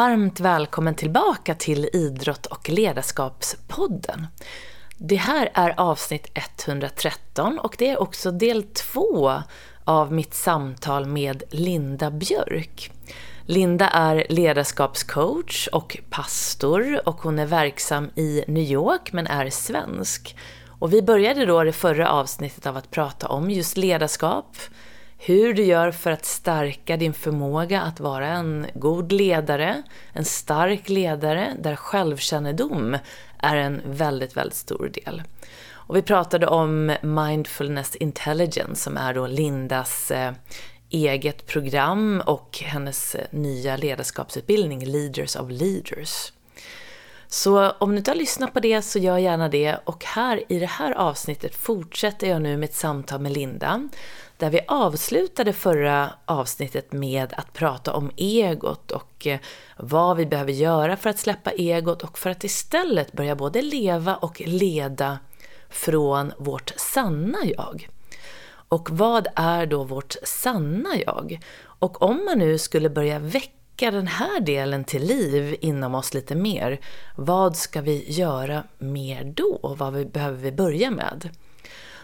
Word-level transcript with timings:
Varmt 0.00 0.40
välkommen 0.40 0.94
tillbaka 0.94 1.54
till 1.54 1.88
Idrott 1.92 2.46
och 2.46 2.70
ledarskapspodden. 2.70 4.26
Det 4.96 5.16
här 5.16 5.50
är 5.54 5.80
avsnitt 5.80 6.30
113 6.34 7.58
och 7.58 7.74
det 7.78 7.88
är 7.88 8.02
också 8.02 8.30
del 8.30 8.62
två 8.62 9.32
av 9.84 10.12
mitt 10.12 10.34
samtal 10.34 11.06
med 11.06 11.42
Linda 11.50 12.10
Björk. 12.10 12.92
Linda 13.46 13.88
är 13.88 14.26
ledarskapscoach 14.28 15.68
och 15.72 15.98
pastor 16.10 17.08
och 17.08 17.22
hon 17.22 17.38
är 17.38 17.46
verksam 17.46 18.10
i 18.16 18.44
New 18.48 18.64
York 18.64 19.12
men 19.12 19.26
är 19.26 19.50
svensk. 19.50 20.36
Och 20.66 20.92
vi 20.92 21.02
började 21.02 21.46
då 21.46 21.64
det 21.64 21.72
förra 21.72 22.10
avsnittet 22.10 22.66
av 22.66 22.76
att 22.76 22.90
prata 22.90 23.28
om 23.28 23.50
just 23.50 23.76
ledarskap, 23.76 24.56
hur 25.22 25.54
du 25.54 25.62
gör 25.64 25.90
för 25.90 26.10
att 26.10 26.24
stärka 26.24 26.96
din 26.96 27.14
förmåga 27.14 27.80
att 27.80 28.00
vara 28.00 28.28
en 28.28 28.66
god 28.74 29.12
ledare, 29.12 29.82
en 30.12 30.24
stark 30.24 30.88
ledare 30.88 31.52
där 31.58 31.76
självkännedom 31.76 32.96
är 33.38 33.56
en 33.56 33.82
väldigt, 33.84 34.36
väldigt 34.36 34.56
stor 34.56 34.88
del. 34.88 35.22
Och 35.72 35.96
vi 35.96 36.02
pratade 36.02 36.46
om 36.46 36.96
Mindfulness 37.02 37.96
Intelligence 37.96 38.82
som 38.82 38.96
är 38.96 39.14
då 39.14 39.26
Lindas 39.26 40.10
eh, 40.10 40.32
eget 40.90 41.46
program 41.46 42.22
och 42.26 42.58
hennes 42.62 43.14
eh, 43.14 43.26
nya 43.30 43.76
ledarskapsutbildning 43.76 44.84
Leaders 44.86 45.36
of 45.36 45.50
Leaders. 45.50 46.32
Så 47.28 47.70
om 47.70 47.90
du 47.90 47.96
inte 47.98 48.10
har 48.10 48.16
lyssnat 48.16 48.54
på 48.54 48.60
det 48.60 48.82
så 48.82 48.98
gör 48.98 49.18
gärna 49.18 49.48
det 49.48 49.76
och 49.84 50.04
här 50.04 50.42
i 50.48 50.58
det 50.58 50.66
här 50.66 50.92
avsnittet 50.92 51.54
fortsätter 51.54 52.28
jag 52.28 52.42
nu 52.42 52.56
med 52.56 52.68
ett 52.68 52.74
samtal 52.74 53.20
med 53.20 53.32
Linda 53.32 53.88
där 54.40 54.50
vi 54.50 54.60
avslutade 54.68 55.52
förra 55.52 56.12
avsnittet 56.24 56.92
med 56.92 57.34
att 57.36 57.52
prata 57.52 57.92
om 57.92 58.10
egot 58.16 58.90
och 58.90 59.26
eh, 59.26 59.40
vad 59.76 60.16
vi 60.16 60.26
behöver 60.26 60.52
göra 60.52 60.96
för 60.96 61.10
att 61.10 61.18
släppa 61.18 61.50
egot 61.50 62.02
och 62.02 62.18
för 62.18 62.30
att 62.30 62.44
istället 62.44 63.12
börja 63.12 63.36
både 63.36 63.62
leva 63.62 64.16
och 64.16 64.42
leda 64.46 65.18
från 65.68 66.32
vårt 66.38 66.72
sanna 66.76 67.38
jag. 67.44 67.88
Och 68.68 68.90
vad 68.90 69.28
är 69.36 69.66
då 69.66 69.84
vårt 69.84 70.16
sanna 70.22 70.88
jag? 71.06 71.40
Och 71.62 72.02
om 72.02 72.24
man 72.24 72.38
nu 72.38 72.58
skulle 72.58 72.90
börja 72.90 73.18
väcka 73.18 73.90
den 73.90 74.06
här 74.06 74.40
delen 74.40 74.84
till 74.84 75.02
liv 75.02 75.56
inom 75.60 75.94
oss 75.94 76.14
lite 76.14 76.34
mer, 76.34 76.80
vad 77.16 77.56
ska 77.56 77.80
vi 77.80 78.12
göra 78.12 78.64
mer 78.78 79.24
då? 79.24 79.74
Vad 79.78 80.10
behöver 80.10 80.38
vi 80.38 80.52
börja 80.52 80.90
med? 80.90 81.30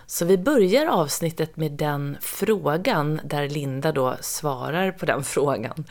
Så 0.06 0.24
vi 0.24 0.38
börjar 0.38 0.86
avsnittet 0.86 1.56
med 1.56 1.72
den 1.72 2.16
frågan 2.20 3.20
där 3.24 3.48
Linda 3.48 3.92
då 3.92 4.16
svarar 4.20 4.92
på 4.92 5.06
den 5.06 5.24
frågan. 5.24 5.84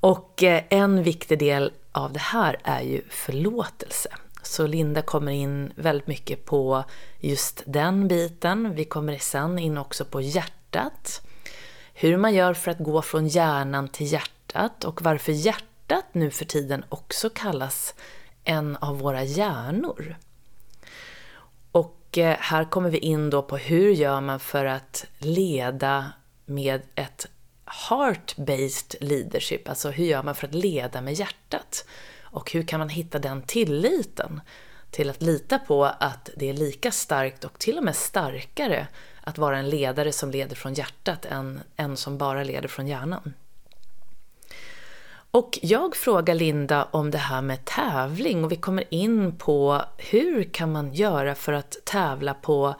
Och 0.00 0.42
eh, 0.42 0.62
en 0.68 1.02
viktig 1.02 1.38
del 1.38 1.72
av 1.92 2.12
det 2.12 2.20
här 2.20 2.56
är 2.64 2.80
ju 2.80 3.02
förlåtelse. 3.10 4.08
Så 4.42 4.66
Linda 4.66 5.02
kommer 5.02 5.32
in 5.32 5.72
väldigt 5.76 6.06
mycket 6.06 6.44
på 6.44 6.84
just 7.20 7.62
den 7.66 8.08
biten. 8.08 8.74
Vi 8.74 8.84
kommer 8.84 9.18
sen 9.18 9.58
in 9.58 9.78
också 9.78 10.04
på 10.04 10.20
hjärtat. 10.20 11.22
Hur 11.94 12.16
man 12.16 12.34
gör 12.34 12.54
för 12.54 12.70
att 12.70 12.78
gå 12.78 13.02
från 13.02 13.28
hjärnan 13.28 13.88
till 13.88 14.12
hjärtat 14.12 14.84
och 14.84 15.02
varför 15.02 15.32
hjärtat 15.32 16.04
nu 16.12 16.30
för 16.30 16.44
tiden 16.44 16.84
också 16.88 17.30
kallas 17.30 17.94
en 18.44 18.76
av 18.76 18.98
våra 18.98 19.24
hjärnor. 19.24 20.16
Och 22.16 22.22
här 22.22 22.64
kommer 22.64 22.90
vi 22.90 22.98
in 22.98 23.30
då 23.30 23.42
på 23.42 23.56
hur 23.56 23.90
gör 23.90 24.20
man 24.20 24.40
för 24.40 24.64
att 24.64 25.06
leda 25.18 26.12
med 26.44 26.82
ett 26.94 27.26
heart-based 27.64 28.94
leadership, 29.00 29.68
alltså 29.68 29.90
hur 29.90 30.04
gör 30.04 30.22
man 30.22 30.34
för 30.34 30.46
att 30.46 30.54
leda 30.54 31.00
med 31.00 31.14
hjärtat? 31.14 31.84
Och 32.22 32.52
hur 32.52 32.62
kan 32.62 32.78
man 32.78 32.88
hitta 32.88 33.18
den 33.18 33.42
tilliten 33.42 34.40
till 34.90 35.10
att 35.10 35.22
lita 35.22 35.58
på 35.58 35.84
att 35.84 36.30
det 36.36 36.48
är 36.48 36.54
lika 36.54 36.90
starkt 36.90 37.44
och 37.44 37.58
till 37.58 37.78
och 37.78 37.84
med 37.84 37.96
starkare 37.96 38.86
att 39.20 39.38
vara 39.38 39.58
en 39.58 39.70
ledare 39.70 40.12
som 40.12 40.30
leder 40.30 40.56
från 40.56 40.74
hjärtat 40.74 41.24
än 41.24 41.60
en 41.76 41.96
som 41.96 42.18
bara 42.18 42.44
leder 42.44 42.68
från 42.68 42.86
hjärnan? 42.86 43.34
Och 45.36 45.58
jag 45.62 45.96
frågar 45.96 46.34
Linda 46.34 46.88
om 46.90 47.10
det 47.10 47.18
här 47.18 47.42
med 47.42 47.64
tävling 47.64 48.44
och 48.44 48.52
vi 48.52 48.56
kommer 48.56 48.94
in 48.94 49.38
på 49.38 49.82
hur 49.98 50.44
kan 50.44 50.72
man 50.72 50.94
göra 50.94 51.34
för 51.34 51.52
att 51.52 51.76
tävla 51.84 52.34
på 52.34 52.74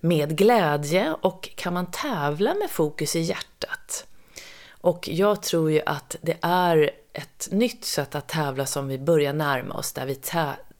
med 0.00 0.38
glädje 0.38 1.14
och 1.20 1.48
kan 1.54 1.74
man 1.74 1.90
tävla 1.90 2.54
med 2.54 2.70
fokus 2.70 3.16
i 3.16 3.20
hjärtat? 3.20 4.06
Och 4.70 5.08
jag 5.08 5.42
tror 5.42 5.70
ju 5.70 5.82
att 5.86 6.16
det 6.20 6.36
är 6.42 6.90
ett 7.12 7.48
nytt 7.50 7.84
sätt 7.84 8.14
att 8.14 8.28
tävla 8.28 8.66
som 8.66 8.88
vi 8.88 8.98
börjar 8.98 9.32
närma 9.32 9.74
oss, 9.74 9.92
där 9.92 10.06
vi 10.06 10.20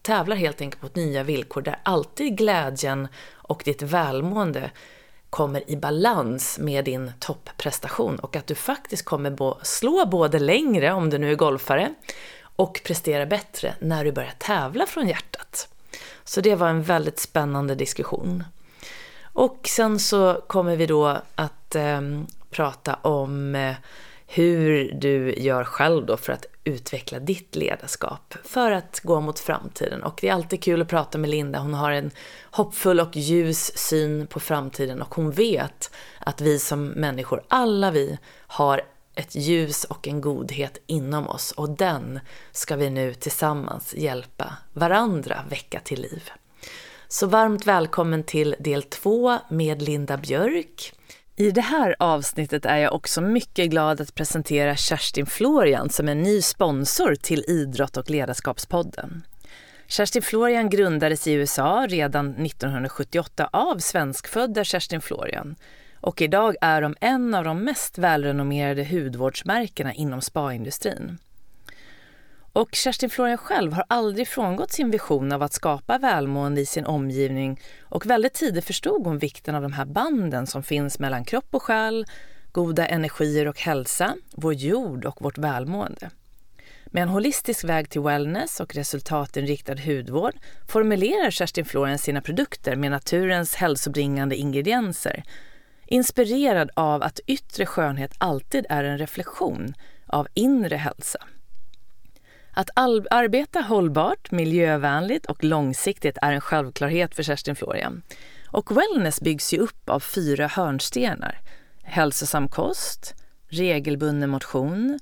tävlar 0.02 0.36
helt 0.36 0.60
enkelt 0.60 0.94
på 0.94 1.00
nya 1.00 1.22
villkor, 1.22 1.62
där 1.62 1.81
alltid 1.82 2.38
glädjen 2.38 3.08
och 3.32 3.62
ditt 3.64 3.82
välmående 3.82 4.70
kommer 5.34 5.70
i 5.70 5.76
balans 5.76 6.58
med 6.58 6.84
din 6.84 7.12
topprestation 7.18 8.18
och 8.18 8.36
att 8.36 8.46
du 8.46 8.54
faktiskt 8.54 9.04
kommer 9.04 9.30
slå 9.62 10.06
både 10.06 10.38
längre, 10.38 10.92
om 10.92 11.10
du 11.10 11.18
nu 11.18 11.30
är 11.30 11.34
golfare, 11.34 11.94
och 12.56 12.80
prestera 12.84 13.26
bättre 13.26 13.74
när 13.78 14.04
du 14.04 14.12
börjar 14.12 14.34
tävla 14.38 14.86
från 14.86 15.08
hjärtat. 15.08 15.68
Så 16.24 16.40
det 16.40 16.54
var 16.54 16.68
en 16.68 16.82
väldigt 16.82 17.18
spännande 17.18 17.74
diskussion. 17.74 18.44
Och 19.22 19.68
sen 19.68 19.98
så 19.98 20.42
kommer 20.46 20.76
vi 20.76 20.86
då 20.86 21.18
att 21.34 21.74
eh, 21.74 22.00
prata 22.50 22.94
om 22.94 23.54
eh, 23.54 23.74
hur 24.34 24.92
du 24.92 25.34
gör 25.34 25.64
själv 25.64 26.06
då 26.06 26.16
för 26.16 26.32
att 26.32 26.46
utveckla 26.64 27.18
ditt 27.18 27.56
ledarskap 27.56 28.34
för 28.44 28.70
att 28.70 29.00
gå 29.00 29.20
mot 29.20 29.38
framtiden. 29.38 30.02
Och 30.02 30.18
det 30.20 30.28
är 30.28 30.32
alltid 30.32 30.62
kul 30.62 30.82
att 30.82 30.88
prata 30.88 31.18
med 31.18 31.30
Linda. 31.30 31.58
Hon 31.58 31.74
har 31.74 31.92
en 31.92 32.10
hoppfull 32.50 33.00
och 33.00 33.16
ljus 33.16 33.78
syn 33.78 34.26
på 34.26 34.40
framtiden 34.40 35.02
och 35.02 35.14
hon 35.14 35.30
vet 35.30 35.94
att 36.18 36.40
vi 36.40 36.58
som 36.58 36.86
människor, 36.86 37.44
alla 37.48 37.90
vi, 37.90 38.18
har 38.36 38.82
ett 39.14 39.34
ljus 39.34 39.84
och 39.84 40.08
en 40.08 40.20
godhet 40.20 40.78
inom 40.86 41.28
oss 41.28 41.52
och 41.52 41.70
den 41.70 42.20
ska 42.52 42.76
vi 42.76 42.90
nu 42.90 43.14
tillsammans 43.14 43.94
hjälpa 43.94 44.56
varandra 44.72 45.44
väcka 45.48 45.80
till 45.80 46.00
liv. 46.00 46.30
Så 47.08 47.26
varmt 47.26 47.66
välkommen 47.66 48.24
till 48.24 48.56
del 48.58 48.82
två 48.82 49.38
med 49.48 49.82
Linda 49.82 50.16
Björk. 50.16 50.92
I 51.36 51.50
det 51.50 51.60
här 51.60 51.96
avsnittet 51.98 52.66
är 52.66 52.76
jag 52.76 52.92
också 52.92 53.20
mycket 53.20 53.70
glad 53.70 54.00
att 54.00 54.14
presentera 54.14 54.76
Kerstin 54.76 55.26
Florian 55.26 55.90
som 55.90 56.08
är 56.08 56.14
ny 56.14 56.42
sponsor 56.42 57.14
till 57.14 57.44
Idrott 57.48 57.96
och 57.96 58.10
ledarskapspodden. 58.10 59.26
Kerstin 59.86 60.22
Florian 60.22 60.70
grundades 60.70 61.26
i 61.26 61.32
USA 61.32 61.86
redan 61.88 62.30
1978 62.30 63.48
av 63.52 63.78
svenskfödda 63.78 64.64
Kerstin 64.64 65.00
Florian 65.00 65.56
och 66.00 66.22
idag 66.22 66.56
är 66.60 66.82
de 66.82 66.96
en 67.00 67.34
av 67.34 67.44
de 67.44 67.64
mest 67.64 67.98
välrenommerade 67.98 68.84
hudvårdsmärkena 68.84 69.92
inom 69.94 70.20
spaindustrin. 70.20 71.18
Och 72.54 72.69
Kerstin 72.72 73.10
Florian 73.10 73.38
själv 73.38 73.72
har 73.72 73.84
aldrig 73.88 74.28
frångått 74.28 74.72
sin 74.72 74.91
vision 74.91 75.32
av 75.32 75.42
att 75.42 75.53
skapa 75.53 75.98
välmående 75.98 76.60
i 76.60 76.66
sin 76.66 76.87
omgivning 76.87 77.60
och 77.82 78.06
väldigt 78.06 78.34
tidigt 78.34 78.65
förstod 78.65 79.06
hon 79.06 79.19
vikten 79.19 79.54
av 79.54 79.62
de 79.62 79.72
här 79.72 79.84
banden 79.84 80.47
som 80.47 80.62
finns 80.62 80.98
mellan 80.98 81.25
kropp 81.25 81.48
och 81.50 81.62
själ, 81.62 82.06
goda 82.53 82.87
energier 82.87 83.49
och 83.49 83.61
hälsa, 83.61 84.17
vår 84.32 84.55
jord 84.55 85.05
och 85.05 85.23
vårt 85.23 85.38
välmående. 85.38 86.11
Med 86.87 87.02
en 87.02 87.08
holistisk 87.08 87.64
väg 87.64 87.90
till 87.90 88.00
wellness 88.00 88.61
och 88.61 88.75
resultatinriktad 88.75 89.75
hudvård 89.75 90.34
formulerar 90.69 91.31
Kerstin 91.31 91.64
Florian 91.64 91.99
sina 91.99 92.20
produkter 92.20 92.76
med 92.76 92.90
naturens 92.90 93.55
hälsobringande 93.55 94.37
ingredienser 94.37 95.23
inspirerad 95.87 96.70
av 96.75 97.02
att 97.02 97.20
yttre 97.26 97.67
skönhet 97.67 98.14
alltid 98.19 98.67
är 98.69 98.84
en 98.84 98.99
reflektion 98.99 99.75
av 100.06 100.28
inre 100.34 100.76
hälsa. 100.76 101.19
Att 102.56 102.70
arbeta 102.74 103.60
hållbart, 103.60 104.30
miljövänligt 104.30 105.26
och 105.26 105.44
långsiktigt 105.44 106.18
är 106.22 106.32
en 106.32 106.40
självklarhet 106.40 107.14
för 107.14 107.22
Kerstin 107.22 107.56
Florian. 107.56 108.02
Och 108.48 108.76
wellness 108.76 109.20
byggs 109.20 109.54
ju 109.54 109.58
upp 109.58 109.88
av 109.88 110.00
fyra 110.00 110.46
hörnstenar. 110.46 111.40
Hälsosam 111.82 112.48
kost, 112.48 113.14
regelbunden 113.48 114.30
motion, 114.30 114.98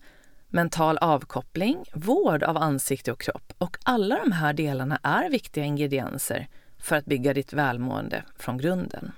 mental 0.49 0.99
avkoppling, 0.99 1.85
vård 1.95 2.43
av 2.43 2.57
ansikte 2.57 3.13
och 3.13 3.21
kropp. 3.21 3.53
Och 3.59 3.77
alla 3.83 4.19
de 4.25 4.33
här 4.33 4.53
delarna 4.53 4.99
är 5.03 5.31
viktiga 5.31 5.65
ingredienser 5.65 6.49
för 6.79 6.97
att 6.97 7.05
bygga 7.05 7.35
ditt 7.35 7.53
välmående 7.53 8.23
från 8.37 8.59
grunden. 8.59 9.13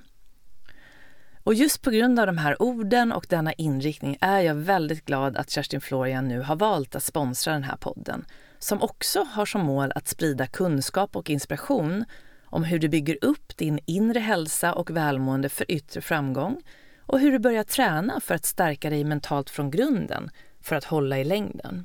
Och 1.45 1.55
just 1.55 1.83
på 1.83 1.91
grund 1.91 2.21
av 2.21 2.27
de 2.27 2.39
här 2.39 2.63
orden 2.63 3.13
och 3.13 3.27
denna 3.29 3.53
inriktning 3.53 4.17
är 4.21 4.41
jag 4.41 4.55
väldigt 4.55 5.05
glad 5.05 5.37
att 5.37 5.51
Kerstin 5.51 5.81
Florian 5.81 6.29
nu 6.29 6.41
har 6.41 6.57
valt 6.57 6.95
att 6.95 7.03
sponsra 7.03 7.53
den 7.53 7.63
här 7.63 7.77
podden 7.77 8.25
som 8.59 8.83
också 8.83 9.25
har 9.31 9.47
som 9.47 9.61
mål 9.61 9.93
att 9.95 10.09
sprida 10.09 10.47
kunskap 10.47 11.17
och 11.17 11.31
inspiration 11.31 12.05
om 12.45 12.65
hur 12.65 12.79
du 12.79 12.89
bygger 12.89 13.19
upp 13.25 13.57
din 13.57 13.79
inre 13.87 14.19
hälsa 14.19 14.73
och 14.73 14.91
välmående 14.91 15.49
för 15.49 15.71
yttre 15.71 16.01
framgång 16.01 16.63
och 16.99 17.21
hur 17.21 17.33
du 17.33 17.39
börjar 17.39 17.65
träna 17.65 18.21
för 18.21 18.35
att 18.35 18.45
stärka 18.45 18.91
dig 18.91 19.05
mentalt 19.05 19.51
från 19.51 19.71
grunden 19.71 20.31
för 20.61 20.77
att 20.77 20.85
hålla 20.85 21.19
i 21.19 21.25
längden. 21.25 21.85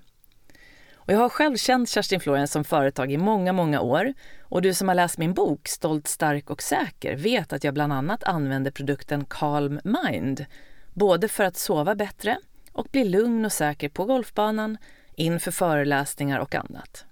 Och 1.09 1.13
jag 1.13 1.19
har 1.19 1.29
själv 1.29 1.57
känt 1.57 1.89
Kerstin 1.89 2.19
Florian 2.19 2.47
som 2.47 2.63
företag 2.63 3.11
i 3.11 3.17
många, 3.17 3.53
många 3.53 3.81
år. 3.81 4.13
Och 4.41 4.61
du 4.61 4.73
som 4.73 4.87
har 4.87 4.95
läst 4.95 5.17
min 5.17 5.33
bok 5.33 5.67
Stolt, 5.67 6.07
stark 6.07 6.49
och 6.49 6.61
säker 6.61 7.15
vet 7.15 7.53
att 7.53 7.63
jag 7.63 7.73
bland 7.73 7.93
annat 7.93 8.23
använder 8.23 8.71
produkten 8.71 9.25
Calm 9.25 9.79
Mind. 9.83 10.45
Både 10.93 11.27
för 11.27 11.43
att 11.43 11.57
sova 11.57 11.95
bättre 11.95 12.37
och 12.71 12.87
bli 12.91 13.03
lugn 13.03 13.45
och 13.45 13.51
säker 13.51 13.89
på 13.89 14.05
golfbanan, 14.05 14.77
inför 15.15 15.51
föreläsningar 15.51 16.39
och 16.39 16.55
annat. 16.55 17.05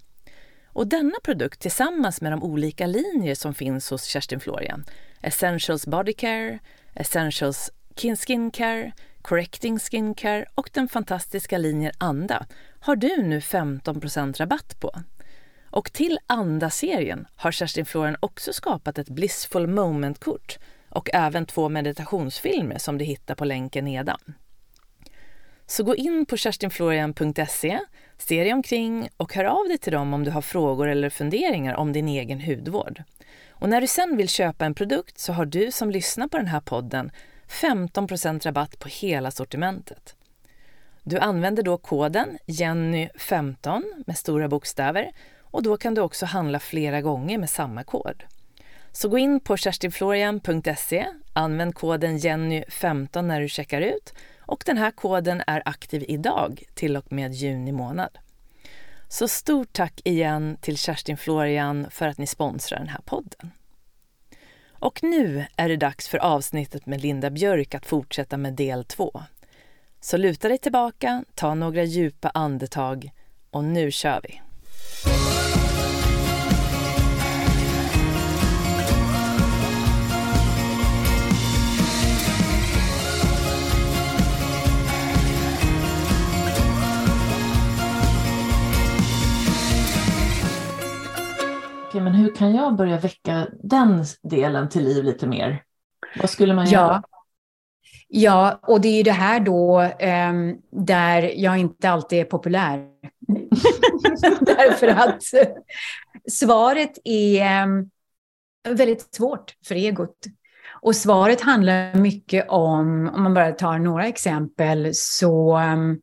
Och 0.66 0.88
denna 0.88 1.16
produkt 1.24 1.60
tillsammans 1.60 2.22
med 2.22 2.32
de 2.32 2.44
olika 2.44 2.88
linjer 2.88 3.36
som 3.36 3.54
finns 3.54 3.90
hos 3.90 4.04
Kerstin 4.04 4.40
Florian, 4.40 4.86
Essentials 5.22 5.88
Body 5.88 6.14
Care, 6.14 6.60
Essentials 6.94 7.72
Skin 7.96 8.52
Care, 8.52 8.92
Correcting 9.28 9.80
Skincare 9.80 10.46
och 10.56 10.70
den 10.74 10.88
fantastiska 10.88 11.58
linjen 11.58 11.92
Anda 11.98 12.46
har 12.80 12.96
du 12.96 13.22
nu 13.22 13.40
15% 13.40 14.38
rabatt 14.38 14.80
på. 14.80 14.92
Och 15.70 15.94
till 15.94 16.20
Anda-serien 16.28 17.28
har 17.36 17.52
Kerstin 17.52 17.86
Florian 17.86 18.18
också 18.20 18.54
skapat 18.54 18.98
ett 18.98 19.10
Blissful 19.10 19.68
Moment-kort 19.68 20.58
och 20.90 21.10
även 21.14 21.46
två 21.46 21.70
meditationsfilmer 21.70 22.78
som 22.78 22.98
du 22.98 23.06
hittar 23.06 23.36
på 23.36 23.46
länken 23.46 23.86
nedan. 23.86 24.20
Så 25.66 25.84
gå 25.84 25.96
in 25.96 26.26
på 26.26 26.38
kerstinflorian.se, 26.38 27.80
se 28.18 28.44
dig 28.44 28.54
omkring 28.54 29.10
och 29.18 29.34
hör 29.34 29.46
av 29.46 29.68
dig 29.68 29.78
till 29.78 29.94
dem 29.94 30.14
om 30.14 30.24
du 30.24 30.32
har 30.32 30.42
frågor 30.42 30.88
eller 30.88 31.10
funderingar 31.10 31.76
om 31.76 31.94
din 31.94 32.08
egen 32.08 32.42
hudvård. 32.42 33.04
Och 33.50 33.70
när 33.70 33.82
du 33.82 33.88
sen 33.88 34.18
vill 34.18 34.30
köpa 34.30 34.66
en 34.66 34.76
produkt 34.76 35.20
så 35.20 35.34
har 35.34 35.46
du 35.46 35.72
som 35.72 35.92
lyssnar 35.92 36.28
på 36.28 36.38
den 36.38 36.48
här 36.48 36.62
podden 36.62 37.12
15% 37.50 38.44
rabatt 38.44 38.80
på 38.80 38.90
hela 38.90 39.32
sortimentet. 39.32 40.16
Du 41.04 41.18
använder 41.18 41.64
då 41.64 41.78
koden 41.78 42.38
Jenny15 42.46 43.84
med 44.06 44.18
stora 44.18 44.48
bokstäver 44.48 45.12
och 45.42 45.64
då 45.64 45.78
kan 45.78 45.94
du 45.94 46.02
också 46.02 46.26
handla 46.26 46.60
flera 46.60 47.02
gånger 47.02 47.38
med 47.38 47.50
samma 47.50 47.84
kod. 47.84 48.24
Så 48.92 49.10
gå 49.10 49.18
in 49.18 49.40
på 49.40 49.58
kerstinflorian.se, 49.58 51.08
använd 51.34 51.76
koden 51.76 52.18
Jenny15 52.18 53.22
när 53.22 53.42
du 53.42 53.50
checkar 53.50 53.82
ut 53.82 54.14
och 54.40 54.64
den 54.66 54.78
här 54.78 54.92
koden 54.92 55.44
är 55.48 55.62
aktiv 55.66 56.06
idag 56.08 56.64
till 56.74 56.98
och 56.98 57.12
med 57.12 57.34
juni 57.34 57.72
månad. 57.72 58.18
Så 59.10 59.28
stort 59.28 59.74
tack 59.74 60.02
igen 60.04 60.58
till 60.62 60.78
Kerstin 60.78 61.18
Florian 61.18 61.88
för 61.92 62.08
att 62.08 62.18
ni 62.18 62.28
sponsrar 62.28 62.80
den 62.80 62.90
här 62.90 63.02
podden. 63.06 63.52
Och 64.80 65.04
nu 65.04 65.46
är 65.56 65.70
det 65.70 65.78
dags 65.78 66.08
för 66.08 66.18
avsnittet 66.18 66.86
med 66.86 67.02
Linda 67.02 67.30
Björk 67.30 67.76
att 67.76 67.86
fortsätta 67.86 68.38
med 68.38 68.54
del 68.54 68.86
två. 68.86 69.24
Så 70.00 70.18
luta 70.18 70.48
dig 70.48 70.58
tillbaka, 70.58 71.24
ta 71.36 71.56
några 71.56 71.84
djupa 71.84 72.30
andetag 72.30 73.12
och 73.52 73.64
nu 73.64 73.92
kör 73.92 74.22
vi! 74.24 74.42
Okay, 91.88 92.02
men 92.02 92.14
hur 92.14 92.36
kan 92.36 92.56
jag 92.56 92.76
börja 92.76 93.00
väcka 93.00 93.48
den 93.64 94.06
delen 94.24 94.70
till 94.70 94.84
liv 94.84 95.04
lite 95.04 95.28
mer? 95.28 95.64
Vad 96.20 96.30
skulle 96.30 96.54
man 96.54 96.66
göra? 96.66 97.04
Ja, 98.08 98.60
och 98.62 98.82
det 98.82 98.88
är 98.88 98.98
ju 98.98 99.04
det 99.04 99.12
här 99.12 99.40
då 99.40 99.82
eh, 99.82 100.34
där 100.72 101.22
jag 101.36 101.58
inte 101.58 101.90
alltid 101.90 102.20
är 102.20 102.24
populär. 102.24 102.88
Därför 104.40 104.88
att 104.88 105.24
svaret 106.32 106.98
är 107.04 107.42
ehm, 107.42 107.90
väldigt 108.70 109.16
svårt 109.16 109.56
för 109.66 109.76
egot. 109.76 110.26
Och 110.82 110.96
svaret 110.96 111.42
handlar 111.42 111.96
mycket 111.96 112.50
om, 112.50 113.12
om 113.14 113.24
man 113.24 113.34
bara 113.34 113.52
tar 113.52 113.80
några 113.80 114.08
exempel, 114.08 114.90
så 114.94 115.56
ehm, 115.56 116.00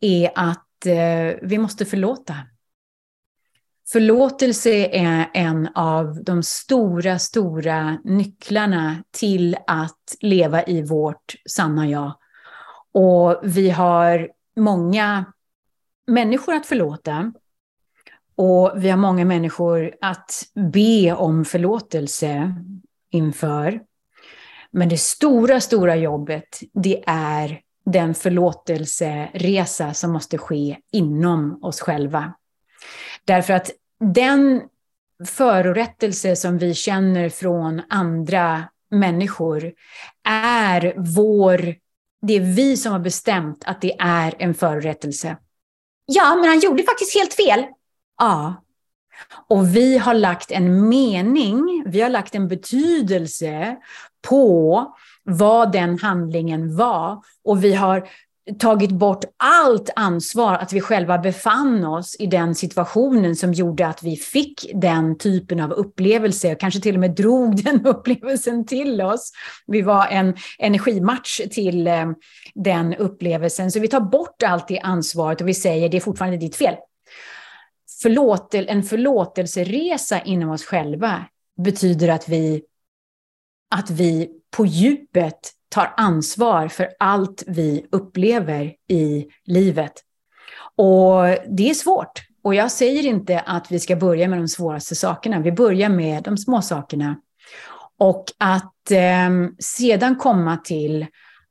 är 0.00 0.30
att 0.34 0.86
eh, 0.86 1.38
vi 1.42 1.58
måste 1.58 1.84
förlåta. 1.84 2.34
Förlåtelse 3.92 4.70
är 4.86 5.30
en 5.34 5.68
av 5.74 6.24
de 6.24 6.42
stora, 6.42 7.18
stora 7.18 7.98
nycklarna 8.04 9.04
till 9.10 9.56
att 9.66 10.16
leva 10.20 10.64
i 10.64 10.82
vårt 10.82 11.34
sanna 11.48 11.88
jag. 11.88 12.12
Och 12.92 13.40
vi 13.42 13.70
har 13.70 14.30
många 14.56 15.24
människor 16.06 16.54
att 16.54 16.66
förlåta. 16.66 17.32
Och 18.36 18.72
vi 18.76 18.90
har 18.90 18.96
många 18.96 19.24
människor 19.24 19.94
att 20.00 20.42
be 20.72 21.12
om 21.12 21.44
förlåtelse 21.44 22.54
inför. 23.10 23.80
Men 24.70 24.88
det 24.88 25.00
stora, 25.00 25.60
stora 25.60 25.96
jobbet, 25.96 26.60
det 26.72 27.04
är 27.06 27.60
den 27.84 28.14
förlåtelseresa 28.14 29.94
som 29.94 30.12
måste 30.12 30.38
ske 30.38 30.76
inom 30.92 31.64
oss 31.64 31.80
själva. 31.80 32.34
Därför 33.24 33.52
att 33.52 33.70
den 34.02 34.62
förorättelse 35.26 36.36
som 36.36 36.58
vi 36.58 36.74
känner 36.74 37.28
från 37.28 37.82
andra 37.88 38.64
människor 38.90 39.72
är 40.28 40.94
vår, 40.96 41.74
det 42.22 42.36
är 42.36 42.54
vi 42.54 42.76
som 42.76 42.92
har 42.92 42.98
bestämt 42.98 43.64
att 43.66 43.80
det 43.80 43.96
är 43.98 44.34
en 44.38 44.54
förorättelse. 44.54 45.36
Ja, 46.06 46.36
men 46.40 46.48
han 46.48 46.60
gjorde 46.60 46.82
faktiskt 46.82 47.14
helt 47.14 47.34
fel. 47.34 47.64
Ja. 48.18 48.64
Och 49.48 49.76
vi 49.76 49.98
har 49.98 50.14
lagt 50.14 50.50
en 50.50 50.88
mening, 50.88 51.84
vi 51.86 52.00
har 52.00 52.10
lagt 52.10 52.34
en 52.34 52.48
betydelse 52.48 53.76
på 54.28 54.86
vad 55.22 55.72
den 55.72 55.98
handlingen 55.98 56.76
var. 56.76 57.22
Och 57.44 57.64
vi 57.64 57.74
har 57.74 58.08
tagit 58.58 58.90
bort 58.90 59.24
allt 59.36 59.90
ansvar 59.96 60.54
att 60.54 60.72
vi 60.72 60.80
själva 60.80 61.18
befann 61.18 61.84
oss 61.84 62.16
i 62.18 62.26
den 62.26 62.54
situationen 62.54 63.36
som 63.36 63.52
gjorde 63.52 63.86
att 63.86 64.02
vi 64.02 64.16
fick 64.16 64.70
den 64.74 65.18
typen 65.18 65.60
av 65.60 65.72
upplevelse, 65.72 66.54
kanske 66.54 66.80
till 66.80 66.94
och 66.94 67.00
med 67.00 67.10
drog 67.10 67.56
den 67.64 67.86
upplevelsen 67.86 68.66
till 68.66 69.00
oss. 69.00 69.32
Vi 69.66 69.82
var 69.82 70.06
en 70.06 70.36
energimatch 70.58 71.40
till 71.50 71.86
eh, 71.86 72.10
den 72.54 72.94
upplevelsen, 72.94 73.72
så 73.72 73.80
vi 73.80 73.88
tar 73.88 74.00
bort 74.00 74.42
allt 74.42 74.68
det 74.68 74.80
ansvaret 74.80 75.40
och 75.40 75.48
vi 75.48 75.54
säger 75.54 75.88
det 75.88 75.96
är 75.96 76.00
fortfarande 76.00 76.36
ditt 76.36 76.56
fel. 76.56 76.74
Förlåt, 78.02 78.54
en 78.54 78.82
förlåtelseresa 78.82 80.20
inom 80.20 80.50
oss 80.50 80.64
själva 80.64 81.24
betyder 81.64 82.08
att 82.08 82.28
vi, 82.28 82.62
att 83.74 83.90
vi 83.90 84.41
på 84.56 84.66
djupet 84.66 85.38
tar 85.68 85.94
ansvar 85.96 86.68
för 86.68 86.88
allt 86.98 87.44
vi 87.46 87.86
upplever 87.92 88.74
i 88.88 89.26
livet. 89.44 89.92
Och 90.76 91.22
det 91.48 91.70
är 91.70 91.74
svårt. 91.74 92.22
Och 92.44 92.54
jag 92.54 92.72
säger 92.72 93.06
inte 93.06 93.40
att 93.40 93.72
vi 93.72 93.80
ska 93.80 93.96
börja 93.96 94.28
med 94.28 94.38
de 94.38 94.48
svåraste 94.48 94.94
sakerna. 94.94 95.40
Vi 95.40 95.52
börjar 95.52 95.88
med 95.88 96.22
de 96.22 96.36
små 96.36 96.62
sakerna. 96.62 97.16
Och 97.98 98.24
att 98.38 98.90
eh, 98.90 99.30
sedan 99.58 100.16
komma 100.16 100.56
till 100.56 101.06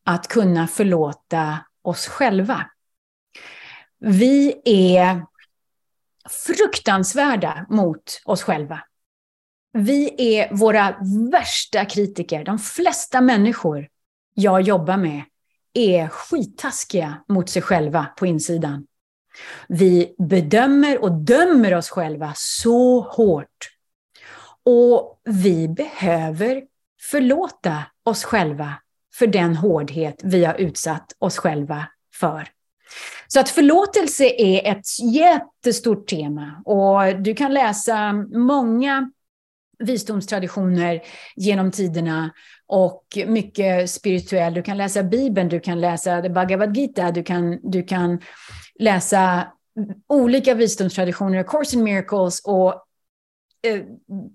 att 0.06 0.28
kunna 0.28 0.68
förlåta 0.68 1.58
oss 1.82 2.08
själva. 2.08 2.66
Vi 4.00 4.62
är 4.66 5.26
fruktansvärda 6.30 7.66
mot 7.70 8.22
oss 8.26 8.44
själva. 8.44 8.80
Vi 9.74 10.16
är 10.38 10.56
våra 10.56 10.96
värsta 11.32 11.86
kritiker. 11.86 12.44
De 12.44 12.60
flesta 12.60 13.22
människor 13.22 13.88
jag 14.34 14.62
jobbar 14.62 14.98
med 14.98 15.24
är 15.74 16.08
skittaskiga 16.08 17.24
mot 17.28 17.50
sig 17.50 17.62
själva 17.62 18.06
på 18.18 18.26
insidan. 18.26 18.88
Vi 19.68 20.16
bedömer 20.18 21.04
och 21.04 21.12
dömer 21.12 21.74
oss 21.74 21.90
själva 21.90 22.34
så 22.36 23.02
hårt. 23.02 23.70
Och 24.64 25.22
vi 25.24 25.68
behöver 25.68 26.64
förlåta 27.12 27.84
oss 28.04 28.24
själva 28.24 28.74
för 29.14 29.28
den 29.28 29.56
hårdhet 29.56 30.22
vi 30.24 30.46
har 30.46 30.56
utsatt 30.56 31.16
oss 31.20 31.38
själva 31.38 31.86
för. 32.16 32.48
Så 33.28 33.40
att 33.40 33.50
förlåtelse 33.50 34.26
är 34.38 34.72
ett 34.72 35.00
jättestort 35.14 36.08
tema 36.08 36.62
och 36.66 37.22
du 37.22 37.34
kan 37.34 37.54
läsa 37.54 38.14
många 38.34 39.12
visdomstraditioner 39.82 41.02
genom 41.36 41.72
tiderna 41.72 42.32
och 42.68 43.04
mycket 43.28 43.90
spirituell. 43.90 44.54
Du 44.54 44.62
kan 44.62 44.78
läsa 44.78 45.04
Bibeln, 45.04 45.50
du 45.50 45.60
kan 45.60 45.82
läsa 45.82 46.30
Bhagavad 46.30 46.78
Gita, 46.78 47.12
du 47.12 47.24
kan, 47.24 47.72
du 47.72 47.84
kan 47.84 48.20
läsa 48.80 49.48
olika 50.10 50.54
visdomstraditioner, 50.54 51.44
Course 51.44 51.78
in 51.78 51.84
Miracles 51.84 52.42
och 52.46 52.74
eh, 53.68 53.82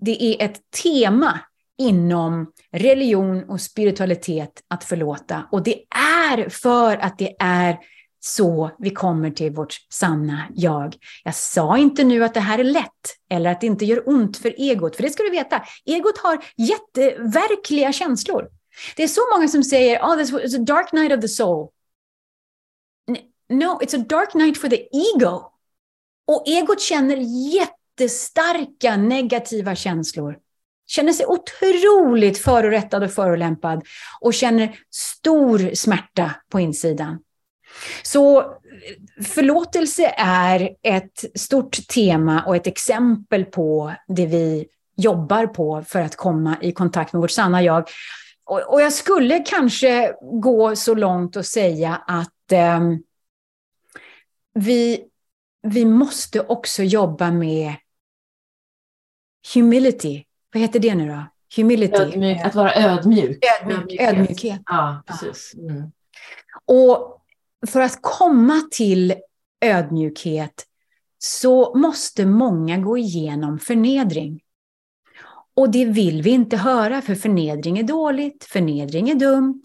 det 0.01 0.23
är 0.23 0.45
ett 0.45 0.61
tema 0.83 1.39
inom 1.77 2.51
religion 2.71 3.43
och 3.43 3.61
spiritualitet 3.61 4.63
att 4.67 4.83
förlåta. 4.83 5.47
Och 5.51 5.63
det 5.63 5.83
är 6.29 6.49
för 6.49 6.97
att 6.97 7.17
det 7.17 7.35
är 7.39 7.77
så 8.19 8.71
vi 8.79 8.89
kommer 8.89 9.31
till 9.31 9.51
vårt 9.51 9.75
sanna 9.89 10.47
jag. 10.55 10.95
Jag 11.23 11.35
sa 11.35 11.77
inte 11.77 12.03
nu 12.03 12.23
att 12.23 12.33
det 12.33 12.39
här 12.39 12.59
är 12.59 12.63
lätt 12.63 12.91
eller 13.29 13.51
att 13.51 13.61
det 13.61 13.67
inte 13.67 13.85
gör 13.85 14.09
ont 14.09 14.37
för 14.37 14.53
egot, 14.57 14.95
för 14.95 15.03
det 15.03 15.09
ska 15.09 15.23
du 15.23 15.29
veta. 15.29 15.63
Egot 15.85 16.17
har 16.17 16.45
jätteverkliga 16.57 17.91
känslor. 17.91 18.49
Det 18.95 19.03
är 19.03 19.07
så 19.07 19.21
många 19.35 19.47
som 19.47 19.63
säger, 19.63 19.99
ah, 20.03 20.13
oh, 20.13 20.17
this 20.17 20.55
a 20.55 20.57
dark 20.57 20.91
night 20.91 21.13
of 21.13 21.21
the 21.21 21.27
soul. 21.27 21.69
No, 23.49 23.79
it's 23.81 23.95
a 23.95 24.05
dark 24.09 24.33
night 24.33 24.57
for 24.57 24.69
the 24.69 24.87
ego. 24.91 25.51
Och 26.27 26.43
egot 26.47 26.81
känner 26.81 27.17
jättestarka 27.53 28.97
negativa 28.97 29.75
känslor. 29.75 30.37
Känner 30.87 31.13
sig 31.13 31.25
otroligt 31.25 32.37
förorättad 32.37 33.03
och 33.03 33.11
förolämpad 33.11 33.83
och 34.21 34.33
känner 34.33 34.79
stor 34.89 35.75
smärta 35.75 36.35
på 36.49 36.59
insidan. 36.59 37.19
Så 38.03 38.53
förlåtelse 39.25 40.13
är 40.17 40.69
ett 40.83 41.39
stort 41.39 41.87
tema 41.87 42.43
och 42.47 42.55
ett 42.55 42.67
exempel 42.67 43.45
på 43.45 43.93
det 44.07 44.25
vi 44.25 44.67
jobbar 44.97 45.47
på 45.47 45.83
för 45.87 45.99
att 46.01 46.15
komma 46.15 46.57
i 46.61 46.71
kontakt 46.71 47.13
med 47.13 47.21
vårt 47.21 47.31
sanna 47.31 47.63
jag. 47.63 47.89
Och, 48.45 48.81
jag 48.81 48.93
skulle 48.93 49.39
kanske 49.39 50.13
gå 50.21 50.75
så 50.75 50.95
långt 50.95 51.35
och 51.35 51.45
säga 51.45 52.03
att 52.07 52.51
eh, 52.51 52.79
vi, 54.53 55.03
vi 55.61 55.85
måste 55.85 56.39
också 56.39 56.83
jobba 56.83 57.31
med 57.31 57.75
humility. 59.53 60.23
Vad 60.53 60.61
heter 60.61 60.79
det 60.79 60.95
nu 60.95 61.07
då? 61.07 61.25
Humility. 61.55 62.01
Ödmjuk, 62.01 62.37
att 62.45 62.55
vara 62.55 62.75
ödmjuk. 62.75 63.39
Ödmjuk, 63.61 64.01
ödmjukhet. 64.01 64.61
Ja, 64.65 65.03
precis. 65.07 65.53
Mm. 65.53 65.91
Och 66.65 67.16
för 67.67 67.81
att 67.81 67.99
komma 68.01 68.61
till 68.71 69.15
ödmjukhet 69.61 70.65
så 71.17 71.75
måste 71.77 72.25
många 72.25 72.77
gå 72.77 72.97
igenom 72.97 73.59
förnedring. 73.59 74.41
Och 75.55 75.71
det 75.71 75.85
vill 75.85 76.21
vi 76.21 76.29
inte 76.29 76.57
höra, 76.57 77.01
för 77.01 77.15
förnedring 77.15 77.79
är 77.79 77.83
dåligt, 77.83 78.43
förnedring 78.43 79.09
är 79.09 79.15
dumt. 79.15 79.61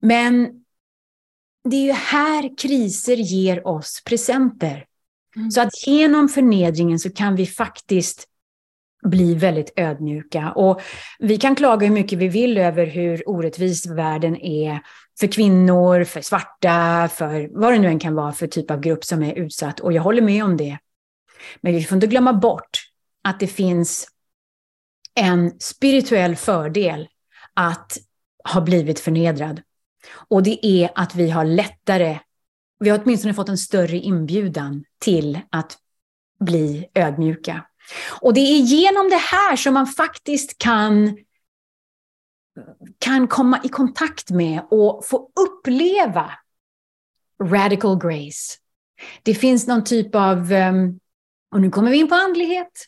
Men 0.00 0.64
det 1.64 1.76
är 1.76 1.84
ju 1.84 1.92
här 1.92 2.58
kriser 2.58 3.16
ger 3.16 3.66
oss 3.66 4.02
presenter. 4.04 4.86
Mm. 5.36 5.50
Så 5.50 5.60
att 5.60 5.86
genom 5.86 6.28
förnedringen 6.28 6.98
så 6.98 7.10
kan 7.10 7.36
vi 7.36 7.46
faktiskt 7.46 8.28
bli 9.02 9.34
väldigt 9.34 9.72
ödmjuka. 9.76 10.52
Och 10.52 10.80
vi 11.18 11.36
kan 11.36 11.56
klaga 11.56 11.86
hur 11.86 11.94
mycket 11.94 12.18
vi 12.18 12.28
vill 12.28 12.58
över 12.58 12.86
hur 12.86 13.28
orättvis 13.28 13.86
världen 13.86 14.36
är 14.36 14.80
för 15.20 15.26
kvinnor, 15.26 16.04
för 16.04 16.20
svarta, 16.20 17.08
för 17.08 17.60
vad 17.60 17.72
det 17.72 17.78
nu 17.78 17.88
än 17.88 17.98
kan 17.98 18.14
vara 18.14 18.32
för 18.32 18.46
typ 18.46 18.70
av 18.70 18.80
grupp 18.80 19.04
som 19.04 19.22
är 19.22 19.34
utsatt. 19.34 19.80
Och 19.80 19.92
jag 19.92 20.02
håller 20.02 20.22
med 20.22 20.44
om 20.44 20.56
det. 20.56 20.78
Men 21.60 21.72
vi 21.72 21.84
får 21.84 21.96
inte 21.96 22.06
glömma 22.06 22.32
bort 22.32 22.78
att 23.24 23.40
det 23.40 23.46
finns 23.46 24.08
en 25.14 25.60
spirituell 25.60 26.36
fördel 26.36 27.08
att 27.54 27.98
ha 28.52 28.60
blivit 28.60 29.00
förnedrad. 29.00 29.60
Och 30.28 30.42
det 30.42 30.66
är 30.66 30.90
att 30.94 31.14
vi 31.14 31.30
har 31.30 31.44
lättare, 31.44 32.18
vi 32.80 32.90
har 32.90 33.00
åtminstone 33.04 33.34
fått 33.34 33.48
en 33.48 33.58
större 33.58 33.96
inbjudan 33.96 34.84
till 34.98 35.40
att 35.50 35.78
bli 36.40 36.86
ödmjuka. 36.94 37.64
Och 38.20 38.34
det 38.34 38.40
är 38.40 38.58
genom 38.58 39.10
det 39.10 39.16
här 39.16 39.56
som 39.56 39.74
man 39.74 39.86
faktiskt 39.86 40.58
kan, 40.58 41.18
kan 42.98 43.28
komma 43.28 43.60
i 43.64 43.68
kontakt 43.68 44.30
med 44.30 44.62
och 44.70 45.06
få 45.06 45.30
uppleva 45.40 46.30
radical 47.42 47.98
grace. 47.98 48.58
Det 49.22 49.34
finns 49.34 49.66
någon 49.66 49.84
typ 49.84 50.14
av, 50.14 50.52
ehm, 50.52 50.98
och 51.54 51.60
nu 51.60 51.70
kommer 51.70 51.90
vi 51.90 51.96
in 51.96 52.08
på 52.08 52.14
andlighet, 52.14 52.86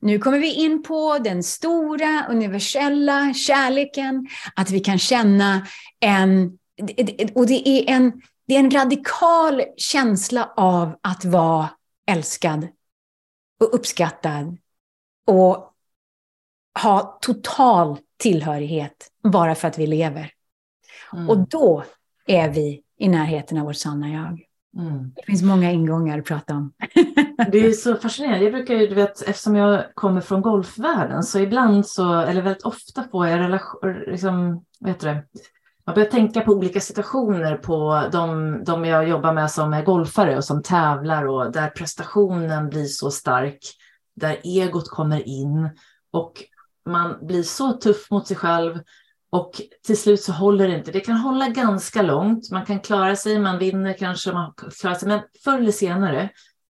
nu 0.00 0.18
kommer 0.18 0.38
vi 0.38 0.52
in 0.52 0.82
på 0.82 1.18
den 1.18 1.42
stora 1.42 2.26
universella 2.28 3.34
kärleken, 3.34 4.26
att 4.56 4.70
vi 4.70 4.80
kan 4.80 4.98
känna 4.98 5.66
en, 6.00 6.58
och 7.34 7.46
det 7.46 7.68
är 7.68 7.90
en, 7.94 8.12
det 8.48 8.54
är 8.54 8.58
en 8.58 8.70
radikal 8.70 9.62
känsla 9.76 10.52
av 10.56 10.98
att 11.02 11.24
vara 11.24 11.68
älskad 12.10 12.68
och 13.64 13.74
uppskattad 13.74 14.56
och 15.26 15.70
ha 16.82 17.18
total 17.22 17.98
tillhörighet 18.16 19.10
bara 19.22 19.54
för 19.54 19.68
att 19.68 19.78
vi 19.78 19.86
lever. 19.86 20.30
Mm. 21.12 21.30
Och 21.30 21.48
då 21.48 21.84
är 22.26 22.50
vi 22.50 22.82
i 22.98 23.08
närheten 23.08 23.58
av 23.58 23.64
vårt 23.64 23.76
sanna 23.76 24.08
jag. 24.08 24.40
Mm. 24.76 25.12
Det 25.16 25.22
finns 25.26 25.42
många 25.42 25.72
ingångar 25.72 26.18
att 26.18 26.24
prata 26.24 26.54
om. 26.54 26.72
det 27.52 27.58
är 27.58 27.72
så 27.72 27.96
fascinerande. 28.02 28.44
Jag 28.44 28.52
brukar 28.52 28.74
ju, 28.74 28.86
du 28.86 28.94
vet, 28.94 29.22
eftersom 29.22 29.56
jag 29.56 29.84
kommer 29.94 30.20
från 30.20 30.42
golfvärlden 30.42 31.22
så 31.22 31.38
ibland 31.38 31.86
så, 31.86 32.20
eller 32.20 32.42
väldigt 32.42 32.62
ofta 32.62 33.04
får 33.10 33.26
jag 33.28 33.40
relation, 33.40 34.04
liksom, 34.06 34.64
vad 34.80 34.90
heter 34.90 35.14
det, 35.14 35.22
man 35.86 35.94
börjar 35.94 36.10
tänka 36.10 36.40
på 36.40 36.52
olika 36.52 36.80
situationer 36.80 37.56
på 37.56 38.08
de, 38.12 38.58
de 38.64 38.84
jag 38.84 39.08
jobbar 39.08 39.32
med 39.32 39.50
som 39.50 39.72
är 39.72 39.84
golfare 39.84 40.36
och 40.36 40.44
som 40.44 40.62
tävlar 40.62 41.26
och 41.26 41.52
där 41.52 41.70
prestationen 41.70 42.68
blir 42.68 42.84
så 42.84 43.10
stark, 43.10 43.58
där 44.16 44.40
egot 44.44 44.88
kommer 44.88 45.28
in 45.28 45.70
och 46.12 46.32
man 46.86 47.26
blir 47.26 47.42
så 47.42 47.72
tuff 47.72 48.10
mot 48.10 48.26
sig 48.26 48.36
själv 48.36 48.80
och 49.30 49.60
till 49.86 49.96
slut 49.98 50.22
så 50.22 50.32
håller 50.32 50.68
det 50.68 50.76
inte. 50.78 50.92
Det 50.92 51.00
kan 51.00 51.16
hålla 51.16 51.48
ganska 51.48 52.02
långt, 52.02 52.50
man 52.50 52.66
kan 52.66 52.80
klara 52.80 53.16
sig, 53.16 53.38
man 53.38 53.58
vinner 53.58 53.92
kanske, 53.92 54.32
man 54.32 54.54
klarar 54.80 54.94
sig, 54.94 55.08
men 55.08 55.20
förr 55.44 55.58
eller 55.58 55.72
senare 55.72 56.30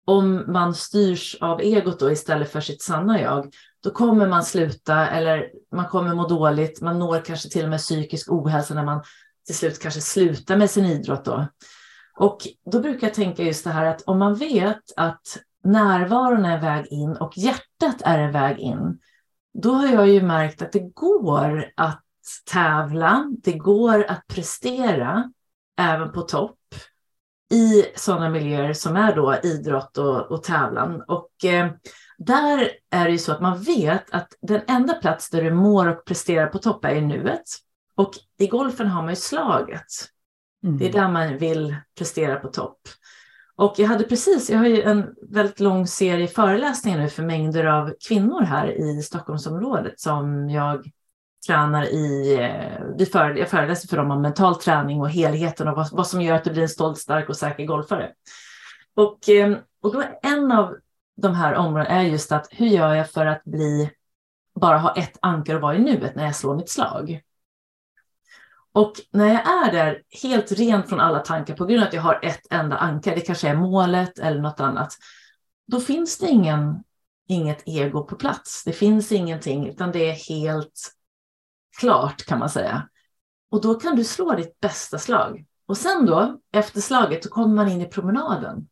om 0.05 0.53
man 0.53 0.75
styrs 0.75 1.37
av 1.41 1.61
egot 1.61 2.01
då 2.01 2.11
istället 2.11 2.53
för 2.53 2.61
sitt 2.61 2.83
sanna 2.83 3.21
jag, 3.21 3.55
då 3.83 3.91
kommer 3.91 4.29
man 4.29 4.45
sluta 4.45 5.09
eller 5.09 5.51
man 5.73 5.89
kommer 5.89 6.15
må 6.15 6.29
dåligt. 6.29 6.81
Man 6.81 6.99
når 6.99 7.21
kanske 7.21 7.49
till 7.49 7.65
och 7.65 7.71
med 7.71 7.79
psykisk 7.79 8.33
ohälsa 8.33 8.75
när 8.75 8.85
man 8.85 9.03
till 9.47 9.55
slut 9.55 9.83
kanske 9.83 10.01
slutar 10.01 10.57
med 10.57 10.71
sin 10.71 10.85
idrott 10.85 11.25
då. 11.25 11.47
Och 12.17 12.39
då 12.71 12.81
brukar 12.81 13.07
jag 13.07 13.15
tänka 13.15 13.43
just 13.43 13.65
det 13.65 13.71
här 13.71 13.87
att 13.87 14.03
om 14.03 14.19
man 14.19 14.35
vet 14.35 14.83
att 14.97 15.39
närvaron 15.65 16.45
är 16.45 16.55
en 16.55 16.61
väg 16.61 16.87
in 16.87 17.17
och 17.17 17.39
hjärtat 17.39 18.03
är 18.05 18.19
en 18.19 18.33
väg 18.33 18.59
in, 18.59 18.99
då 19.63 19.73
har 19.73 19.89
jag 19.89 20.09
ju 20.09 20.23
märkt 20.23 20.63
att 20.63 20.73
det 20.73 20.95
går 20.95 21.73
att 21.77 22.03
tävla, 22.53 23.25
det 23.43 23.53
går 23.53 24.05
att 24.05 24.27
prestera 24.27 25.33
även 25.77 26.13
på 26.13 26.23
topp 26.23 26.59
i 27.53 27.85
sådana 27.97 28.29
miljöer 28.29 28.73
som 28.73 28.97
är 28.97 29.15
då 29.15 29.37
idrott 29.43 29.99
och, 29.99 30.31
och 30.31 30.43
tävlan. 30.43 31.03
Och 31.09 31.45
eh, 31.45 31.71
där 32.19 32.71
är 32.91 33.05
det 33.05 33.11
ju 33.11 33.19
så 33.19 33.33
att 33.33 33.41
man 33.41 33.63
vet 33.63 34.11
att 34.11 34.29
den 34.43 34.61
enda 34.67 34.95
plats 34.95 35.31
där 35.31 35.43
du 35.43 35.51
mår 35.51 35.87
och 35.89 36.05
presterar 36.05 36.47
på 36.47 36.59
topp 36.59 36.85
är 36.85 36.95
i 36.95 37.01
nuet. 37.01 37.43
Och 37.97 38.11
i 38.39 38.47
golfen 38.47 38.87
har 38.87 39.03
man 39.03 39.11
ju 39.11 39.17
slaget. 39.17 39.87
Mm. 40.65 40.79
Det 40.79 40.89
är 40.89 40.93
där 40.93 41.09
man 41.09 41.39
vill 41.39 41.77
prestera 41.99 42.37
på 42.37 42.49
topp. 42.49 42.79
Och 43.57 43.75
jag 43.79 43.89
hade 43.89 44.05
precis, 44.05 44.51
jag 44.51 44.59
har 44.59 44.67
ju 44.67 44.83
en 44.83 45.15
väldigt 45.31 45.61
lång 45.61 45.87
serie 45.87 46.29
föreläsningar 46.29 46.99
nu 46.99 47.09
för 47.09 47.23
mängder 47.23 47.65
av 47.65 47.95
kvinnor 48.09 48.43
här 48.43 48.67
i 48.81 49.03
Stockholmsområdet 49.03 50.01
som 50.01 50.51
jag 50.51 50.91
tränar 51.47 51.85
i, 51.85 52.35
eh, 52.41 52.85
vi 52.99 53.07
för, 53.07 53.31
jag 53.35 53.49
föreläser 53.49 53.89
för 53.89 53.97
dem 53.97 54.11
om 54.11 54.23
mental 54.23 54.55
träning 54.57 55.01
och 55.01 55.11
helheten 55.11 55.69
och 55.69 55.77
vad, 55.77 55.93
vad 55.93 56.07
som 56.07 56.23
gör 56.23 56.35
att 56.35 56.45
du 56.45 56.51
blir 56.51 56.63
en 56.63 56.69
stolt, 56.69 56.99
stark 56.99 57.29
och 57.29 57.37
säker 57.37 57.65
golfare. 57.65 58.13
Och, 58.97 59.29
eh, 59.29 59.57
och 59.83 59.93
då 59.93 60.05
en 60.23 60.53
av 60.53 60.77
de 61.17 61.35
här 61.35 61.55
områdena 61.55 61.87
är 61.87 62.03
just 62.03 62.33
att 62.33 62.49
hur 62.51 62.67
gör 62.67 62.95
jag 62.95 63.11
för 63.11 63.27
att 63.27 63.45
bli, 63.45 63.91
bara 64.61 64.79
ha 64.79 64.95
ett 64.95 65.19
anker 65.23 65.55
och 65.55 65.61
vara 65.61 65.77
i 65.77 65.79
nuet 65.79 66.15
när 66.15 66.25
jag 66.25 66.37
slår 66.37 66.57
mitt 66.57 66.71
slag? 66.71 67.21
Och 68.73 68.93
när 69.11 69.29
jag 69.29 69.67
är 69.67 69.73
där 69.73 70.03
helt 70.23 70.53
ren 70.53 70.83
från 70.83 71.01
alla 71.01 71.19
tankar 71.19 71.55
på 71.55 71.67
grund 71.67 71.83
av 71.83 71.89
att 71.89 71.95
jag 71.95 72.03
har 72.03 72.21
ett 72.23 72.47
enda 72.51 72.77
anker, 72.77 73.15
det 73.15 73.21
kanske 73.21 73.49
är 73.49 73.57
målet 73.57 74.19
eller 74.19 74.41
något 74.41 74.61
annat, 74.61 74.93
då 75.67 75.81
finns 75.81 76.19
det 76.19 76.29
ingen, 76.29 76.83
inget 77.29 77.63
ego 77.67 78.05
på 78.05 78.17
plats. 78.17 78.65
Det 78.65 78.73
finns 78.73 79.13
ingenting, 79.13 79.69
utan 79.69 79.93
det 79.93 80.11
är 80.11 80.13
helt 80.13 80.95
klart 81.81 82.25
kan 82.25 82.39
man 82.39 82.51
säga. 82.51 82.89
Och 83.51 83.61
då 83.63 83.75
kan 83.75 83.97
du 83.97 84.05
slå 84.05 84.35
ditt 84.35 84.61
bästa 84.61 84.99
slag. 84.99 85.45
Och 85.67 85.77
sen 85.77 86.07
då, 86.07 86.41
efter 86.53 86.81
slaget, 86.81 87.25
så 87.25 87.31
kommer 87.31 87.55
man 87.55 87.69
in 87.69 87.81
i 87.81 87.87
promenaden. 87.87 88.69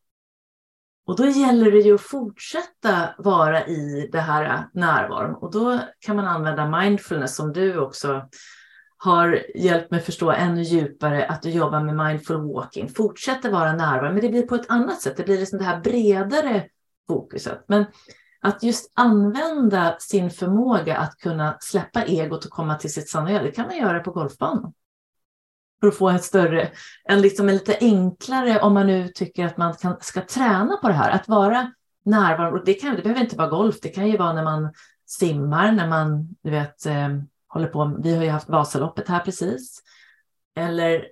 Och 1.07 1.17
då 1.17 1.27
gäller 1.27 1.71
det 1.71 1.79
ju 1.79 1.95
att 1.95 2.01
fortsätta 2.01 3.09
vara 3.19 3.67
i 3.67 4.09
det 4.13 4.21
här 4.21 4.69
närvaron. 4.75 5.35
Och 5.35 5.51
då 5.51 5.79
kan 5.99 6.17
man 6.17 6.27
använda 6.27 6.81
mindfulness 6.81 7.37
som 7.37 7.53
du 7.53 7.79
också 7.79 8.29
har 8.97 9.43
hjälpt 9.55 9.91
mig 9.91 10.01
förstå 10.01 10.31
ännu 10.31 10.63
djupare 10.63 11.27
att 11.27 11.43
du 11.43 11.51
jobbar 11.51 11.81
med 11.81 12.07
mindful 12.07 12.37
walking. 12.37 12.89
fortsätter 12.89 13.51
vara 13.51 13.73
närvarande, 13.73 14.13
men 14.13 14.21
det 14.21 14.29
blir 14.29 14.47
på 14.47 14.55
ett 14.55 14.71
annat 14.71 15.01
sätt. 15.01 15.17
Det 15.17 15.25
blir 15.25 15.39
liksom 15.39 15.59
det 15.59 15.65
här 15.65 15.81
bredare 15.81 16.67
fokuset. 17.09 17.65
Men 17.67 17.87
att 18.43 18.63
just 18.63 18.93
använda 18.95 19.97
sin 19.99 20.31
förmåga 20.31 20.97
att 20.97 21.19
kunna 21.19 21.57
släppa 21.61 22.05
egot 22.05 22.45
och 22.45 22.51
komma 22.51 22.75
till 22.75 22.93
sitt 22.93 23.09
sanna 23.09 23.33
jag, 23.33 23.45
det 23.45 23.51
kan 23.51 23.67
man 23.67 23.77
göra 23.77 24.01
på 24.01 24.11
golfbanan. 24.11 24.73
för 25.81 25.89
att 25.89 25.97
få 25.97 26.11
ett 26.11 26.25
större, 26.25 26.71
en, 27.05 27.21
liksom 27.21 27.49
en 27.49 27.55
lite 27.55 27.79
enklare, 27.81 28.61
om 28.61 28.75
man 28.75 28.87
nu 28.87 29.09
tycker 29.09 29.47
att 29.47 29.57
man 29.57 29.75
kan, 29.75 29.97
ska 30.01 30.21
träna 30.21 30.77
på 30.77 30.89
det 30.89 30.95
här, 30.95 31.11
att 31.11 31.29
vara 31.29 31.73
närvarande. 32.05 32.63
Det, 32.65 32.75
kan, 32.75 32.97
det 32.97 33.03
behöver 33.03 33.21
inte 33.21 33.37
vara 33.37 33.49
golf, 33.49 33.77
det 33.83 33.89
kan 33.89 34.09
ju 34.09 34.17
vara 34.17 34.33
när 34.33 34.45
man 34.45 34.73
simmar, 35.07 35.73
när 35.73 35.89
man 35.89 36.37
du 36.43 36.51
vet, 36.51 36.87
eh, 36.87 37.09
håller 37.49 37.69
på, 37.69 37.99
vi 38.03 38.17
har 38.17 38.25
ju 38.25 38.31
haft 38.31 38.49
Vasaloppet 38.49 39.09
här 39.09 39.21
precis. 39.21 39.83
Eller 40.57 41.07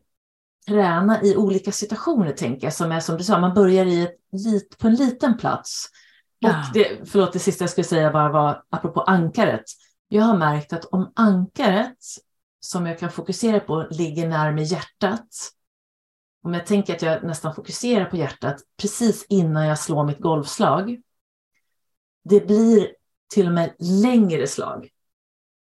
träna 0.68 1.22
i 1.22 1.36
olika 1.36 1.72
situationer, 1.72 2.32
tänker 2.32 2.66
jag, 2.66 2.74
som 2.74 2.92
är 2.92 3.00
som 3.00 3.16
du 3.16 3.24
sa, 3.24 3.38
man 3.38 3.54
börjar 3.54 3.86
i 3.86 4.02
ett, 4.02 4.78
på 4.78 4.86
en 4.86 4.94
liten 4.94 5.36
plats. 5.36 5.88
Ja. 6.42 6.48
Och 6.48 6.74
det, 6.74 7.10
förlåt, 7.10 7.32
det 7.32 7.38
sista 7.38 7.62
jag 7.62 7.70
skulle 7.70 7.84
säga 7.84 8.10
bara 8.10 8.32
var, 8.32 8.62
apropå 8.70 9.00
ankaret. 9.00 9.64
Jag 10.08 10.22
har 10.22 10.36
märkt 10.36 10.72
att 10.72 10.84
om 10.84 11.12
ankaret 11.16 11.98
som 12.60 12.86
jag 12.86 12.98
kan 12.98 13.10
fokusera 13.10 13.60
på 13.60 13.86
ligger 13.90 14.28
närmare 14.28 14.64
hjärtat, 14.64 15.28
om 16.42 16.54
jag 16.54 16.66
tänker 16.66 16.94
att 16.94 17.02
jag 17.02 17.22
nästan 17.22 17.54
fokuserar 17.54 18.04
på 18.04 18.16
hjärtat 18.16 18.56
precis 18.80 19.26
innan 19.28 19.66
jag 19.66 19.78
slår 19.78 20.04
mitt 20.04 20.20
golfslag, 20.20 21.00
det 22.24 22.46
blir 22.46 22.88
till 23.34 23.46
och 23.46 23.52
med 23.52 23.74
längre 23.78 24.46
slag. 24.46 24.88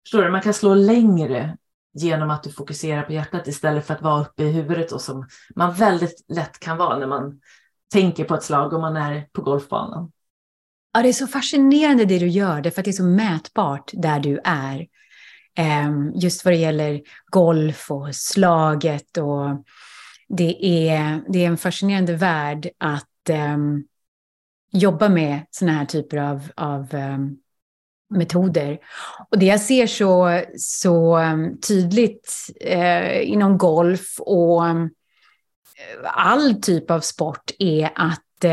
Förstår 0.05 0.23
du? 0.23 0.31
Man 0.31 0.41
kan 0.41 0.53
slå 0.53 0.73
längre 0.73 1.57
genom 1.93 2.29
att 2.29 2.43
du 2.43 2.51
fokuserar 2.51 3.03
på 3.03 3.13
hjärtat 3.13 3.47
istället 3.47 3.85
för 3.85 3.93
att 3.93 4.01
vara 4.01 4.21
uppe 4.21 4.43
i 4.43 4.51
huvudet 4.51 4.91
och 4.91 5.01
som 5.01 5.27
man 5.55 5.73
väldigt 5.73 6.25
lätt 6.27 6.59
kan 6.59 6.77
vara 6.77 6.97
när 6.97 7.07
man 7.07 7.41
tänker 7.91 8.23
på 8.23 8.35
ett 8.35 8.43
slag 8.43 8.73
och 8.73 8.81
man 8.81 8.97
är 8.97 9.27
på 9.31 9.41
golfbanan. 9.41 10.11
Ja, 10.93 11.01
det 11.01 11.09
är 11.09 11.13
så 11.13 11.27
fascinerande 11.27 12.05
det 12.05 12.19
du 12.19 12.27
gör, 12.27 12.69
för 12.69 12.81
att 12.81 12.85
det 12.85 12.91
är 12.91 12.93
så 12.93 13.03
mätbart 13.03 13.91
där 13.93 14.19
du 14.19 14.39
är. 14.43 14.87
Ehm, 15.55 16.11
just 16.15 16.45
vad 16.45 16.53
det 16.53 16.57
gäller 16.57 17.01
golf 17.25 17.91
och 17.91 18.15
slaget. 18.15 19.17
Och 19.17 19.65
det, 20.27 20.65
är, 20.89 21.21
det 21.27 21.43
är 21.43 21.47
en 21.47 21.57
fascinerande 21.57 22.15
värld 22.15 22.69
att 22.77 23.29
um, 23.29 23.83
jobba 24.71 25.09
med 25.09 25.39
sådana 25.51 25.77
här 25.77 25.85
typer 25.85 26.17
av, 26.17 26.51
av 26.55 26.95
um, 26.95 27.37
metoder. 28.09 28.79
Och 29.29 29.39
det 29.39 29.45
jag 29.45 29.61
ser 29.61 29.87
så, 29.87 30.41
så 30.57 31.19
tydligt 31.67 32.49
eh, 32.61 33.29
inom 33.29 33.57
golf 33.57 34.15
och 34.19 34.63
all 36.03 36.61
typ 36.61 36.91
av 36.91 36.99
sport 36.99 37.51
är 37.59 37.91
att 37.95 38.45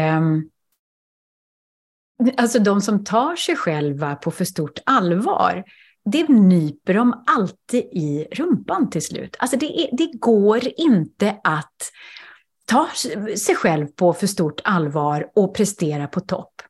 alltså 2.36 2.58
de 2.58 2.80
som 2.80 3.04
tar 3.04 3.36
sig 3.36 3.56
själva 3.56 4.16
på 4.16 4.30
för 4.30 4.44
stort 4.44 4.78
allvar, 4.86 5.64
det 6.04 6.28
nyper 6.28 6.94
de 6.94 7.24
alltid 7.26 7.80
i 7.80 8.26
rumpan 8.32 8.90
till 8.90 9.02
slut. 9.02 9.36
Alltså 9.38 9.56
det, 9.56 9.80
är, 9.80 9.96
det 9.96 10.10
går 10.12 10.60
inte 10.76 11.36
att 11.44 11.92
ta 12.64 12.88
sig 13.36 13.54
själv 13.54 13.86
på 13.86 14.12
för 14.12 14.26
stort 14.26 14.60
allvar 14.64 15.30
och 15.34 15.54
prestera 15.54 16.06
på 16.06 16.20
topp. 16.20 16.62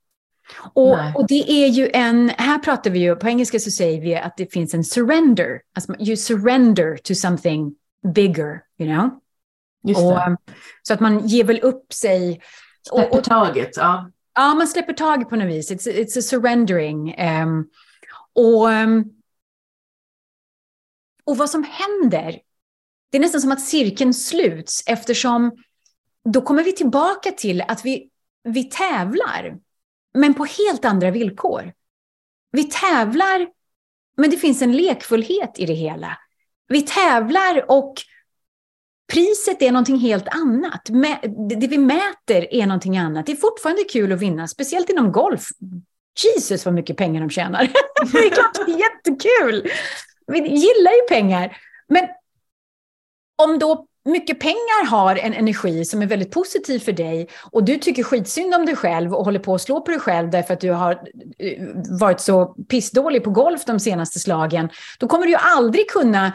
Och, 0.72 0.98
och, 1.14 1.26
det 1.28 1.50
är 1.50 1.68
ju 1.68 1.90
en, 1.92 2.28
här 2.28 2.58
pratar 2.58 2.90
vi 2.90 2.98
ju, 2.98 3.16
på 3.16 3.28
engelska 3.28 3.58
så 3.58 3.70
säger 3.70 4.00
vi 4.00 4.16
att 4.16 4.36
det 4.36 4.52
finns 4.52 4.74
en 4.74 4.84
surrender. 4.84 5.60
Alltså 5.74 5.94
you 6.00 6.16
surrender 6.16 6.96
to 6.96 7.14
something 7.14 7.74
bigger, 8.14 8.62
you 8.78 8.88
know. 8.88 9.10
Och, 9.96 10.18
så 10.82 10.94
att 10.94 11.00
man 11.00 11.26
ger 11.26 11.44
väl 11.44 11.60
upp 11.60 11.92
sig. 11.92 12.40
Släpper 12.88 13.20
taget, 13.20 13.76
ja. 13.76 14.11
Ja, 14.38 14.55
man 14.55 14.68
släpper 14.68 14.92
tag 14.92 15.31
på 15.31 15.37
något 15.37 15.48
vis. 15.48 15.70
It's, 15.70 15.88
it's 15.88 16.18
a 16.18 16.22
surrendering. 16.22 17.20
Um, 17.42 17.70
och, 18.33 18.72
ehm, 18.72 19.05
och 21.24 21.37
vad 21.37 21.51
som 21.51 21.64
händer, 21.64 22.40
det 23.11 23.18
är 23.18 23.20
nästan 23.20 23.40
som 23.40 23.53
att 23.53 23.61
cirkeln 23.61 24.14
sluts 24.14 24.83
eftersom 24.87 25.53
då 26.24 26.40
kommer 26.40 26.64
vi 26.64 26.72
tillbaka 26.72 27.31
till 27.31 27.61
att 27.61 27.85
vi, 27.85 28.11
vi 28.44 28.64
tävlar, 28.64 29.59
men 30.14 30.35
på 30.35 30.44
helt 30.44 30.85
andra 30.85 31.11
villkor. 31.11 31.72
Vi 32.51 32.64
tävlar, 32.64 33.48
men 34.16 34.31
det 34.31 34.37
finns 34.37 34.62
en 34.62 34.77
lekfullhet 34.77 35.59
i 35.59 35.66
det 35.66 35.74
hela. 35.74 36.18
Vi 36.68 36.83
tävlar 36.83 37.70
och 37.70 37.94
priset 39.12 39.62
är 39.62 39.73
någonting 39.73 39.99
helt 39.99 40.29
annat. 40.29 40.81
Det 41.61 41.66
vi 41.66 41.79
mäter 41.79 42.55
är 42.55 42.66
någonting 42.66 42.99
annat. 42.99 43.27
Det 43.27 43.33
är 43.33 43.37
fortfarande 43.37 43.85
kul 43.85 44.12
att 44.12 44.21
vinna, 44.21 44.49
speciellt 44.49 44.90
inom 44.90 45.12
golf. 45.12 45.49
Jesus 46.25 46.64
vad 46.64 46.75
mycket 46.75 46.97
pengar 46.97 47.21
de 47.21 47.31
tjänar. 47.31 47.61
det 48.12 48.18
är 48.18 48.31
klart 48.31 48.55
det 48.66 48.73
är 48.73 48.79
jättekul. 48.79 49.71
Vi 50.27 50.38
gillar 50.38 50.92
ju 50.92 51.09
pengar. 51.09 51.57
Men 51.88 52.09
om 53.42 53.59
då 53.59 53.87
mycket 54.05 54.40
pengar 54.40 54.87
har 54.87 55.16
en 55.16 55.35
energi 55.35 55.85
som 55.85 56.03
är 56.03 56.07
väldigt 56.07 56.31
positiv 56.31 56.79
för 56.79 56.92
dig 56.92 57.29
och 57.51 57.64
du 57.64 57.79
tycker 57.79 58.03
skitsynd 58.03 58.55
om 58.55 58.66
dig 58.66 58.77
själv 58.77 59.14
och 59.14 59.25
håller 59.25 59.40
på 59.40 59.55
att 59.55 59.62
slå 59.62 59.81
på 59.81 59.90
dig 59.90 60.01
själv 60.01 60.31
därför 60.31 60.55
att 60.55 60.61
du 60.61 60.71
har 60.71 60.92
eh, 61.38 61.66
varit 62.01 62.21
så 62.21 62.47
pissdålig 62.47 63.25
på 63.25 63.31
golf 63.31 63.64
de 63.64 63.81
senaste 63.81 64.18
slagen, 64.18 64.68
då 64.99 65.09
kommer 65.09 65.27
du 65.27 65.31
ju 65.31 65.38
aldrig 65.38 65.90
kunna 65.90 66.33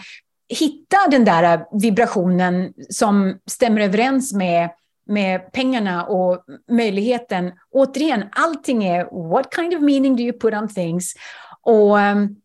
hitta 0.54 0.98
den 1.12 1.26
där 1.26 1.66
vibrationen 1.72 2.74
som 2.90 3.40
stämmer 3.46 3.82
överens 3.82 4.34
med, 4.34 4.70
med 5.06 5.52
pengarna 5.52 6.06
och 6.06 6.44
möjligheten. 6.72 7.52
Återigen, 7.72 8.24
allting 8.32 8.84
är 8.84 9.30
what 9.30 9.56
kind 9.56 9.74
of 9.74 9.82
meaning 9.82 10.16
do 10.16 10.24
you 10.24 10.40
put 10.40 10.54
on 10.54 10.68
things? 10.68 11.14
Och 11.62 11.98
um, 11.98 12.36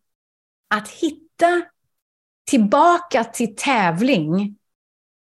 att 0.75 0.89
hitta 0.89 1.61
tillbaka 2.49 3.23
till 3.23 3.55
tävling 3.55 4.55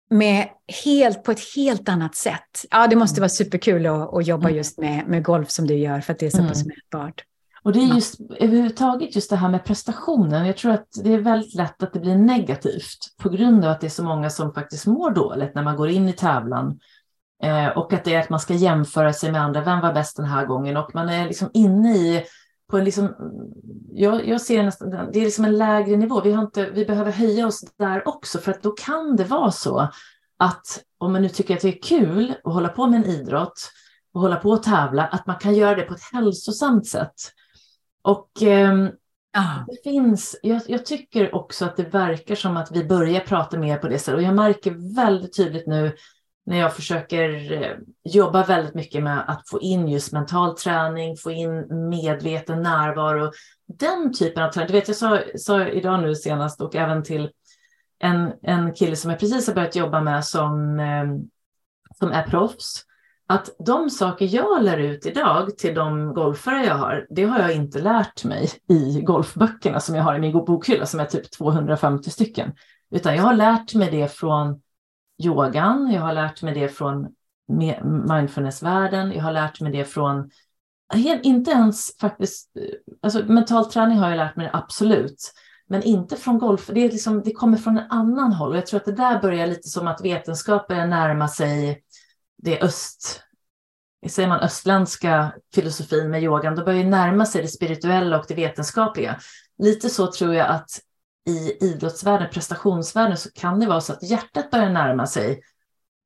med 0.10 0.50
helt, 0.84 1.24
på 1.24 1.32
ett 1.32 1.56
helt 1.56 1.90
annat 1.90 2.16
sätt. 2.16 2.66
Ja, 2.72 2.88
det 2.88 2.96
måste 2.96 3.18
mm. 3.18 3.22
vara 3.22 3.30
superkul 3.30 3.86
att, 3.86 4.14
att 4.14 4.28
jobba 4.28 4.48
mm. 4.48 4.58
just 4.58 4.78
med, 4.78 5.08
med 5.08 5.24
golf 5.24 5.50
som 5.50 5.68
du 5.68 5.78
gör 5.78 6.02
för 6.02 6.14
att 6.14 6.20
det 6.20 6.26
är 6.26 6.30
så 6.30 6.38
pass 6.38 6.62
mm. 6.62 6.68
mätbart. 6.68 7.24
Och 7.64 7.74
det 7.74 7.80
är 7.80 7.96
just 7.96 8.20
överhuvudtaget 8.40 9.16
just 9.16 9.30
det 9.30 9.36
här 9.36 9.50
med 9.50 9.66
prestationen. 9.66 10.46
Jag 10.46 10.58
tror 10.58 10.72
att 10.72 10.88
det 11.04 11.14
är 11.14 11.20
väldigt 11.20 11.56
lätt 11.56 11.84
att 11.84 11.94
det 11.94 12.00
blir 12.00 12.16
negativt 12.16 13.18
på 13.18 13.30
grund 13.30 13.66
av 13.66 13.72
att 13.72 13.82
det 13.82 13.88
är 13.88 13.92
så 13.92 14.04
många 14.04 14.30
som 14.30 14.54
faktiskt 14.54 14.88
mår 14.88 15.12
dåligt 15.12 15.56
när 15.56 15.64
man 15.64 15.76
går 15.76 15.90
in 15.90 16.10
i 16.10 16.14
tävlan. 16.14 16.80
Eh, 17.44 17.68
och 17.68 17.94
att 17.94 18.04
det 18.04 18.14
är 18.14 18.20
att 18.20 18.30
man 18.30 18.40
ska 18.40 18.54
jämföra 18.54 19.14
sig 19.14 19.32
med 19.32 19.42
andra. 19.42 19.62
Vem 19.62 19.82
var 19.82 19.94
bäst 19.94 20.18
den 20.18 20.26
här 20.26 20.46
gången? 20.46 20.78
Och 20.78 20.96
man 20.96 21.10
är 21.10 21.26
liksom 21.26 21.50
inne 21.54 21.98
i 21.98 22.24
på 22.70 22.78
en 22.78 22.86
liksom, 22.86 23.16
jag, 23.92 24.28
jag 24.28 24.42
ser 24.42 24.64
nästan, 24.64 24.90
det 24.90 25.20
är 25.20 25.24
liksom 25.24 25.46
en 25.46 25.58
lägre 25.58 25.98
nivå. 25.98 26.22
Vi, 26.22 26.32
har 26.32 26.44
inte, 26.44 26.70
vi 26.70 26.86
behöver 26.86 27.12
höja 27.12 27.48
oss 27.48 27.62
där 27.78 28.08
också 28.08 28.40
för 28.40 28.52
att 28.52 28.64
då 28.64 28.72
kan 28.72 29.16
det 29.16 29.24
vara 29.24 29.52
så 29.52 29.90
att 30.38 30.84
om 30.98 31.14
man 31.14 31.22
nu 31.22 31.30
tycker 31.30 31.56
att 31.56 31.62
det 31.62 31.68
är 31.68 31.82
kul 31.82 32.34
att 32.44 32.54
hålla 32.54 32.70
på 32.70 32.88
med 32.88 33.00
en 33.00 33.10
idrott 33.10 33.72
och 34.14 34.22
hålla 34.22 34.36
på 34.36 34.50
och 34.50 34.64
tävla, 34.64 35.04
att 35.04 35.28
man 35.28 35.36
kan 35.36 35.56
göra 35.56 35.76
det 35.76 35.82
på 35.82 35.94
ett 35.94 36.14
hälsosamt 36.14 36.88
sätt. 36.88 37.14
Och 38.02 38.44
eh, 38.44 38.88
ah. 39.34 39.66
det 39.68 39.84
finns, 39.84 40.40
jag, 40.44 40.62
jag, 40.68 40.86
tycker 40.86 41.36
också 41.36 41.66
att 41.66 41.78
det 41.78 41.84
verkar 41.84 42.36
som 42.36 42.58
att 42.58 42.72
vi 42.72 42.86
börjar 42.86 43.20
prata 43.20 43.60
mer 43.60 43.78
på 43.78 43.88
det 43.88 44.00
sättet 44.00 44.16
och 44.16 44.24
jag 44.24 44.36
märker 44.36 44.96
väldigt 44.96 45.36
tydligt 45.36 45.68
nu 45.68 45.96
när 46.46 46.58
jag 46.58 46.76
försöker 46.76 47.52
eh, 47.64 47.78
jobba 48.04 48.46
väldigt 48.46 48.76
mycket 48.76 49.04
med 49.04 49.24
att 49.28 49.50
få 49.50 49.62
in 49.62 49.88
just 49.88 50.14
mental 50.14 50.58
träning, 50.58 51.18
få 51.18 51.32
in 51.32 51.68
medveten 51.90 52.62
närvaro. 52.62 53.32
Den 53.68 54.14
typen 54.14 54.44
av 54.44 54.52
träning. 54.52 54.68
Du 54.68 54.74
vet, 54.74 54.88
jag 54.88 54.98
sa, 54.98 55.20
sa 55.38 55.68
idag 55.68 56.02
nu 56.02 56.16
senast 56.16 56.62
och 56.62 56.76
även 56.76 57.04
till 57.04 57.30
en, 58.00 58.34
en 58.42 58.74
kille 58.74 58.96
som 58.96 59.12
jag 59.12 59.20
precis 59.20 59.48
har 59.48 59.56
börjat 59.56 59.76
jobba 59.76 60.02
med 60.02 60.26
som, 60.26 60.80
eh, 60.80 61.06
som 62.00 62.12
är 62.12 62.24
proffs 62.24 62.86
att 63.32 63.50
de 63.66 63.90
saker 63.90 64.26
jag 64.26 64.64
lär 64.64 64.78
ut 64.78 65.06
idag 65.06 65.58
till 65.58 65.76
de 65.76 66.14
golfare 66.14 66.66
jag 66.66 66.76
har, 66.76 67.08
det 67.10 67.24
har 67.24 67.40
jag 67.40 67.54
inte 67.54 67.82
lärt 67.82 68.24
mig 68.24 68.50
i 68.70 69.02
golfböckerna 69.02 69.80
som 69.80 69.96
jag 69.96 70.04
har 70.04 70.16
i 70.16 70.20
min 70.20 70.32
bokhylla 70.32 70.86
som 70.86 71.00
är 71.00 71.06
typ 71.06 71.32
250 71.32 72.10
stycken. 72.10 72.52
Utan 72.92 73.16
jag 73.16 73.24
har 73.24 73.34
lärt 73.34 73.76
mig 73.76 73.92
det 73.92 74.08
från 74.08 74.62
yogan, 75.24 75.92
jag 75.92 76.02
har 76.02 76.14
lärt 76.14 76.42
mig 76.42 76.54
det 76.54 76.70
från 76.70 77.08
mindfulnessvärlden, 78.08 79.12
jag 79.12 79.24
har 79.24 79.32
lärt 79.32 79.62
mig 79.62 79.72
det 79.72 79.86
från, 79.86 80.30
inte 81.24 81.52
ens 81.52 81.98
faktiskt, 81.98 82.58
eh, 82.58 82.64
alltså 83.02 83.24
mental 83.26 83.66
träning 83.66 83.98
har 83.98 84.10
jag 84.10 84.18
lärt 84.18 84.36
mig 84.36 84.50
absolut, 84.54 85.32
men 85.68 85.84
inte 85.84 86.16
från 86.16 86.40
golf. 86.40 86.70
Det, 86.74 86.80
är 86.80 86.92
liksom, 86.92 87.22
det 87.22 87.34
kommer 87.34 87.58
från 87.58 87.78
en 87.78 87.92
annan 87.92 88.34
håll 88.34 88.50
och 88.50 88.58
jag 88.58 88.66
tror 88.66 88.80
att 88.80 88.86
det 88.86 88.92
där 88.92 89.22
börjar 89.22 89.48
lite 89.48 89.68
som 89.70 89.88
att 89.88 90.02
vetenskapen 90.06 90.90
närmar 90.90 91.28
sig 91.28 91.84
det 92.42 92.62
öst, 92.62 93.22
säger 94.10 94.30
man 94.30 94.40
östländska 94.40 95.34
filosofin 95.54 96.10
med 96.10 96.24
yogan, 96.24 96.56
då 96.56 96.66
börjar 96.66 96.84
närma 96.84 97.26
sig 97.26 97.42
det 97.42 97.48
spirituella 97.48 98.20
och 98.20 98.26
det 98.28 98.36
vetenskapliga. 98.36 99.20
Lite 99.58 99.90
så 99.90 100.12
tror 100.12 100.34
jag 100.34 100.48
att 100.48 100.70
i 101.28 101.66
idrottsvärlden, 101.66 102.30
prestationsvärlden, 102.30 103.18
så 103.18 103.32
kan 103.32 103.60
det 103.60 103.68
vara 103.68 103.82
så 103.82 103.94
att 103.94 104.04
hjärtat 104.04 104.52
börjar 104.52 104.70
närma 104.70 105.08
sig 105.08 105.42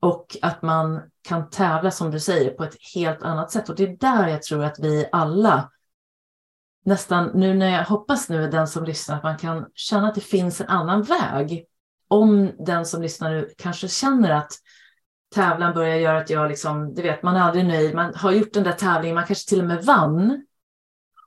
och 0.02 0.38
att 0.42 0.62
man 0.62 1.02
kan 1.22 1.50
tävla, 1.50 1.92
som 1.92 2.12
du 2.12 2.20
säger, 2.20 2.52
på 2.52 2.64
ett 2.64 2.76
helt 2.96 3.24
annat 3.24 3.52
sätt. 3.52 3.70
Och 3.70 3.76
det 3.76 3.84
är 3.84 3.98
där 3.98 4.28
jag 4.28 4.44
tror 4.44 4.64
att 4.64 4.80
vi 4.80 5.10
alla, 5.12 5.72
nästan 6.86 7.32
nu 7.34 7.54
när 7.54 7.72
jag 7.72 7.86
hoppas 7.86 8.30
nu 8.30 8.50
den 8.50 8.68
som 8.68 8.84
lyssnar, 8.84 9.16
att 9.18 9.24
man 9.24 9.38
kan 9.38 9.66
känna 9.74 10.08
att 10.08 10.16
det 10.16 10.22
finns 10.22 10.62
en 10.62 10.68
annan 10.68 11.02
väg 11.02 11.66
om 12.08 12.52
den 12.66 12.86
som 12.86 13.02
lyssnar 13.02 13.32
nu 13.32 13.54
kanske 13.58 13.88
känner 13.88 14.32
att 14.32 14.52
tävlan 15.34 15.74
börjar 15.74 15.96
göra 15.96 16.18
att 16.18 16.30
jag 16.30 16.50
liksom, 16.50 16.94
du 16.94 17.02
vet, 17.02 17.24
man 17.24 17.36
är 17.36 17.42
aldrig 17.42 17.66
nöjd, 17.66 17.96
man 17.96 18.16
har 18.16 18.32
gjort 18.32 18.54
den 18.54 18.64
där 18.64 18.72
tävlingen, 18.72 19.16
man 19.16 19.26
kanske 19.26 19.50
till 19.50 19.60
och 19.60 19.68
med 19.68 19.86
vann. 19.86 20.46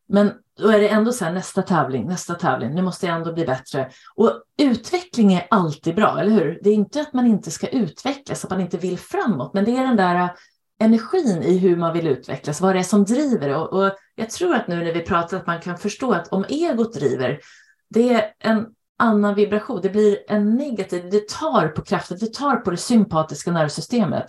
Men 0.09 0.33
då 0.59 0.69
är 0.69 0.81
det 0.81 0.89
ändå 0.89 1.13
så 1.13 1.25
här, 1.25 1.33
nästa 1.33 1.63
tävling, 1.63 2.07
nästa 2.07 2.35
tävling, 2.35 2.75
nu 2.75 2.83
måste 2.83 3.07
jag 3.07 3.17
ändå 3.17 3.33
bli 3.33 3.47
bättre. 3.47 3.91
Och 4.15 4.43
utveckling 4.59 5.33
är 5.33 5.47
alltid 5.51 5.95
bra, 5.95 6.21
eller 6.21 6.31
hur? 6.31 6.61
Det 6.63 6.71
är 6.71 6.75
inte 6.75 7.01
att 7.01 7.13
man 7.13 7.27
inte 7.27 7.51
ska 7.51 7.69
utvecklas, 7.69 8.45
att 8.45 8.51
man 8.51 8.61
inte 8.61 8.79
vill 8.79 8.99
framåt, 8.99 9.55
men 9.55 9.65
det 9.65 9.77
är 9.77 9.87
den 9.87 9.97
där 9.97 10.15
äh, 10.15 10.31
energin 10.79 11.43
i 11.43 11.59
hur 11.59 11.77
man 11.77 11.93
vill 11.93 12.07
utvecklas, 12.07 12.61
vad 12.61 12.75
det 12.75 12.79
är 12.79 12.83
som 12.83 13.05
driver 13.05 13.49
det. 13.49 13.57
Och, 13.57 13.73
och 13.73 13.93
jag 14.15 14.31
tror 14.31 14.55
att 14.55 14.69
nu 14.69 14.85
när 14.85 14.93
vi 14.93 15.01
pratar 15.01 15.37
att 15.37 15.47
man 15.47 15.61
kan 15.61 15.79
förstå 15.79 16.13
att 16.13 16.29
om 16.29 16.45
egot 16.49 16.95
driver, 16.95 17.41
det 17.89 18.15
är 18.15 18.33
en 18.39 18.67
annan 18.99 19.35
vibration, 19.35 19.81
det 19.83 19.89
blir 19.89 20.19
en 20.29 20.55
negativ, 20.55 21.11
det 21.11 21.29
tar 21.29 21.69
på 21.69 21.83
kraften, 21.83 22.19
det 22.21 22.35
tar 22.35 22.57
på 22.57 22.71
det 22.71 22.77
sympatiska 22.77 23.53
nervsystemet. 23.53 24.27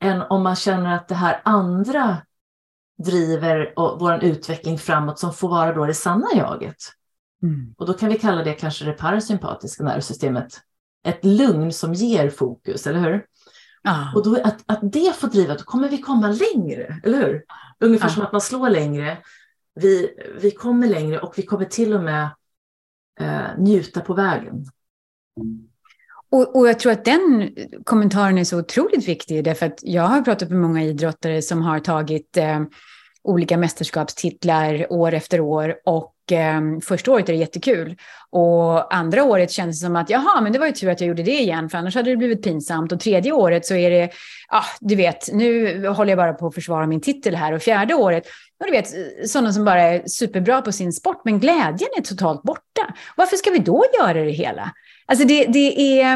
Än 0.00 0.22
om 0.22 0.42
man 0.42 0.56
känner 0.56 0.94
att 0.94 1.08
det 1.08 1.14
här 1.14 1.40
andra 1.44 2.16
driver 3.04 3.72
vår 3.76 4.24
utveckling 4.24 4.78
framåt 4.78 5.18
som 5.18 5.32
får 5.32 5.48
vara 5.48 5.72
då 5.72 5.86
det 5.86 5.94
sanna 5.94 6.26
jaget. 6.36 6.76
Mm. 7.42 7.74
Och 7.78 7.86
då 7.86 7.92
kan 7.92 8.08
vi 8.08 8.18
kalla 8.18 8.44
det 8.44 8.52
kanske 8.52 8.84
det 8.84 8.92
parasympatiska 8.92 9.84
nervsystemet. 9.84 10.60
Ett 11.04 11.24
lugn 11.24 11.72
som 11.72 11.94
ger 11.94 12.30
fokus, 12.30 12.86
eller 12.86 13.00
hur? 13.00 13.24
Ah. 13.84 14.14
Och 14.14 14.24
då 14.24 14.42
att, 14.44 14.62
att 14.66 14.92
det 14.92 15.16
får 15.16 15.28
driva, 15.28 15.54
då 15.54 15.64
kommer 15.64 15.88
vi 15.88 15.98
komma 15.98 16.28
längre, 16.28 17.00
eller 17.04 17.18
hur? 17.18 17.44
Ungefär 17.80 18.06
ah. 18.06 18.10
som 18.10 18.22
att 18.22 18.32
man 18.32 18.40
slår 18.40 18.70
längre. 18.70 19.18
Vi, 19.74 20.10
vi 20.40 20.50
kommer 20.50 20.86
längre 20.86 21.18
och 21.18 21.34
vi 21.36 21.42
kommer 21.42 21.64
till 21.64 21.94
och 21.94 22.02
med 22.02 22.28
eh, 23.20 23.58
njuta 23.58 24.00
på 24.00 24.14
vägen. 24.14 24.66
Och, 26.30 26.56
och, 26.56 26.68
jag 26.68 26.78
tror 26.78 26.92
att 26.92 27.04
den 27.04 27.54
kommentaren 27.84 28.38
är 28.38 28.44
så 28.44 28.58
otroligt 28.58 29.08
viktig, 29.08 29.44
därför 29.44 29.66
att 29.66 29.78
jag 29.82 30.02
har 30.02 30.22
pratat 30.22 30.50
med 30.50 30.60
många 30.60 30.82
idrottare 30.84 31.42
som 31.42 31.62
har 31.62 31.80
tagit 31.80 32.36
eh, 32.36 32.60
olika 33.24 33.56
mästerskapstitlar 33.56 34.92
år 34.92 35.14
efter 35.14 35.40
år 35.40 35.74
och 35.84 36.32
eh, 36.32 36.60
första 36.82 37.12
året 37.12 37.28
är 37.28 37.32
det 37.32 37.38
jättekul. 37.38 37.96
Och 38.30 38.94
andra 38.94 39.24
året 39.24 39.50
känns 39.50 39.80
det 39.80 39.86
som 39.86 39.96
att 39.96 40.10
jaha, 40.10 40.40
men 40.40 40.52
det 40.52 40.58
var 40.58 40.66
ju 40.66 40.72
tur 40.72 40.90
att 40.90 41.00
jag 41.00 41.08
gjorde 41.08 41.22
det 41.22 41.40
igen, 41.40 41.68
för 41.68 41.78
annars 41.78 41.94
hade 41.94 42.10
det 42.10 42.16
blivit 42.16 42.42
pinsamt. 42.42 42.92
Och 42.92 43.00
tredje 43.00 43.32
året 43.32 43.66
så 43.66 43.74
är 43.74 43.90
det, 43.90 44.10
ja, 44.50 44.58
ah, 44.58 44.64
du 44.80 44.94
vet, 44.94 45.32
nu 45.32 45.86
håller 45.88 46.10
jag 46.10 46.18
bara 46.18 46.32
på 46.32 46.46
att 46.46 46.54
försvara 46.54 46.86
min 46.86 47.00
titel 47.00 47.34
här. 47.34 47.52
Och 47.52 47.62
fjärde 47.62 47.94
året, 47.94 48.24
du 48.66 48.72
vet, 48.72 48.88
sådana 49.30 49.52
som 49.52 49.64
bara 49.64 49.82
är 49.82 50.02
superbra 50.06 50.62
på 50.62 50.72
sin 50.72 50.92
sport, 50.92 51.20
men 51.24 51.40
glädjen 51.40 51.88
är 51.96 52.02
totalt 52.02 52.42
borta. 52.42 52.94
Varför 53.16 53.36
ska 53.36 53.50
vi 53.50 53.58
då 53.58 53.84
göra 53.98 54.24
det 54.24 54.30
hela? 54.30 54.72
Alltså 55.06 55.26
det, 55.26 55.44
det 55.44 56.00
är, 56.00 56.12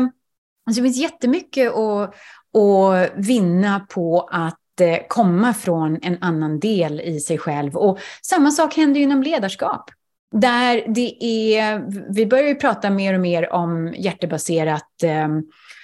alltså 0.67 0.83
det 0.83 0.83
finns 0.83 0.97
jättemycket 0.97 1.73
att, 1.73 2.15
att 2.59 3.11
vinna 3.17 3.87
på 3.89 4.29
att 4.31 4.81
eh, 4.81 4.99
komma 5.09 5.55
från 5.55 5.99
en 6.03 6.19
annan 6.21 6.61
del 6.61 7.01
i 7.01 7.21
sig 7.21 7.39
själv. 7.39 7.77
Och 7.77 7.99
samma 8.23 8.51
sak 8.51 8.77
händer 8.77 9.01
inom 9.01 9.23
ledarskap. 9.23 9.91
Där 10.33 10.85
det 10.89 11.25
är, 11.25 11.85
vi 12.15 12.27
börjar 12.27 12.49
ju 12.49 12.55
prata 12.55 12.91
mer 12.91 13.15
och 13.15 13.21
mer 13.21 13.53
om 13.53 13.95
hjärtebaserat 13.99 15.03
eh, 15.03 15.29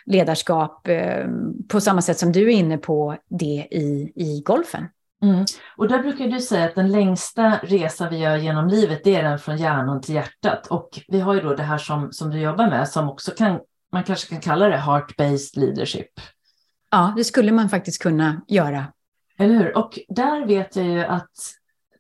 ledarskap 0.07 0.88
eh, 0.88 1.27
på 1.68 1.81
samma 1.81 2.03
sätt 2.03 2.18
som 2.18 2.33
du 2.33 2.42
är 2.42 2.57
inne 2.57 2.79
på 2.79 3.16
det 3.29 3.66
i, 3.70 4.12
i 4.14 4.42
golfen. 4.44 4.88
Mm. 5.24 5.44
Och 5.76 5.88
där 5.88 5.98
brukar 5.98 6.26
du 6.26 6.40
säga 6.40 6.64
att 6.64 6.74
den 6.74 6.92
längsta 6.92 7.58
resa 7.62 8.08
vi 8.08 8.18
gör 8.18 8.37
genom 8.37 8.68
livet, 8.68 9.00
det 9.04 9.16
är 9.16 9.22
den 9.22 9.38
från 9.38 9.56
hjärnan 9.56 10.00
till 10.00 10.14
hjärtat. 10.14 10.66
Och 10.66 10.88
vi 11.08 11.20
har 11.20 11.34
ju 11.34 11.40
då 11.40 11.54
det 11.54 11.62
här 11.62 11.78
som, 11.78 12.12
som 12.12 12.30
du 12.30 12.38
jobbar 12.38 12.70
med, 12.70 12.88
som 12.88 13.08
också 13.08 13.30
kan, 13.30 13.60
man 13.92 14.04
kanske 14.04 14.28
kan 14.28 14.40
kalla 14.40 14.68
det 14.68 14.76
heart-based 14.76 15.58
leadership. 15.58 16.10
Ja, 16.90 17.12
det 17.16 17.24
skulle 17.24 17.52
man 17.52 17.68
faktiskt 17.68 18.02
kunna 18.02 18.40
göra. 18.48 18.84
Eller 19.38 19.54
hur? 19.54 19.78
Och 19.78 19.98
där 20.08 20.46
vet 20.46 20.76
jag 20.76 20.87
ju 20.87 21.04
att 21.04 21.30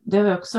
det 0.00 0.16
har 0.16 0.24
vi 0.24 0.34
också, 0.34 0.58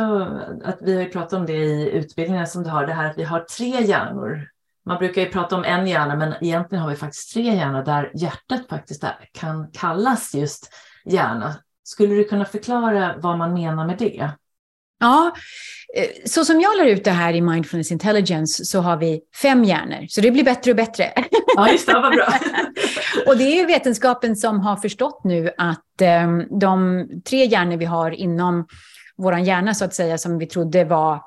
att 0.63 0.78
vi 0.82 0.97
har 0.97 1.06
pratat 1.06 1.34
om 1.34 1.45
det 1.45 1.54
i 1.54 1.91
utbildningen 1.91 2.47
som 2.47 2.63
du 2.63 2.69
har, 2.69 2.88
det 2.88 2.93
här 2.93 3.10
att 3.10 3.17
vi 3.17 3.23
har 3.23 3.39
tre 3.39 3.84
hjärnor. 3.84 4.47
Man 4.86 4.97
brukar 4.97 5.21
ju 5.21 5.30
prata 5.30 5.56
om 5.56 5.63
en 5.63 5.88
hjärna, 5.88 6.15
men 6.15 6.34
egentligen 6.41 6.82
har 6.82 6.89
vi 6.89 6.95
faktiskt 6.95 7.34
tre 7.34 7.56
hjärnor 7.56 7.84
där 7.84 8.12
hjärtat 8.15 8.69
faktiskt 8.69 9.04
kan 9.32 9.71
kallas 9.71 10.36
just 10.36 10.69
hjärna. 11.06 11.56
Skulle 11.88 12.15
du 12.15 12.24
kunna 12.24 12.45
förklara 12.45 13.15
vad 13.17 13.38
man 13.38 13.54
menar 13.54 13.88
med 13.88 13.98
det? 13.98 14.32
Ja, 15.00 15.32
eh, 15.98 16.10
så 16.26 16.45
som 16.45 16.62
jag 16.62 16.78
lär 16.78 16.86
ut 16.86 17.04
det 17.04 17.12
här 17.12 17.34
i 17.34 17.41
Mindfulness 17.41 17.91
Intelligence 17.91 18.65
så 18.65 18.80
har 18.80 18.98
vi 18.98 19.21
fem 19.41 19.63
hjärnor, 19.63 20.06
så 20.10 20.21
det 20.21 20.32
blir 20.32 20.43
bättre 20.43 20.71
och 20.71 20.78
bättre. 20.78 21.13
Ja, 21.56 21.71
just 21.71 21.88
det, 21.88 21.93
vad 21.93 22.13
bra. 22.13 22.28
och 23.28 23.38
det 23.38 23.60
är 23.60 23.67
vetenskapen 23.67 24.36
som 24.36 24.60
har 24.60 24.76
förstått 24.76 25.24
nu 25.24 25.50
att 25.58 26.02
um, 26.24 26.60
de 26.60 27.08
tre 27.30 27.45
hjärnor 27.45 27.78
vi 27.78 27.86
har 27.86 28.12
inom 28.12 28.67
vår 29.17 29.38
hjärna, 29.38 29.74
så 29.74 29.86
att 29.86 29.93
säga, 29.93 30.17
som 30.17 30.38
vi 30.38 30.45
trodde 30.45 30.84
var 30.84 31.21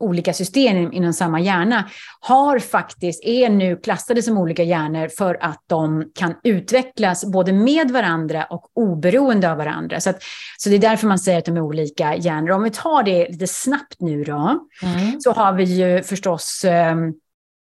olika 0.00 0.32
system 0.32 0.92
inom 0.92 1.12
samma 1.12 1.40
hjärna 1.40 1.88
har 2.20 2.58
faktiskt, 2.58 3.24
är 3.24 3.50
nu 3.50 3.76
klassade 3.76 4.22
som 4.22 4.38
olika 4.38 4.62
hjärnor 4.62 5.08
för 5.08 5.38
att 5.40 5.64
de 5.66 6.10
kan 6.14 6.34
utvecklas 6.44 7.24
både 7.24 7.52
med 7.52 7.90
varandra 7.90 8.44
och 8.44 8.70
oberoende 8.74 9.50
av 9.50 9.56
varandra. 9.56 10.00
Så, 10.00 10.10
att, 10.10 10.22
så 10.58 10.68
det 10.68 10.74
är 10.74 10.80
därför 10.80 11.06
man 11.06 11.18
säger 11.18 11.38
att 11.38 11.44
de 11.44 11.56
är 11.56 11.60
olika 11.60 12.16
hjärnor. 12.16 12.50
Om 12.50 12.62
vi 12.62 12.70
tar 12.70 13.02
det 13.02 13.28
lite 13.28 13.46
snabbt 13.46 14.00
nu 14.00 14.24
då, 14.24 14.68
mm. 14.82 15.20
så 15.20 15.32
har 15.32 15.52
vi 15.52 15.64
ju 15.64 16.02
förstås 16.02 16.64
um, 16.64 17.14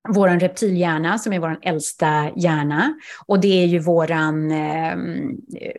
vår 0.08 0.28
reptilhjärna 0.28 1.18
som 1.18 1.32
är 1.32 1.38
vår 1.38 1.58
äldsta 1.62 2.30
hjärna. 2.36 2.94
Och 3.26 3.40
det 3.40 3.62
är 3.62 3.66
ju 3.66 3.78
våran, 3.78 4.50
eh, 4.50 4.96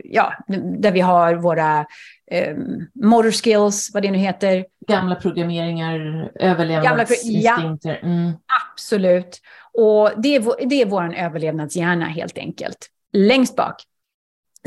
ja, 0.04 0.34
där 0.80 0.92
vi 0.92 1.00
har 1.00 1.36
våra 1.36 1.86
eh, 2.32 2.56
motor 2.94 3.32
skills, 3.32 3.90
vad 3.94 4.04
det 4.04 4.12
nu 4.12 4.18
heter. 4.18 4.66
Gamla 4.88 5.16
programmeringar, 5.16 6.32
överlevnadsinstinkter. 6.40 8.00
Ja, 8.02 8.08
mm. 8.08 8.32
Absolut. 8.72 9.42
Och 9.74 10.12
det 10.18 10.36
är, 10.36 10.68
det 10.70 10.82
är 10.82 10.86
vår 10.86 11.14
överlevnadshjärna 11.16 12.06
helt 12.06 12.38
enkelt. 12.38 12.90
Längst 13.14 13.56
bak. 13.56 13.84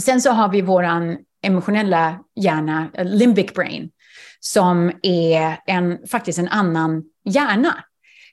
Sen 0.01 0.21
så 0.21 0.31
har 0.31 0.49
vi 0.49 0.63
vår 0.63 0.87
emotionella 1.43 2.19
hjärna, 2.35 2.89
limbic 2.99 3.55
brain, 3.55 3.91
som 4.41 4.93
är 5.03 5.57
en, 5.67 6.07
faktiskt 6.07 6.39
en 6.39 6.49
annan 6.49 7.05
hjärna. 7.25 7.85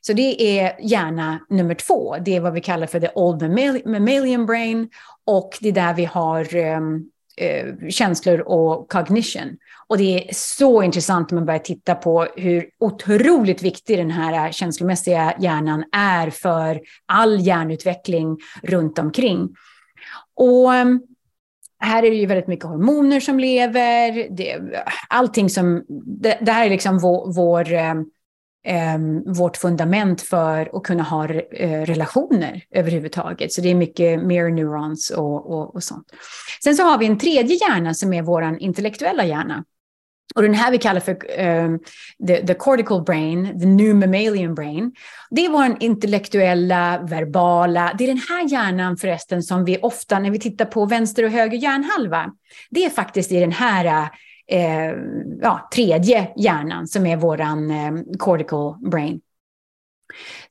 Så 0.01 0.13
det 0.13 0.59
är 0.59 0.75
hjärna 0.81 1.39
nummer 1.49 1.75
två. 1.75 2.15
Det 2.25 2.35
är 2.35 2.39
vad 2.39 2.53
vi 2.53 2.61
kallar 2.61 2.87
för 2.87 2.99
the 2.99 3.09
old 3.15 3.41
mammalian 3.85 4.45
brain. 4.45 4.89
Och 5.25 5.57
det 5.61 5.69
är 5.69 5.73
där 5.73 5.93
vi 5.93 6.05
har 6.05 6.55
um, 6.55 7.09
Eh, 7.39 7.89
känslor 7.89 8.39
och 8.39 8.91
cognition. 8.91 9.57
Och 9.87 9.97
det 9.97 10.29
är 10.29 10.33
så 10.33 10.83
intressant 10.83 11.31
när 11.31 11.35
man 11.35 11.45
börjar 11.45 11.59
titta 11.59 11.95
på 11.95 12.27
hur 12.35 12.69
otroligt 12.79 13.61
viktig 13.61 13.97
den 13.97 14.11
här 14.11 14.51
känslomässiga 14.51 15.33
hjärnan 15.39 15.83
är 15.91 16.29
för 16.29 16.81
all 17.05 17.39
hjärnutveckling 17.39 18.37
runt 18.63 18.99
omkring. 18.99 19.49
Och 20.35 20.73
ehm, 20.73 21.01
här 21.79 22.03
är 22.03 22.11
det 22.11 22.17
ju 22.17 22.25
väldigt 22.25 22.47
mycket 22.47 22.65
hormoner 22.65 23.19
som 23.19 23.39
lever. 23.39 24.27
Det, 24.37 24.59
allting 25.09 25.49
som... 25.49 25.85
Det, 26.05 26.37
det 26.41 26.51
här 26.51 26.65
är 26.65 26.69
liksom 26.69 26.99
vår, 26.99 27.33
vår 27.33 27.73
Ehm, 28.63 29.33
vårt 29.33 29.57
fundament 29.57 30.21
för 30.21 30.77
att 30.77 30.83
kunna 30.83 31.03
ha 31.03 31.25
eh, 31.25 31.81
relationer 31.81 32.63
överhuvudtaget. 32.71 33.53
Så 33.53 33.61
det 33.61 33.69
är 33.69 33.75
mycket 33.75 34.23
mirror 34.23 34.49
neurons 34.49 35.09
och, 35.09 35.51
och, 35.51 35.75
och, 35.75 35.83
sånt. 35.83 36.07
Sen 36.63 36.75
så 36.75 36.83
har 36.83 36.97
vi 36.97 37.05
en 37.05 37.17
tredje 37.17 37.55
hjärna 37.55 37.93
som 37.93 38.13
är 38.13 38.21
vår 38.21 38.57
intellektuella 38.59 39.25
hjärna. 39.25 39.63
Och 40.35 40.41
den 40.41 40.53
här 40.53 40.71
vi 40.71 40.77
kallar 40.77 40.99
för 40.99 41.39
um, 41.41 41.79
the, 42.27 42.47
the 42.47 42.53
cortical 42.53 43.03
brain, 43.03 43.59
the 43.59 43.65
new 43.65 43.95
mammalian 43.95 44.55
brain. 44.55 44.91
Det 45.29 45.45
är 45.45 45.49
vår 45.49 45.77
intellektuella, 45.79 46.99
verbala, 47.09 47.95
det 47.97 48.03
är 48.03 48.07
den 48.07 48.21
här 48.29 48.51
hjärnan 48.51 48.97
förresten 48.97 49.43
som 49.43 49.65
vi 49.65 49.77
ofta 49.77 50.19
när 50.19 50.31
vi 50.31 50.39
tittar 50.39 50.65
på 50.65 50.85
vänster 50.85 51.23
och 51.23 51.31
höger 51.31 51.57
hjärnhalva, 51.57 52.31
det 52.69 52.85
är 52.85 52.89
faktiskt 52.89 53.31
i 53.31 53.39
den 53.39 53.51
här 53.51 54.09
eh, 54.49 54.95
ja, 55.41 55.69
tredje 55.73 56.31
hjärnan 56.35 56.87
som 56.87 57.05
är 57.05 57.17
våran 57.17 57.71
eh, 57.71 57.91
cortical 58.17 58.75
brain. 58.91 59.21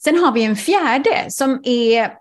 Sen 0.04 0.18
har 0.18 0.32
vi 0.32 0.44
en 0.44 0.56
fjärde 0.56 1.26
som 1.28 1.60
är 1.64 2.12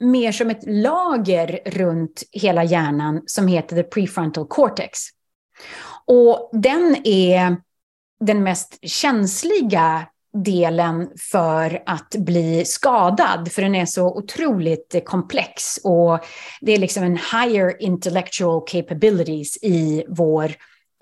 mer 0.00 0.32
som 0.32 0.50
ett 0.50 0.64
lager 0.66 1.60
runt 1.66 2.22
hela 2.32 2.64
hjärnan 2.64 3.22
som 3.26 3.48
heter 3.48 3.76
the 3.76 3.82
prefrontal 3.82 4.46
cortex. 4.46 4.98
Och 6.06 6.50
den 6.52 6.96
är 7.04 7.56
den 8.20 8.42
mest 8.42 8.78
känsliga 8.82 10.06
delen 10.44 11.10
för 11.30 11.82
att 11.86 12.14
bli 12.18 12.64
skadad, 12.64 13.52
för 13.52 13.62
den 13.62 13.74
är 13.74 13.86
så 13.86 14.06
otroligt 14.06 15.04
komplex 15.04 15.78
och 15.84 16.18
det 16.60 16.72
är 16.72 16.78
liksom 16.78 17.04
en 17.04 17.16
higher 17.16 17.82
intellectual 17.82 18.62
capabilities 18.66 19.56
i 19.62 20.04
vår 20.08 20.54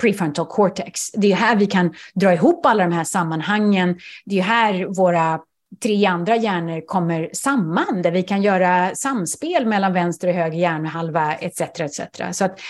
prefrontal 0.03 0.47
cortex. 0.47 1.11
Det 1.11 1.33
är 1.33 1.37
här 1.37 1.57
vi 1.57 1.67
kan 1.67 1.95
dra 2.15 2.33
ihop 2.33 2.67
alla 2.67 2.85
de 2.85 2.93
här 2.93 3.05
sammanhangen. 3.05 3.99
Det 4.25 4.39
är 4.39 4.43
här 4.43 4.85
våra 4.85 5.41
tre 5.83 6.07
andra 6.07 6.37
hjärnor 6.37 6.87
kommer 6.87 7.31
samman, 7.33 8.03
där 8.03 8.11
vi 8.11 8.23
kan 8.23 8.43
göra 8.43 8.95
samspel 8.95 9.67
mellan 9.67 9.93
vänster 9.93 10.29
och 10.29 10.35
höger 10.35 10.59
hjärnhalva 10.59 11.35
etc. 11.35 11.61
etc. 11.61 12.01
Så 12.33 12.45
att, 12.45 12.61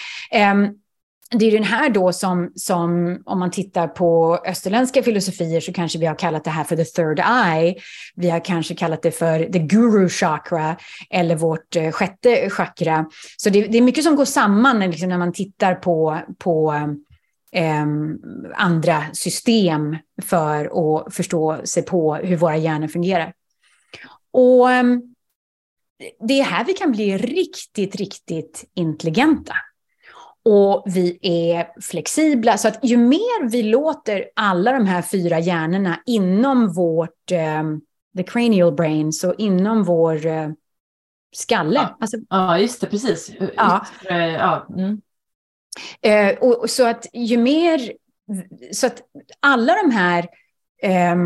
um, 0.53 0.79
det 1.35 1.47
är 1.47 1.53
den 1.53 1.65
här 1.65 1.91
då 1.91 2.13
som, 2.13 2.53
som, 2.55 3.23
om 3.27 3.39
man 3.39 3.51
tittar 3.51 3.89
på 3.89 4.39
österländska 4.47 5.03
filosofier 5.03 5.61
så 5.61 5.73
kanske 5.73 5.99
vi 5.99 6.07
har 6.07 6.15
kallat 6.15 6.45
det 6.45 6.51
här 6.51 6.65
för 6.65 6.77
the 6.77 6.85
third 6.85 7.19
eye. 7.19 7.75
Vi 8.15 8.31
har 8.31 8.45
kanske 8.45 8.75
kallat 8.75 9.03
det 9.03 9.11
för 9.11 9.45
the 9.45 9.59
guru 9.59 10.09
chakra 10.09 10.77
eller 11.11 11.37
vårt 11.37 11.77
eh, 11.77 11.91
sjätte 11.91 12.51
chakra. 12.51 13.07
Så 13.37 13.51
det, 13.51 13.63
det, 13.63 13.79
är 13.79 13.83
mycket 13.83 14.05
som 14.05 14.17
går 14.17 14.25
samman 14.25 14.81
liksom, 14.81 15.09
när 15.09 15.19
man 15.19 15.33
tittar 15.33 15.75
på, 15.75 16.19
på 16.39 16.75
eh, 17.53 17.87
andra 18.55 19.05
system 19.13 19.97
för 20.23 20.65
att 20.65 21.15
förstå 21.15 21.61
sig 21.65 21.83
på 21.83 22.15
hur 22.15 22.37
våra 22.37 22.57
hjärnor 22.57 22.89
fungerar. 22.89 23.33
Och 24.33 24.71
eh, 24.71 24.85
det 26.29 26.41
är 26.41 26.45
här 26.45 26.65
vi 26.65 26.73
kan 26.73 26.93
bli 26.93 27.19
riktigt, 27.19 27.97
riktigt 27.97 28.71
intelligenta. 28.75 29.55
Och 30.45 30.83
vi 30.87 31.19
är 31.23 31.81
flexibla. 31.81 32.59
Så 32.59 32.69
att 32.69 32.79
ju 32.83 32.97
mer 32.97 33.49
vi 33.49 33.63
låter 33.63 34.25
alla 34.37 34.73
de 34.73 34.87
här 34.87 35.03
fyra 35.03 35.39
hjärnorna 35.39 36.03
inom 36.07 36.73
vårt, 36.73 37.33
eh, 37.33 37.63
the 38.17 38.23
cranial 38.23 38.73
brain, 38.73 39.13
så 39.13 39.35
inom 39.35 39.85
vår 39.85 40.27
eh, 40.27 40.49
skalle. 41.33 41.75
Ja, 41.75 41.97
alltså, 42.01 42.17
ja 42.29 42.59
just 42.59 42.81
det, 42.81 42.87
precis. 42.87 43.33
Ja. 43.57 43.87
ja. 44.09 44.67
Mm. 44.77 45.01
Eh, 46.03 46.39
och, 46.39 46.71
så 46.71 46.87
att 46.87 47.07
ju 47.13 47.39
mer, 47.39 47.93
så 48.73 48.87
att 48.87 49.03
alla 49.41 49.75
de 49.83 49.91
här 49.91 50.29
eh, 50.83 51.17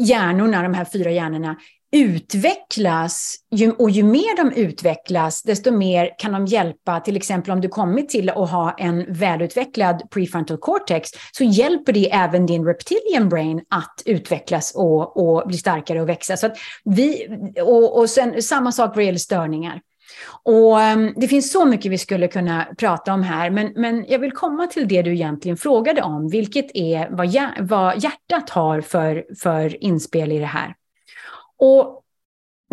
hjärnorna, 0.00 0.62
de 0.62 0.74
här 0.74 0.84
fyra 0.84 1.10
hjärnorna, 1.10 1.56
utvecklas, 1.92 3.36
ju, 3.50 3.70
och 3.70 3.90
ju 3.90 4.02
mer 4.02 4.36
de 4.36 4.52
utvecklas, 4.52 5.42
desto 5.42 5.70
mer 5.70 6.10
kan 6.18 6.32
de 6.32 6.46
hjälpa, 6.46 7.00
till 7.00 7.16
exempel 7.16 7.52
om 7.52 7.60
du 7.60 7.68
kommit 7.68 8.08
till 8.08 8.30
att 8.30 8.50
ha 8.50 8.74
en 8.78 9.12
välutvecklad 9.12 10.10
prefrontal 10.10 10.58
cortex, 10.58 11.10
så 11.32 11.44
hjälper 11.44 11.92
det 11.92 12.12
även 12.12 12.46
din 12.46 12.64
reptilian 12.64 13.28
brain 13.28 13.60
att 13.68 14.02
utvecklas 14.04 14.72
och, 14.74 15.16
och 15.16 15.48
bli 15.48 15.58
starkare 15.58 16.00
och 16.00 16.08
växa. 16.08 16.36
Så 16.36 16.50
vi, 16.84 17.28
och, 17.62 17.98
och 17.98 18.10
sen, 18.10 18.42
samma 18.42 18.72
sak 18.72 18.96
vad 18.96 19.04
gäller 19.04 19.18
störningar. 19.18 19.80
Och 20.42 20.80
ehm, 20.80 21.14
det 21.16 21.28
finns 21.28 21.52
så 21.52 21.64
mycket 21.64 21.92
vi 21.92 21.98
skulle 21.98 22.28
kunna 22.28 22.66
prata 22.78 23.12
om 23.12 23.22
här, 23.22 23.50
men, 23.50 23.72
men 23.76 24.04
jag 24.08 24.18
vill 24.18 24.32
komma 24.32 24.66
till 24.66 24.88
det 24.88 25.02
du 25.02 25.12
egentligen 25.12 25.56
frågade 25.56 26.02
om, 26.02 26.28
vilket 26.28 26.66
är 26.74 27.08
vad, 27.10 27.68
vad 27.68 28.04
hjärtat 28.04 28.50
har 28.50 28.80
för, 28.80 29.24
för 29.42 29.84
inspel 29.84 30.32
i 30.32 30.38
det 30.38 30.46
här. 30.46 30.74
Och 31.58 32.02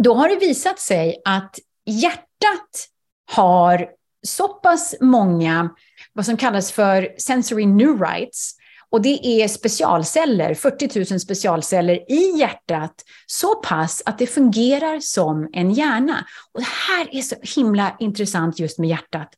då 0.01 0.13
har 0.13 0.29
det 0.29 0.35
visat 0.35 0.79
sig 0.79 1.21
att 1.25 1.59
hjärtat 1.85 2.87
har 3.31 3.89
så 4.27 4.47
pass 4.47 4.95
många, 5.01 5.69
vad 6.13 6.25
som 6.25 6.37
kallas 6.37 6.71
för 6.71 7.15
sensory 7.17 7.65
neurites, 7.65 8.56
och 8.89 9.01
det 9.01 9.27
är 9.41 9.47
specialceller, 9.47 10.53
40 10.53 11.13
000 11.13 11.19
specialceller 11.19 12.11
i 12.11 12.39
hjärtat, 12.39 13.03
så 13.25 13.55
pass 13.55 14.03
att 14.05 14.19
det 14.19 14.27
fungerar 14.27 14.99
som 14.99 15.49
en 15.53 15.71
hjärna. 15.71 16.25
Och 16.53 16.59
det 16.59 16.67
här 16.87 17.15
är 17.15 17.21
så 17.21 17.35
himla 17.41 17.95
intressant 17.99 18.59
just 18.59 18.79
med 18.79 18.89
hjärtat. 18.89 19.29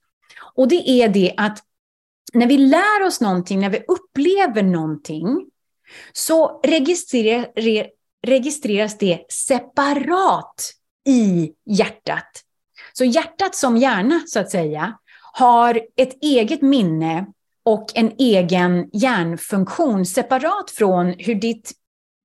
Och 0.56 0.68
det 0.68 0.90
är 0.90 1.10
det 1.10 1.34
att 1.38 1.64
när 2.34 2.48
vi 2.48 2.58
lär 2.58 3.04
oss 3.06 3.22
någonting, 3.22 3.60
när 3.60 3.70
vi 3.70 3.84
upplever 3.88 4.64
någonting, 4.64 5.46
så 6.14 6.62
registreras 8.24 8.98
det 8.98 9.26
separat 9.30 10.74
i 11.08 11.52
hjärtat. 11.66 12.44
Så 12.94 13.06
hjärtat 13.06 13.56
som 13.56 13.78
hjärna, 13.78 14.22
så 14.28 14.40
att 14.40 14.52
säga, 14.52 14.98
har 15.34 15.82
ett 15.98 16.24
eget 16.24 16.62
minne 16.62 17.26
och 17.70 17.92
en 17.96 18.12
egen 18.18 18.90
hjärnfunktion 18.94 20.06
separat 20.06 20.72
från 20.72 21.14
hur 21.18 21.36
ditt 21.36 21.72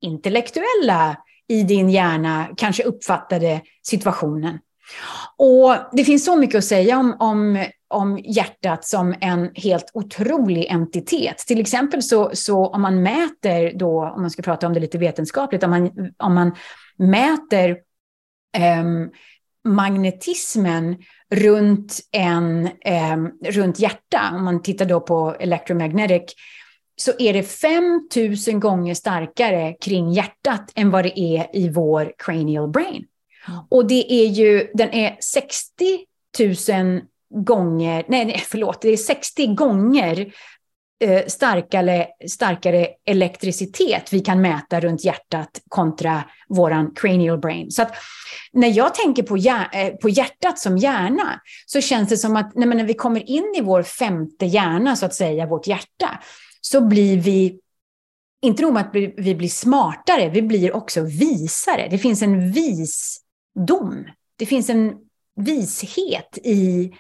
intellektuella 0.01 1.17
i 1.49 1.63
din 1.63 1.91
hjärna 1.91 2.49
kanske 2.57 2.83
uppfattade 2.83 3.61
situationen. 3.83 4.59
Och 5.37 5.77
det 5.93 6.05
finns 6.05 6.25
så 6.25 6.37
mycket 6.37 6.59
att 6.59 6.65
säga 6.65 6.99
om, 6.99 7.17
om, 7.21 7.67
om 7.89 8.19
hjärtat 8.19 8.85
som 8.85 9.15
en 9.21 9.51
helt 9.55 9.91
otrolig 9.95 10.67
entitet. 10.71 11.39
Till 11.39 11.61
exempel 11.61 12.03
så, 12.03 12.31
så 12.35 12.67
om 12.67 12.83
man 12.83 13.03
mäter 13.03 13.79
då, 13.79 14.05
om 14.05 14.21
man 14.21 14.31
ska 14.31 14.43
prata 14.43 14.67
om 14.67 14.73
det 14.73 14.81
lite 14.81 14.99
vetenskapligt, 14.99 15.65
om 15.65 15.71
man, 15.71 15.91
om 16.17 16.35
man 16.35 16.55
mäter 16.97 17.77
um, 18.81 19.11
magnetismen 19.65 20.97
runt, 21.31 22.01
en, 22.13 22.69
um, 23.15 23.39
runt 23.45 23.79
hjärta, 23.79 24.31
om 24.35 24.45
man 24.45 24.63
tittar 24.63 24.85
då 24.85 25.01
på 25.01 25.37
electromagnetic, 25.39 26.35
så 26.97 27.13
är 27.19 27.33
det 27.33 27.43
5000 27.43 28.61
gånger 28.61 28.95
starkare 28.95 29.77
kring 29.81 30.13
hjärtat 30.13 30.73
än 30.75 30.91
vad 30.91 31.05
det 31.05 31.21
är 31.21 31.57
i 31.57 31.69
vår 31.69 32.13
cranial 32.19 32.69
brain. 32.69 33.07
Mm. 33.49 33.61
Och 33.71 33.87
det 33.87 34.13
är 34.13 34.27
ju, 34.27 34.71
den 34.75 34.93
är 34.93 35.17
60 35.21 36.05
000 36.73 37.01
gånger, 37.35 38.05
nej, 38.09 38.25
nej 38.25 38.45
förlåt, 38.47 38.83
det 38.83 38.89
är 38.89 38.97
60 38.97 39.47
gånger 39.47 40.21
eh, 40.21 40.27
Eh, 41.05 41.27
starkare, 41.27 42.07
starkare 42.29 42.89
elektricitet 43.07 44.13
vi 44.13 44.21
kan 44.21 44.41
mäta 44.41 44.81
runt 44.81 45.05
hjärtat 45.05 45.63
kontra 45.69 46.25
våran 46.49 46.95
cranial 46.95 47.39
brain. 47.39 47.71
Så 47.71 47.83
att 47.83 47.95
när 48.53 48.69
jag 48.69 48.95
tänker 48.95 49.23
på, 49.23 49.37
hjär, 49.37 49.69
eh, 49.73 49.89
på 49.89 50.09
hjärtat 50.09 50.59
som 50.59 50.79
hjärna 50.79 51.41
så 51.67 51.81
känns 51.81 52.09
det 52.09 52.17
som 52.17 52.37
att 52.37 52.55
nej, 52.55 52.69
när 52.69 52.85
vi 52.85 52.95
kommer 52.95 53.31
in 53.31 53.55
i 53.57 53.61
vår 53.61 53.83
femte 53.83 54.47
hjärna, 54.47 54.97
så 54.97 55.07
att 55.07 55.15
säga, 55.15 55.47
vårt 55.47 55.67
hjärta, 55.67 56.21
så 56.61 56.81
blir 56.81 57.17
vi 57.17 57.61
inte 58.43 58.63
nog 58.63 58.73
med 58.73 58.81
att 58.81 58.95
vi 59.17 59.35
blir 59.35 59.49
smartare, 59.49 60.29
vi 60.29 60.43
blir 60.43 60.77
också 60.77 61.01
visare. 61.03 61.89
Det 61.91 61.99
finns 61.99 62.23
en 62.23 62.53
visdom. 62.53 64.07
Det 64.37 64.47
finns 64.47 64.71
en 64.71 64.95
vishet 65.37 66.39
i 66.45 66.93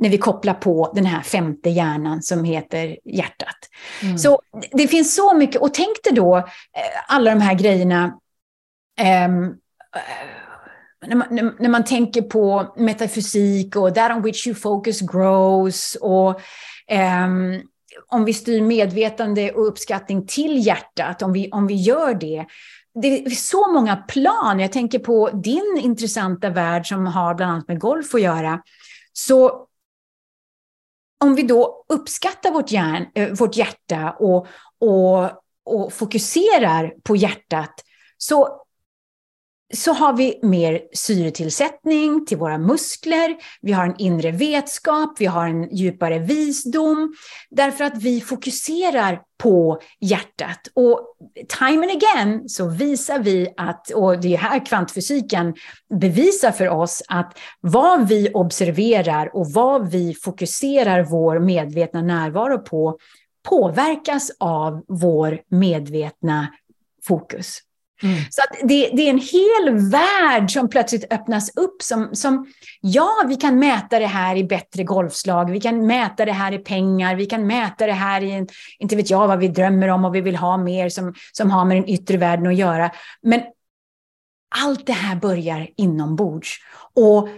när 0.00 0.08
vi 0.08 0.18
kopplar 0.18 0.54
på 0.54 0.92
den 0.94 1.06
här 1.06 1.22
femte 1.22 1.70
hjärnan 1.70 2.22
som 2.22 2.44
heter 2.44 2.96
hjärtat. 3.04 3.56
Mm. 4.02 4.18
Så 4.18 4.40
det 4.72 4.88
finns 4.88 5.14
så 5.14 5.34
mycket, 5.34 5.60
och 5.60 5.74
tänk 5.74 6.04
dig 6.04 6.12
då 6.12 6.36
eh, 6.36 6.44
alla 7.08 7.30
de 7.30 7.40
här 7.40 7.54
grejerna 7.54 8.04
um, 9.26 9.56
när 11.06 11.16
man, 11.16 11.54
när 11.58 11.68
man, 11.68 11.84
tänker 11.84 12.22
på 12.22 12.74
metafysik 12.76 13.76
och 13.76 13.94
that 13.94 14.12
on 14.12 14.22
which 14.22 14.46
you 14.46 14.56
focus 14.56 15.00
grows 15.00 15.96
och 16.00 16.40
um, 17.24 17.62
om 18.08 18.24
vi 18.24 18.34
styr 18.34 18.62
medvetande 18.62 19.52
och 19.52 19.66
uppskattning 19.66 20.26
till 20.26 20.66
hjärtat, 20.66 21.22
om 21.22 21.32
vi, 21.32 21.50
om 21.50 21.66
vi 21.66 21.74
gör 21.74 22.14
det, 22.14 22.46
det 23.02 23.24
är 23.24 23.30
så 23.30 23.72
många 23.72 23.96
plan. 23.96 24.60
Jag 24.60 24.72
tänker 24.72 24.98
på 24.98 25.30
din 25.30 25.80
intressanta 25.82 26.50
värld 26.50 26.88
som 26.88 27.06
har 27.06 27.34
bland 27.34 27.52
annat 27.52 27.68
med 27.68 27.80
golf 27.80 28.14
att 28.14 28.20
göra. 28.20 28.62
Så 29.12 29.66
om 31.24 31.34
vi 31.34 31.42
då 31.42 31.84
uppskattar 31.88 32.50
vårt, 32.50 32.70
hjärn, 32.70 33.06
äh, 33.14 33.28
vårt 33.28 33.56
hjärta 33.56 34.10
och, 34.10 34.46
och, 34.78 35.30
och 35.64 35.92
fokuserar 35.92 36.94
på 37.04 37.16
hjärtat 37.16 37.74
så 38.18 38.59
så 39.74 39.92
har 39.92 40.12
vi 40.16 40.38
mer 40.42 40.80
syretillsättning 40.92 42.26
till 42.26 42.38
våra 42.38 42.58
muskler, 42.58 43.36
vi 43.62 43.72
har 43.72 43.84
en 43.84 43.96
inre 43.98 44.30
vetskap, 44.30 45.16
vi 45.18 45.26
har 45.26 45.46
en 45.46 45.76
djupare 45.76 46.18
visdom, 46.18 47.14
därför 47.50 47.84
att 47.84 48.02
vi 48.02 48.20
fokuserar 48.20 49.22
på 49.38 49.80
hjärtat. 50.00 50.68
Och 50.74 51.16
time 51.58 51.86
and 51.86 52.02
again 52.02 52.48
så 52.48 52.68
visar 52.68 53.18
vi 53.18 53.54
att, 53.56 53.90
och 53.90 54.20
det 54.20 54.34
är 54.34 54.38
här 54.38 54.66
kvantfysiken 54.66 55.54
bevisar 56.00 56.50
för 56.50 56.68
oss, 56.68 57.02
att 57.08 57.38
vad 57.60 58.08
vi 58.08 58.30
observerar 58.34 59.36
och 59.36 59.50
vad 59.50 59.90
vi 59.90 60.14
fokuserar 60.14 61.02
vår 61.02 61.38
medvetna 61.38 62.02
närvaro 62.02 62.58
på 62.58 62.98
påverkas 63.48 64.30
av 64.38 64.84
vår 64.88 65.40
medvetna 65.48 66.46
fokus. 67.08 67.62
Mm. 68.02 68.16
Så 68.30 68.42
att 68.42 68.68
det, 68.68 68.90
det, 68.92 69.02
är 69.02 69.10
en 69.10 69.18
hel 69.18 69.90
värld 69.90 70.52
som 70.52 70.68
plötsligt 70.68 71.12
öppnas 71.12 71.56
upp. 71.56 71.82
Som, 71.82 72.14
som, 72.14 72.46
ja, 72.80 73.10
vi 73.28 73.36
kan 73.36 73.58
mäta 73.58 73.98
det 73.98 74.06
här 74.06 74.36
i 74.36 74.44
bättre 74.44 74.84
golfslag, 74.84 75.50
vi 75.50 75.60
kan 75.60 75.86
mäta 75.86 76.24
det 76.24 76.32
här 76.32 76.52
i 76.52 76.58
pengar, 76.58 77.14
vi 77.14 77.26
kan 77.26 77.46
mäta 77.46 77.86
det 77.86 77.92
här 77.92 78.20
i, 78.20 78.30
en, 78.30 78.48
inte 78.78 78.96
vet 78.96 79.10
jag 79.10 79.28
vad 79.28 79.38
vi 79.38 79.48
drömmer 79.48 79.88
om 79.88 80.04
och 80.04 80.14
vi 80.14 80.20
vill 80.20 80.36
ha 80.36 80.56
mer 80.56 80.88
som, 80.88 81.14
som 81.32 81.50
har 81.50 81.64
med 81.64 81.76
den 81.76 81.88
yttre 81.88 82.16
världen 82.16 82.46
att 82.46 82.56
göra. 82.56 82.90
Men 83.22 83.40
allt 84.64 84.86
det 84.86 84.92
här 84.92 85.16
börjar 85.16 85.68
inombords. 85.76 86.58
Och 86.94 87.28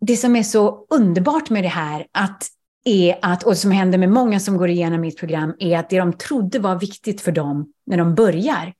det 0.00 0.16
som 0.16 0.36
är 0.36 0.42
så 0.42 0.86
underbart 0.90 1.50
med 1.50 1.64
det 1.64 1.68
här, 1.68 2.06
att 2.12 2.48
är 2.84 3.18
att, 3.22 3.42
och 3.42 3.56
som 3.56 3.70
händer 3.70 3.98
med 3.98 4.08
många 4.08 4.40
som 4.40 4.56
går 4.56 4.68
igenom 4.68 5.00
mitt 5.00 5.18
program, 5.18 5.54
är 5.58 5.78
att 5.78 5.90
det 5.90 5.98
de 5.98 6.12
trodde 6.12 6.58
var 6.58 6.76
viktigt 6.76 7.20
för 7.20 7.32
dem 7.32 7.72
när 7.86 7.96
de 7.96 8.14
börjar, 8.14 8.72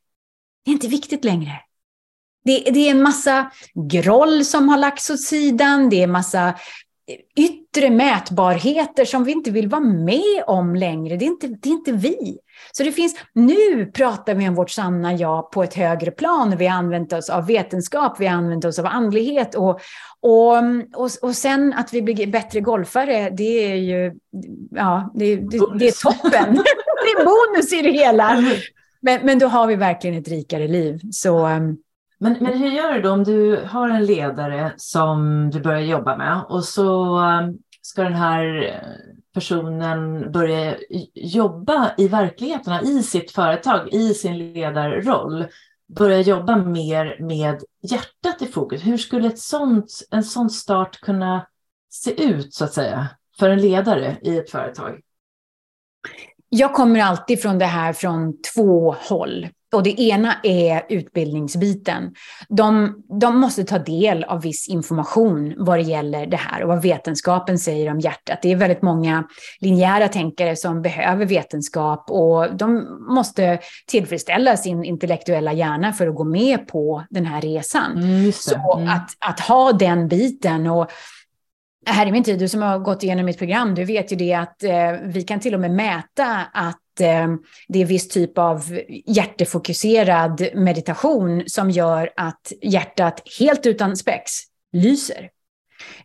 det 0.65 0.71
är 0.71 0.73
inte 0.73 0.89
viktigt 0.89 1.25
längre. 1.25 1.53
Det, 2.45 2.59
det 2.59 2.89
är 2.89 2.91
en 2.91 3.03
massa 3.03 3.51
groll 3.91 4.45
som 4.45 4.69
har 4.69 4.79
lagts 4.79 5.11
åt 5.11 5.21
sidan, 5.21 5.91
det 5.91 5.97
är 5.97 6.05
en 6.05 6.11
massa 6.11 6.55
yttre 7.37 7.91
mätbarheter 7.91 9.05
som 9.05 9.25
vi 9.25 9.33
inte 9.33 9.51
vill 9.51 9.69
vara 9.69 9.81
med 9.81 10.45
om 10.47 10.75
längre. 10.75 11.17
Det 11.17 11.25
är 11.25 11.27
inte, 11.27 11.47
det 11.47 11.69
är 11.69 11.73
inte 11.73 11.93
vi. 11.93 12.39
Så 12.73 12.83
det 12.83 12.93
finns, 12.93 13.17
nu 13.33 13.87
pratar 13.87 14.35
vi 14.35 14.49
om 14.49 14.55
vårt 14.55 14.71
sanna 14.71 15.15
jag 15.15 15.51
på 15.51 15.63
ett 15.63 15.75
högre 15.75 16.11
plan. 16.11 16.57
Vi 16.57 16.67
har 16.67 16.79
använt 16.79 17.13
oss 17.13 17.31
av 17.31 17.47
vetenskap, 17.47 18.21
vi 18.21 18.27
har 18.27 18.35
använt 18.37 18.65
oss 18.65 18.79
av 18.79 18.87
andlighet 18.87 19.55
och, 19.55 19.81
och, 20.21 20.57
och, 20.95 21.11
och 21.23 21.35
sen 21.35 21.73
att 21.73 21.93
vi 21.93 22.03
blir 22.03 22.27
bättre 22.27 22.61
golfare, 22.61 23.31
det 23.31 23.73
är 23.73 23.75
ju, 23.75 24.13
ja, 24.71 25.13
det, 25.15 25.37
det, 25.37 25.59
det 25.79 25.89
är 25.89 26.03
toppen. 26.03 26.55
det 27.05 27.11
är 27.21 27.25
bonus 27.25 27.73
i 27.73 27.83
det 27.83 27.93
hela. 27.93 28.43
Men, 29.05 29.27
men 29.27 29.39
då 29.39 29.47
har 29.47 29.67
vi 29.67 29.77
verkligen 29.77 30.19
ett 30.19 30.29
rikare 30.29 30.69
liv. 30.69 31.01
Så, 31.13 31.47
ehm, 31.47 31.77
men, 32.19 32.37
men 32.41 32.59
hur 32.59 32.71
gör 32.71 32.93
du 32.93 33.03
då 33.03 33.11
om 33.11 33.25
du 33.25 33.65
har 33.67 33.89
en 33.89 34.07
ledare 34.07 34.73
som 34.77 35.51
du 35.51 35.61
börjar 35.61 35.81
jobba 35.81 36.17
med 36.17 36.43
och 36.49 36.65
så 36.65 37.19
ehm, 37.19 37.59
ska 37.83 38.03
den 38.03 38.15
här 38.15 38.75
personen 39.35 40.33
börja 40.33 40.77
jobba 41.15 41.95
i 41.99 42.09
verkligheten, 42.09 42.87
i 42.87 43.03
sitt 43.03 43.31
företag, 43.31 43.95
i 43.95 44.15
sin 44.15 44.53
ledarroll, 44.53 45.47
börja 45.97 46.21
jobba 46.21 46.57
mer 46.57 47.17
med 47.21 47.63
hjärtat 47.83 48.43
i 48.43 48.47
fokus. 48.47 48.87
Hur 48.87 48.97
skulle 48.97 49.29
ett 49.29 49.39
sånt, 49.39 50.03
en 50.11 50.25
sån 50.25 50.51
start 50.51 51.01
kunna 51.01 51.47
se 51.91 52.25
ut, 52.25 52.55
så 52.55 52.65
att 52.65 52.73
säga, 52.73 53.09
för 53.39 53.51
en 53.51 53.61
ledare 53.61 54.17
i 54.23 54.39
ett 54.39 54.51
företag? 54.51 55.01
Jag 56.57 56.75
kommer 56.75 57.01
alltid 57.01 57.43
från 57.43 57.59
det 57.59 57.65
här 57.65 57.93
från 57.93 58.35
två 58.55 58.95
håll. 59.09 59.49
Och 59.73 59.83
det 59.83 60.01
ena 60.01 60.35
är 60.43 60.83
utbildningsbiten. 60.89 62.15
De, 62.49 63.03
de, 63.21 63.39
måste 63.39 63.65
ta 63.65 63.79
del 63.79 64.25
av 64.25 64.43
viss 64.43 64.69
information 64.69 65.55
vad 65.57 65.79
det 65.79 65.83
gäller 65.83 66.27
det 66.27 66.37
här 66.37 66.63
och 66.63 66.69
vad 66.69 66.83
vetenskapen 66.83 67.59
säger 67.59 67.91
om 67.91 68.01
hjärtat. 68.01 68.39
Det 68.43 68.53
är 68.53 68.57
väldigt 68.57 68.83
många 68.83 69.25
linjära 69.61 70.09
tänkare 70.09 70.57
som 70.57 70.83
behöver 70.83 71.27
vetenskap 71.27 72.11
och 72.11 72.57
de 72.57 72.87
måste 73.15 73.59
tillfredsställa 73.87 74.57
sin 74.57 74.85
intellektuella 74.85 75.53
hjärna 75.53 75.93
för 75.93 76.07
att 76.07 76.15
gå 76.15 76.25
med 76.25 76.69
på 76.69 77.05
den 77.11 77.27
här 77.27 77.41
resan. 77.41 77.93
Mm, 77.97 78.33
Så 78.33 78.79
mm. 78.79 78.89
att, 78.89 79.11
att 79.19 79.41
ha 79.41 79.73
den 79.73 80.09
biten 80.09 80.67
och 80.67 80.91
här 81.87 82.07
i 82.07 82.13
min 82.13 82.25
tid, 82.25 82.39
du 82.39 82.49
som 82.49 82.63
har 82.63 82.79
gått 82.79 83.03
igenom 83.03 83.27
mitt 83.27 83.39
program, 83.39 83.75
du 83.75 83.85
vet 83.85 84.13
ju 84.13 84.17
det 84.17 84.35
att 84.35 84.63
eh, 84.63 84.93
vi 85.03 85.23
kan 85.23 85.41
till 85.41 85.55
och 85.55 85.61
med 85.61 85.71
mäta 85.71 86.47
att 86.53 87.01
eh, 87.01 87.35
det 87.69 87.83
är 87.83 87.85
viss 87.85 88.09
typ 88.09 88.39
av 88.39 88.81
hjärtefokuserad 89.07 90.49
meditation 90.55 91.43
som 91.47 91.71
gör 91.71 92.11
att 92.17 92.53
hjärtat 92.63 93.23
helt 93.39 93.67
utan 93.67 93.97
spex 93.97 94.33
lyser. 94.73 95.31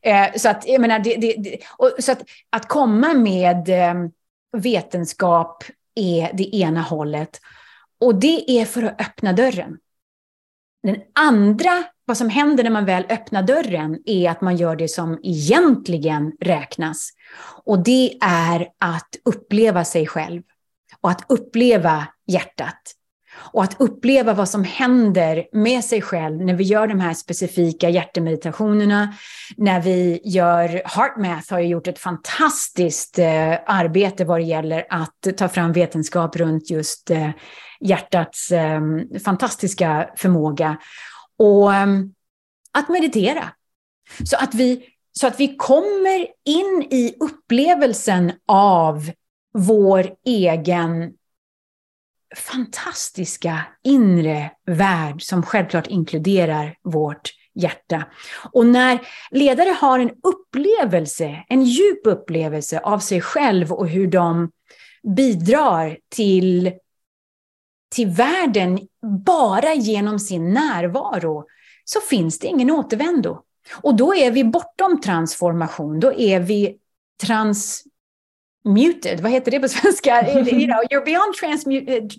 Eh, 0.01 0.27
så 0.35 0.49
att, 0.49 0.67
jag 0.67 0.81
menar, 0.81 0.99
det, 0.99 1.15
det, 1.15 1.35
det, 1.37 1.57
och, 1.77 1.91
så 1.99 2.11
att, 2.11 2.21
att 2.49 2.67
komma 2.67 3.13
med 3.13 3.69
eh, 3.69 3.93
vetenskap 4.57 5.63
är 5.95 6.31
det 6.33 6.55
ena 6.55 6.81
hållet. 6.81 7.39
Och 7.99 8.15
det 8.15 8.51
är 8.51 8.65
för 8.65 8.83
att 8.83 9.01
öppna 9.01 9.33
dörren. 9.33 9.77
Den 10.83 10.97
andra, 11.13 11.83
vad 12.09 12.17
som 12.17 12.29
händer 12.29 12.63
när 12.63 12.71
man 12.71 12.85
väl 12.85 13.05
öppnar 13.09 13.43
dörren, 13.43 13.97
är 14.05 14.29
att 14.29 14.41
man 14.41 14.57
gör 14.57 14.75
det 14.75 14.87
som 14.87 15.19
egentligen 15.23 16.31
räknas. 16.41 17.09
Och 17.65 17.83
det 17.83 18.17
är 18.21 18.67
att 18.79 19.09
uppleva 19.25 19.85
sig 19.85 20.07
själv 20.07 20.41
och 21.01 21.11
att 21.11 21.25
uppleva 21.27 22.07
hjärtat. 22.27 22.95
Och 23.51 23.63
att 23.63 23.81
uppleva 23.81 24.33
vad 24.33 24.49
som 24.49 24.63
händer 24.63 25.45
med 25.51 25.83
sig 25.83 26.01
själv 26.01 26.45
när 26.45 26.53
vi 26.53 26.63
gör 26.63 26.87
de 26.87 26.99
här 26.99 27.13
specifika 27.13 27.89
hjärtemeditationerna. 27.89 29.13
När 29.57 29.81
vi 29.81 30.21
gör 30.23 30.81
HeartMath 30.85 31.51
har 31.51 31.59
ju 31.59 31.67
gjort 31.67 31.87
ett 31.87 31.99
fantastiskt 31.99 33.19
eh, 33.19 33.53
arbete 33.65 34.25
vad 34.25 34.39
det 34.39 34.45
gäller 34.45 34.85
att 34.89 35.37
ta 35.37 35.47
fram 35.47 35.73
vetenskap 35.73 36.35
runt 36.35 36.69
just 36.69 37.09
eh, 37.09 37.29
hjärtats 37.79 38.51
eh, 38.51 38.81
fantastiska 39.25 40.09
förmåga. 40.17 40.77
Och 41.39 41.73
ehm, 41.73 42.13
att 42.71 42.89
meditera. 42.89 43.49
Så 44.25 44.37
att, 44.37 44.53
vi, 44.53 44.85
så 45.11 45.27
att 45.27 45.39
vi 45.39 45.55
kommer 45.55 46.27
in 46.45 46.87
i 46.91 47.15
upplevelsen 47.19 48.31
av 48.45 49.11
vår 49.53 50.15
egen 50.25 51.13
fantastiska 52.35 53.65
inre 53.83 54.51
värld 54.65 55.21
som 55.21 55.43
självklart 55.43 55.87
inkluderar 55.87 56.77
vårt 56.83 57.33
hjärta. 57.53 58.05
Och 58.51 58.65
när 58.65 58.99
ledare 59.31 59.69
har 59.69 59.99
en 59.99 60.11
upplevelse, 60.23 61.43
en 61.49 61.63
djup 61.63 62.07
upplevelse 62.07 62.79
av 62.79 62.99
sig 62.99 63.21
själv 63.21 63.73
och 63.73 63.87
hur 63.87 64.07
de 64.07 64.51
bidrar 65.15 65.97
till, 66.09 66.71
till 67.95 68.07
världen 68.07 68.79
bara 69.25 69.73
genom 69.73 70.19
sin 70.19 70.53
närvaro, 70.53 71.45
så 71.85 71.99
finns 72.01 72.39
det 72.39 72.47
ingen 72.47 72.71
återvändo. 72.71 73.41
Och 73.81 73.95
då 73.95 74.15
är 74.15 74.31
vi 74.31 74.43
bortom 74.43 75.01
transformation, 75.01 75.99
då 75.99 76.13
är 76.13 76.39
vi 76.39 76.77
trans 77.23 77.83
muted. 78.65 79.19
Vad 79.19 79.31
heter 79.31 79.51
det 79.51 79.59
på 79.59 79.67
svenska? 79.67 80.27
you 80.33 80.65
know, 80.65 80.83
you're 80.89 81.05
beyond 81.05 81.35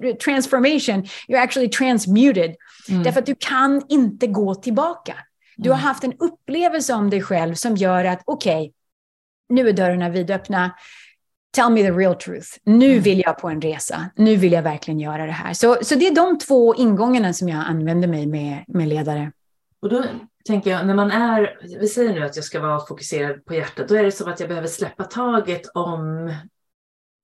eh, 0.04 0.16
transformation, 0.16 1.04
you're 1.28 1.42
actually 1.42 1.68
transmuted. 1.68 2.56
Mm. 2.88 3.02
Därför 3.02 3.20
att 3.20 3.26
du 3.26 3.34
kan 3.38 3.82
inte 3.88 4.26
gå 4.26 4.54
tillbaka. 4.54 5.14
Du 5.56 5.70
har 5.70 5.76
mm. 5.76 5.86
haft 5.86 6.04
en 6.04 6.12
upplevelse 6.18 6.94
om 6.94 7.10
dig 7.10 7.22
själv 7.22 7.54
som 7.54 7.76
gör 7.76 8.04
att 8.04 8.22
okej, 8.24 8.60
okay, 8.60 8.72
nu 9.48 9.68
är 9.68 9.72
dörrarna 9.72 10.08
vidöppna. 10.08 10.70
Tell 11.52 11.70
me 11.70 11.82
the 11.82 11.90
real 11.90 12.14
truth. 12.14 12.48
Nu 12.64 12.90
mm. 12.90 13.02
vill 13.02 13.22
jag 13.26 13.38
på 13.38 13.48
en 13.48 13.60
resa. 13.60 14.10
Nu 14.16 14.36
vill 14.36 14.52
jag 14.52 14.62
verkligen 14.62 15.00
göra 15.00 15.26
det 15.26 15.32
här. 15.32 15.54
Så, 15.54 15.76
så 15.82 15.94
det 15.94 16.06
är 16.06 16.14
de 16.14 16.38
två 16.38 16.74
ingångarna 16.74 17.32
som 17.32 17.48
jag 17.48 17.64
använder 17.66 18.08
mig 18.08 18.26
med, 18.26 18.64
med 18.68 18.88
ledare. 18.88 19.32
Och 19.82 19.88
då 19.88 20.04
tänker 20.44 20.70
jag, 20.70 20.86
när 20.86 20.94
man 20.94 21.10
är, 21.10 21.58
vi 21.80 21.88
säger 21.88 22.14
nu 22.14 22.24
att 22.24 22.36
jag 22.36 22.44
ska 22.44 22.60
vara 22.60 22.80
fokuserad 22.86 23.44
på 23.44 23.54
hjärtat, 23.54 23.88
då 23.88 23.94
är 23.94 24.02
det 24.02 24.12
som 24.12 24.32
att 24.32 24.40
jag 24.40 24.48
behöver 24.48 24.68
släppa 24.68 25.04
taget 25.04 25.70
om 25.74 26.32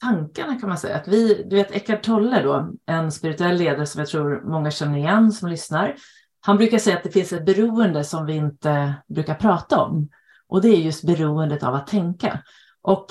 tankarna 0.00 0.60
kan 0.60 0.68
man 0.68 0.78
säga. 0.78 0.96
Att 0.96 1.08
vi, 1.08 1.44
du 1.46 1.56
vet 1.56 1.76
Eckart 1.76 2.02
Tolle 2.02 2.42
då, 2.42 2.72
en 2.86 3.12
spirituell 3.12 3.56
ledare 3.56 3.86
som 3.86 3.98
jag 3.98 4.08
tror 4.08 4.40
många 4.40 4.70
känner 4.70 4.98
igen 4.98 5.32
som 5.32 5.48
lyssnar. 5.48 5.94
Han 6.40 6.56
brukar 6.56 6.78
säga 6.78 6.96
att 6.96 7.02
det 7.02 7.10
finns 7.10 7.32
ett 7.32 7.46
beroende 7.46 8.04
som 8.04 8.26
vi 8.26 8.32
inte 8.32 8.94
brukar 9.08 9.34
prata 9.34 9.78
om. 9.82 10.08
Och 10.48 10.62
det 10.62 10.68
är 10.68 10.76
just 10.76 11.04
beroendet 11.04 11.62
av 11.62 11.74
att 11.74 11.86
tänka. 11.86 12.42
Och 12.82 13.06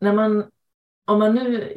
när 0.00 0.12
man, 0.12 0.44
om 1.10 1.18
man 1.18 1.34
nu, 1.34 1.74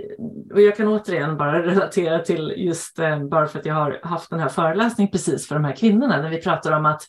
och 0.54 0.62
jag 0.62 0.76
kan 0.76 0.88
återigen 0.88 1.38
bara 1.38 1.64
relatera 1.66 2.20
till 2.20 2.54
just, 2.58 3.00
eh, 3.00 3.24
bara 3.24 3.48
för 3.48 3.60
att 3.60 3.66
jag 3.66 3.74
har 3.74 4.00
haft 4.04 4.30
den 4.30 4.40
här 4.40 4.50
föreläsningen 4.50 5.12
precis 5.12 5.48
för 5.48 5.56
de 5.56 5.66
här 5.66 5.76
kvinnorna, 5.76 6.22
när 6.22 6.30
vi 6.30 6.42
pratar 6.42 6.72
om 6.72 6.86
att 6.86 7.02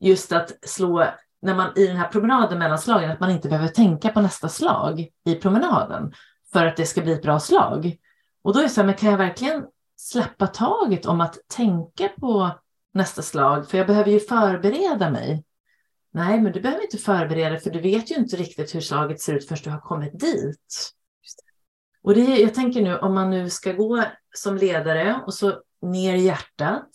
just 0.00 0.32
att 0.32 0.52
slå, 0.62 1.04
när 1.42 1.54
man 1.54 1.68
i 1.76 1.86
den 1.86 1.96
här 1.96 2.08
promenaden 2.08 2.58
mellan 2.58 2.78
slagen, 2.78 3.10
att 3.10 3.20
man 3.20 3.30
inte 3.30 3.48
behöver 3.48 3.68
tänka 3.68 4.08
på 4.08 4.20
nästa 4.20 4.48
slag 4.48 5.08
i 5.24 5.34
promenaden 5.34 6.12
för 6.52 6.66
att 6.66 6.76
det 6.76 6.86
ska 6.86 7.00
bli 7.00 7.12
ett 7.12 7.22
bra 7.22 7.40
slag. 7.40 7.96
Och 8.42 8.54
då 8.54 8.58
är 8.58 8.62
det 8.62 8.68
så 8.68 8.80
här, 8.80 8.86
men 8.86 8.96
kan 8.96 9.10
jag 9.10 9.18
verkligen 9.18 9.64
släppa 9.96 10.46
taget 10.46 11.06
om 11.06 11.20
att 11.20 11.38
tänka 11.48 12.08
på 12.08 12.50
nästa 12.94 13.22
slag? 13.22 13.68
För 13.68 13.78
jag 13.78 13.86
behöver 13.86 14.10
ju 14.10 14.20
förbereda 14.20 15.10
mig. 15.10 15.44
Nej, 16.14 16.40
men 16.40 16.52
du 16.52 16.60
behöver 16.60 16.82
inte 16.82 16.98
förbereda 16.98 17.58
för 17.58 17.70
du 17.70 17.80
vet 17.80 18.10
ju 18.10 18.14
inte 18.14 18.36
riktigt 18.36 18.74
hur 18.74 18.80
slaget 18.80 19.20
ser 19.20 19.34
ut 19.34 19.48
först 19.48 19.64
du 19.64 19.70
har 19.70 19.80
kommit 19.80 20.20
dit. 20.20 20.92
Och 22.02 22.14
det, 22.14 22.20
jag 22.20 22.54
tänker 22.54 22.82
nu 22.82 22.98
om 22.98 23.14
man 23.14 23.30
nu 23.30 23.50
ska 23.50 23.72
gå 23.72 24.04
som 24.34 24.56
ledare 24.56 25.20
och 25.26 25.34
så 25.34 25.62
ner 25.82 26.14
i 26.14 26.24
hjärtat 26.24 26.90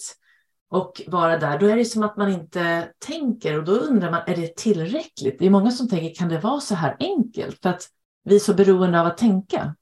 och 0.70 1.02
vara 1.08 1.38
där, 1.38 1.60
då 1.60 1.66
är 1.66 1.76
det 1.76 1.86
som 1.86 2.04
att 2.04 2.18
man 2.18 2.30
inte 2.30 2.92
tänker 3.06 3.58
och 3.58 3.64
då 3.64 3.72
undrar 3.72 4.12
man, 4.12 4.22
är 4.28 4.36
det 4.36 4.56
tillräckligt? 4.56 5.40
Det 5.40 5.46
är 5.46 5.50
många 5.50 5.72
som 5.72 5.90
tänker, 5.90 6.16
kan 6.16 6.30
det 6.30 6.40
vara 6.40 6.60
så 6.60 6.76
här 6.76 6.96
enkelt? 7.00 7.62
För 7.62 7.70
att 7.70 7.88
vi 8.24 8.36
är 8.36 8.40
så 8.40 8.54
beroende 8.54 9.02
av 9.02 9.08
att 9.08 9.18
tänka. 9.18 9.76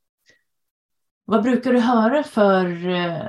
Vad 1.26 1.44
brukar 1.44 1.74
du 1.74 1.80
höra 1.80 2.24
för 2.24 2.90
eh, 2.90 3.28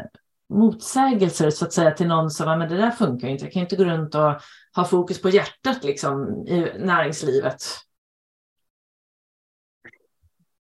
motsägelser 0.49 1.51
så 1.51 1.65
att 1.65 1.73
säga 1.73 1.91
till 1.91 2.07
någon 2.07 2.31
som, 2.31 2.59
men 2.59 2.69
det 2.69 2.77
där 2.77 2.91
funkar 2.91 3.29
inte, 3.29 3.45
jag 3.45 3.53
kan 3.53 3.63
inte 3.63 3.77
gå 3.77 3.85
runt 3.85 4.15
och 4.15 4.41
ha 4.77 4.85
fokus 4.85 5.23
på 5.23 5.29
hjärtat 5.29 5.85
liksom 5.85 6.47
i 6.47 6.73
näringslivet. 6.79 7.63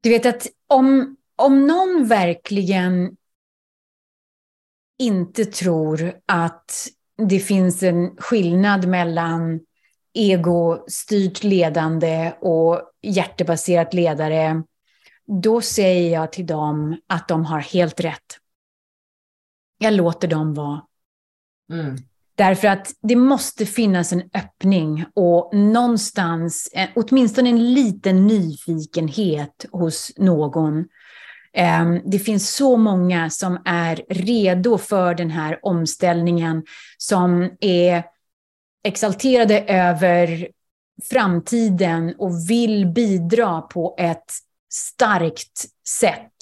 Du 0.00 0.10
vet 0.10 0.26
att 0.26 0.46
om, 0.66 1.15
om 1.36 1.66
någon 1.66 2.08
verkligen 2.08 3.16
inte 4.98 5.44
tror 5.44 6.20
att 6.26 6.88
det 7.28 7.40
finns 7.40 7.82
en 7.82 8.16
skillnad 8.16 8.88
mellan 8.88 9.60
egostyrt 10.14 11.44
ledande 11.44 12.32
och 12.40 12.92
hjärtebaserat 13.02 13.94
ledare, 13.94 14.62
då 15.42 15.60
säger 15.60 16.12
jag 16.12 16.32
till 16.32 16.46
dem 16.46 17.00
att 17.06 17.28
de 17.28 17.44
har 17.44 17.60
helt 17.60 18.00
rätt. 18.00 18.38
Jag 19.78 19.92
låter 19.92 20.28
dem 20.28 20.54
vara. 20.54 20.82
Mm. 21.72 21.96
Därför 22.34 22.68
att 22.68 22.94
det 23.02 23.16
måste 23.16 23.66
finnas 23.66 24.12
en 24.12 24.22
öppning 24.34 25.04
och 25.14 25.54
någonstans, 25.54 26.70
åtminstone 26.94 27.48
en 27.48 27.74
liten 27.74 28.26
nyfikenhet 28.26 29.66
hos 29.72 30.12
någon. 30.16 30.84
Ehm, 31.56 32.00
det 32.04 32.18
finns 32.18 32.56
så 32.56 32.76
många 32.76 33.30
som 33.30 33.58
är 33.64 34.02
redo 34.08 34.78
för 34.78 35.14
den 35.14 35.30
här 35.30 35.58
omställningen, 35.62 36.64
som 36.98 37.50
är 37.60 38.04
exalterade 38.84 39.60
över 39.60 40.48
framtiden 41.10 42.14
och 42.18 42.50
vill 42.50 42.86
bidra 42.86 43.60
på 43.60 43.94
ett 43.98 44.32
starkt 44.72 45.64
sätt 45.88 46.32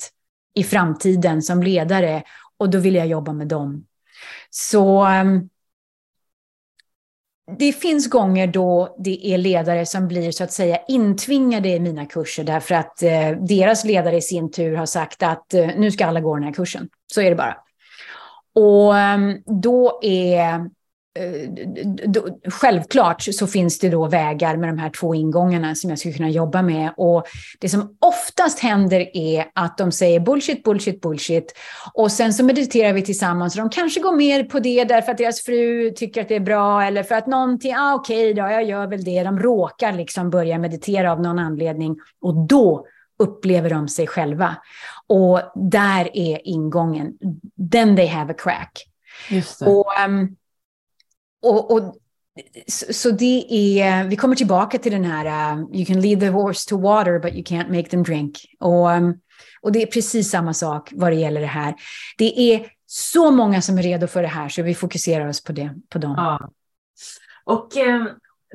i 0.54 0.64
framtiden 0.64 1.42
som 1.42 1.62
ledare. 1.62 2.22
Och 2.56 2.70
då 2.70 2.78
vill 2.78 2.94
jag 2.94 3.06
jobba 3.06 3.32
med 3.32 3.48
dem. 3.48 3.86
Så 4.50 5.04
ehm, 5.04 5.48
det 7.58 7.72
finns 7.72 8.10
gånger 8.10 8.46
då 8.46 8.96
det 8.98 9.26
är 9.26 9.38
ledare 9.38 9.86
som 9.86 10.08
blir 10.08 10.30
så 10.30 10.44
att 10.44 10.52
säga 10.52 10.78
intvingade 10.88 11.68
i 11.68 11.80
mina 11.80 12.06
kurser 12.06 12.44
därför 12.44 12.74
att 12.74 13.02
eh, 13.02 13.30
deras 13.30 13.84
ledare 13.84 14.16
i 14.16 14.22
sin 14.22 14.50
tur 14.50 14.76
har 14.76 14.86
sagt 14.86 15.22
att 15.22 15.54
eh, 15.54 15.70
nu 15.76 15.90
ska 15.90 16.06
alla 16.06 16.20
gå 16.20 16.34
den 16.34 16.44
här 16.44 16.52
kursen. 16.52 16.88
Så 17.12 17.20
är 17.20 17.30
det 17.30 17.36
bara. 17.36 17.56
Och 18.54 18.98
ehm, 18.98 19.42
då 19.62 20.00
är 20.02 20.70
Eh, 21.18 21.48
självklart 22.50 23.22
så 23.22 23.46
finns 23.46 23.78
det 23.78 23.88
då 23.88 24.06
vägar 24.06 24.56
med 24.56 24.68
de 24.68 24.78
här 24.78 24.90
två 24.90 25.14
ingångarna 25.14 25.74
som 25.74 25.90
jag 25.90 25.98
skulle 25.98 26.14
kunna 26.14 26.30
jobba 26.30 26.62
med. 26.62 26.90
Och 26.96 27.26
det 27.60 27.68
som 27.68 27.96
oftast 28.00 28.58
händer 28.58 29.16
är 29.16 29.44
att 29.54 29.78
de 29.78 29.92
säger 29.92 30.20
bullshit, 30.20 30.62
bullshit, 30.62 31.00
bullshit. 31.00 31.54
Och 31.94 32.12
sen 32.12 32.34
så 32.34 32.44
mediterar 32.44 32.92
vi 32.92 33.02
tillsammans. 33.02 33.56
Och 33.56 33.60
de 33.60 33.70
kanske 33.70 34.00
går 34.00 34.16
med 34.16 34.50
på 34.50 34.58
det 34.58 34.84
därför 34.84 35.12
att 35.12 35.18
deras 35.18 35.40
fru 35.40 35.90
tycker 35.90 36.20
att 36.20 36.28
det 36.28 36.36
är 36.36 36.40
bra. 36.40 36.82
Eller 36.82 37.02
för 37.02 37.14
att 37.14 37.26
någonting, 37.26 37.74
ah, 37.76 37.94
okej 37.94 38.30
okay 38.30 38.42
då, 38.42 38.52
jag 38.52 38.64
gör 38.64 38.86
väl 38.86 39.04
det. 39.04 39.22
De 39.22 39.38
råkar 39.38 39.92
liksom 39.92 40.30
börja 40.30 40.58
meditera 40.58 41.12
av 41.12 41.20
någon 41.20 41.38
anledning. 41.38 41.96
Och 42.20 42.46
då 42.46 42.86
upplever 43.18 43.70
de 43.70 43.88
sig 43.88 44.06
själva. 44.06 44.56
Och 45.06 45.40
där 45.54 46.16
är 46.16 46.48
ingången. 46.48 47.12
Then 47.72 47.96
they 47.96 48.06
have 48.06 48.32
a 48.32 48.36
crack. 48.38 48.84
Just 49.30 49.58
det. 49.58 49.66
Och, 49.66 49.86
um, 50.06 50.36
och, 51.44 51.70
och, 51.70 51.96
så 52.92 53.10
det 53.10 53.46
är, 53.80 54.04
vi 54.04 54.16
kommer 54.16 54.36
tillbaka 54.36 54.78
till 54.78 54.92
den 54.92 55.04
här, 55.04 55.56
uh, 55.56 55.76
you 55.76 55.86
can 55.86 56.00
lead 56.00 56.20
the 56.20 56.28
horse 56.28 56.68
to 56.68 56.80
water 56.80 57.18
but 57.18 57.32
you 57.32 57.42
can't 57.42 57.76
make 57.76 57.88
them 57.88 58.02
drink. 58.02 58.38
Och, 58.60 58.90
um, 58.90 59.20
och 59.60 59.72
det 59.72 59.82
är 59.82 59.86
precis 59.86 60.30
samma 60.30 60.54
sak 60.54 60.90
vad 60.92 61.12
det 61.12 61.16
gäller 61.16 61.40
det 61.40 61.46
här. 61.46 61.74
Det 62.18 62.40
är 62.40 62.66
så 62.86 63.30
många 63.30 63.62
som 63.62 63.78
är 63.78 63.82
redo 63.82 64.06
för 64.06 64.22
det 64.22 64.28
här 64.28 64.48
så 64.48 64.62
vi 64.62 64.74
fokuserar 64.74 65.28
oss 65.28 65.44
på, 65.44 65.52
det, 65.52 65.74
på 65.88 65.98
dem. 65.98 66.14
Ja. 66.16 66.50
Och 67.44 67.76
eh, 67.76 68.06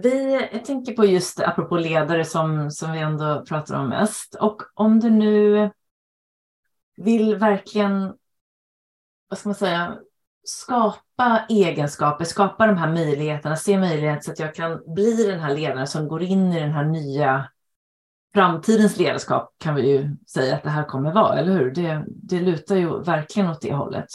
vi, 0.01 0.47
jag 0.51 0.65
tänker 0.65 0.93
på 0.93 1.05
just 1.05 1.39
apropå 1.39 1.77
ledare 1.77 2.25
som, 2.25 2.71
som 2.71 2.91
vi 2.91 2.99
ändå 2.99 3.45
pratar 3.45 3.75
om 3.75 3.89
mest. 3.89 4.35
Och 4.35 4.61
om 4.73 4.99
du 4.99 5.09
nu 5.09 5.71
vill 6.97 7.35
verkligen, 7.35 8.13
vad 9.29 9.39
ska 9.39 9.49
man 9.49 9.55
säga, 9.55 9.97
skapa 10.49 11.45
egenskaper, 11.49 12.25
skapa 12.25 12.67
de 12.67 12.77
här 12.77 12.93
möjligheterna, 12.93 13.55
se 13.55 13.77
möjligheter 13.77 14.21
så 14.21 14.31
att 14.31 14.39
jag 14.39 14.55
kan 14.55 14.93
bli 14.93 15.23
den 15.23 15.39
här 15.39 15.55
ledaren 15.55 15.87
som 15.87 16.07
går 16.07 16.23
in 16.23 16.53
i 16.53 16.59
den 16.59 16.71
här 16.71 16.85
nya 16.85 17.49
framtidens 18.33 18.97
ledarskap 18.97 19.55
kan 19.57 19.75
vi 19.75 19.89
ju 19.89 20.15
säga 20.27 20.55
att 20.55 20.63
det 20.63 20.69
här 20.69 20.83
kommer 20.83 21.13
vara, 21.13 21.39
eller 21.39 21.51
hur? 21.51 21.71
Det, 21.71 22.05
det 22.07 22.39
lutar 22.39 22.75
ju 22.75 23.03
verkligen 23.03 23.49
åt 23.49 23.61
det 23.61 23.73
hållet. 23.73 24.07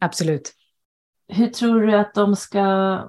Absolut. 0.00 0.54
Hur 1.28 1.46
tror 1.46 1.80
du 1.80 1.96
att 1.96 2.14
de 2.14 2.36
ska, 2.36 2.60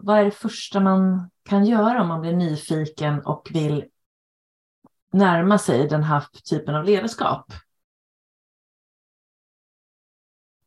vad 0.02 0.20
är 0.20 0.26
det 0.26 0.32
första 0.32 0.80
man 0.80 1.30
kan 1.44 1.66
göra 1.66 2.02
om 2.02 2.08
man 2.08 2.22
blir 2.22 2.34
nyfiken 2.34 3.20
och 3.20 3.50
vill 3.54 3.86
närma 5.12 5.58
sig 5.58 5.88
den 5.88 6.04
här 6.04 6.24
typen 6.50 6.76
av 6.76 6.84
ledarskap? 6.84 7.54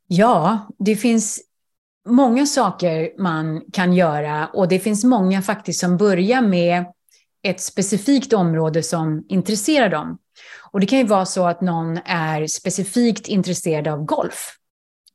Ja, 0.07 0.67
det 0.79 0.95
finns 0.95 1.41
många 2.05 2.45
saker 2.45 3.21
man 3.21 3.61
kan 3.73 3.93
göra 3.93 4.47
och 4.47 4.67
det 4.67 4.79
finns 4.79 5.03
många 5.03 5.41
faktiskt 5.41 5.79
som 5.79 5.97
börjar 5.97 6.41
med 6.41 6.85
ett 7.43 7.61
specifikt 7.61 8.33
område 8.33 8.83
som 8.83 9.25
intresserar 9.29 9.89
dem. 9.89 10.17
Och 10.71 10.79
det 10.79 10.85
kan 10.85 10.99
ju 10.99 11.05
vara 11.05 11.25
så 11.25 11.47
att 11.47 11.61
någon 11.61 11.97
är 12.05 12.47
specifikt 12.47 13.27
intresserad 13.27 13.87
av 13.87 14.05
golf. 14.05 14.55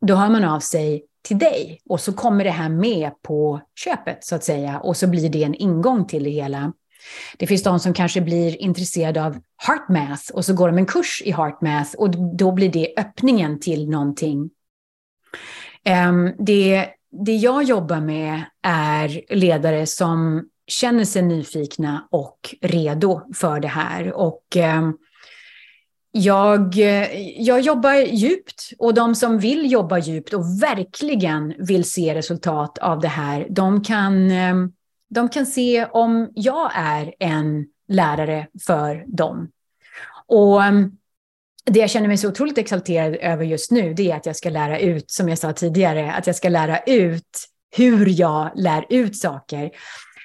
Då 0.00 0.14
hör 0.14 0.28
man 0.28 0.44
av 0.44 0.60
sig 0.60 1.04
till 1.22 1.38
dig 1.38 1.80
och 1.88 2.00
så 2.00 2.12
kommer 2.12 2.44
det 2.44 2.50
här 2.50 2.68
med 2.68 3.22
på 3.22 3.60
köpet 3.84 4.24
så 4.24 4.34
att 4.34 4.44
säga 4.44 4.80
och 4.80 4.96
så 4.96 5.06
blir 5.06 5.28
det 5.28 5.44
en 5.44 5.54
ingång 5.54 6.06
till 6.06 6.24
det 6.24 6.30
hela. 6.30 6.72
Det 7.36 7.46
finns 7.46 7.62
de 7.62 7.80
som 7.80 7.94
kanske 7.94 8.20
blir 8.20 8.62
intresserade 8.62 9.24
av 9.24 9.36
heartmath 9.66 10.32
och 10.32 10.44
så 10.44 10.54
går 10.54 10.68
de 10.68 10.78
en 10.78 10.86
kurs 10.86 11.22
i 11.24 11.32
heartmath 11.32 11.94
och 11.94 12.36
då 12.36 12.52
blir 12.52 12.68
det 12.72 12.94
öppningen 12.96 13.60
till 13.60 13.90
någonting 13.90 14.50
Ehm, 15.84 16.32
det, 16.38 16.88
det 17.10 17.36
jag 17.36 17.62
jobbar 17.62 18.00
med 18.00 18.44
är 18.62 19.34
ledare 19.34 19.86
som 19.86 20.48
känner 20.66 21.04
sig 21.04 21.22
nyfikna 21.22 22.08
och 22.10 22.54
redo 22.60 23.34
för 23.34 23.60
det 23.60 23.68
här. 23.68 24.12
Och 24.12 24.56
ehm, 24.56 24.96
jag, 26.10 26.74
jag 27.36 27.60
jobbar 27.60 27.94
djupt 27.94 28.70
och 28.78 28.94
de 28.94 29.14
som 29.14 29.38
vill 29.38 29.72
jobba 29.72 29.98
djupt 29.98 30.34
och 30.34 30.62
verkligen 30.62 31.54
vill 31.58 31.84
se 31.84 32.14
resultat 32.14 32.78
av 32.78 33.00
det 33.00 33.08
här, 33.08 33.46
de 33.50 33.84
kan, 33.84 34.30
ehm, 34.30 34.72
de 35.10 35.28
kan 35.28 35.46
se 35.46 35.86
om 35.86 36.30
jag 36.34 36.70
är 36.74 37.14
en 37.18 37.66
lärare 37.88 38.46
för 38.66 39.04
dem. 39.06 39.50
Och 40.26 40.60
det 41.70 41.80
jag 41.80 41.90
känner 41.90 42.08
mig 42.08 42.16
så 42.16 42.28
otroligt 42.28 42.58
exalterad 42.58 43.16
över 43.16 43.44
just 43.44 43.70
nu, 43.70 43.94
det 43.94 44.10
är 44.10 44.16
att 44.16 44.26
jag 44.26 44.36
ska 44.36 44.50
lära 44.50 44.78
ut, 44.78 45.10
som 45.10 45.28
jag 45.28 45.38
sa 45.38 45.52
tidigare, 45.52 46.12
att 46.12 46.26
jag 46.26 46.36
ska 46.36 46.48
lära 46.48 46.78
ut 46.78 47.48
hur 47.76 48.20
jag 48.20 48.50
lär 48.54 48.84
ut 48.88 49.16
saker. 49.16 49.70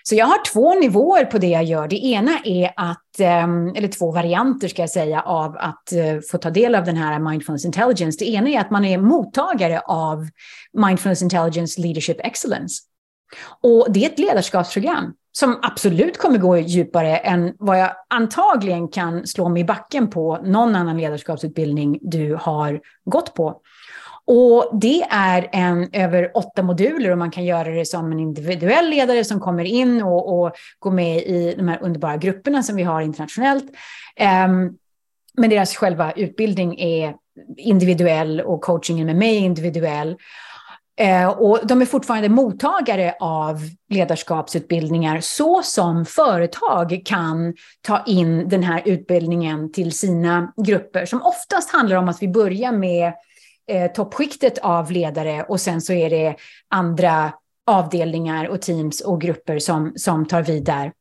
Så 0.03 0.15
jag 0.15 0.25
har 0.25 0.45
två 0.45 0.73
nivåer 0.73 1.25
på 1.25 1.37
det 1.37 1.47
jag 1.47 1.63
gör. 1.63 1.87
Det 1.87 2.05
ena 2.05 2.39
är 2.43 2.71
att, 2.75 3.19
ehm, 3.19 3.67
eller 3.75 3.87
två 3.87 4.11
varianter 4.11 4.67
ska 4.67 4.81
jag 4.81 4.89
säga, 4.89 5.21
av 5.21 5.57
att 5.59 5.91
eh, 5.91 6.19
få 6.31 6.37
ta 6.37 6.49
del 6.49 6.75
av 6.75 6.83
den 6.85 6.97
här 6.97 7.19
mindfulness 7.19 7.65
intelligence. 7.65 8.19
Det 8.19 8.31
ena 8.31 8.49
är 8.49 8.59
att 8.59 8.71
man 8.71 8.85
är 8.85 8.97
mottagare 8.97 9.79
av 9.79 10.27
mindfulness 10.73 11.21
intelligence 11.21 11.81
leadership 11.81 12.17
excellence. 12.19 12.83
Och 13.61 13.87
det 13.89 14.05
är 14.05 14.09
ett 14.09 14.19
ledarskapsprogram 14.19 15.13
som 15.35 15.59
absolut 15.61 16.17
kommer 16.17 16.37
gå 16.37 16.57
djupare 16.57 17.17
än 17.17 17.53
vad 17.59 17.79
jag 17.79 17.91
antagligen 18.09 18.87
kan 18.87 19.27
slå 19.27 19.49
mig 19.49 19.61
i 19.61 19.65
backen 19.65 20.09
på 20.09 20.37
någon 20.43 20.75
annan 20.75 20.97
ledarskapsutbildning 20.97 21.99
du 22.01 22.37
har 22.41 22.81
gått 23.05 23.33
på. 23.33 23.61
Och 24.25 24.79
det 24.81 25.03
är 25.09 25.49
en 25.51 25.89
över 25.93 26.31
åtta 26.37 26.63
moduler 26.63 27.09
och 27.11 27.17
man 27.17 27.31
kan 27.31 27.45
göra 27.45 27.69
det 27.69 27.85
som 27.85 28.11
en 28.11 28.19
individuell 28.19 28.89
ledare 28.89 29.23
som 29.23 29.39
kommer 29.39 29.63
in 29.63 30.03
och, 30.03 30.39
och 30.39 30.51
går 30.79 30.91
med 30.91 31.17
i 31.17 31.55
de 31.57 31.67
här 31.67 31.79
underbara 31.81 32.17
grupperna 32.17 32.63
som 32.63 32.75
vi 32.75 32.83
har 32.83 33.01
internationellt. 33.01 33.65
Um, 34.45 34.77
men 35.37 35.49
deras 35.49 35.75
själva 35.75 36.11
utbildning 36.11 36.79
är 36.79 37.15
individuell 37.57 38.41
och 38.41 38.61
coachingen 38.61 39.05
med 39.05 39.15
mig 39.15 39.37
är 39.37 39.41
individuell. 39.41 40.17
Eh, 40.95 41.27
och 41.27 41.59
de 41.67 41.81
är 41.81 41.85
fortfarande 41.85 42.29
mottagare 42.29 43.15
av 43.19 43.59
ledarskapsutbildningar 43.89 45.19
så 45.21 45.63
som 45.63 46.05
företag 46.05 47.01
kan 47.05 47.53
ta 47.81 48.03
in 48.05 48.49
den 48.49 48.63
här 48.63 48.81
utbildningen 48.85 49.71
till 49.71 49.91
sina 49.91 50.53
grupper 50.65 51.05
som 51.05 51.21
oftast 51.21 51.71
handlar 51.71 51.95
om 51.95 52.09
att 52.09 52.21
vi 52.21 52.27
börjar 52.27 52.71
med 52.71 53.13
eh, 53.67 53.91
toppskiktet 53.91 54.57
av 54.57 54.91
ledare 54.91 55.43
och 55.43 55.61
sen 55.61 55.81
så 55.81 55.93
är 55.93 56.09
det 56.09 56.35
andra 56.67 57.33
avdelningar 57.67 58.47
och 58.47 58.61
teams 58.61 59.01
och 59.01 59.21
grupper 59.21 59.59
som, 59.59 59.93
som 59.95 60.25
tar 60.25 60.41
vid 60.43 60.65
där. 60.65 60.91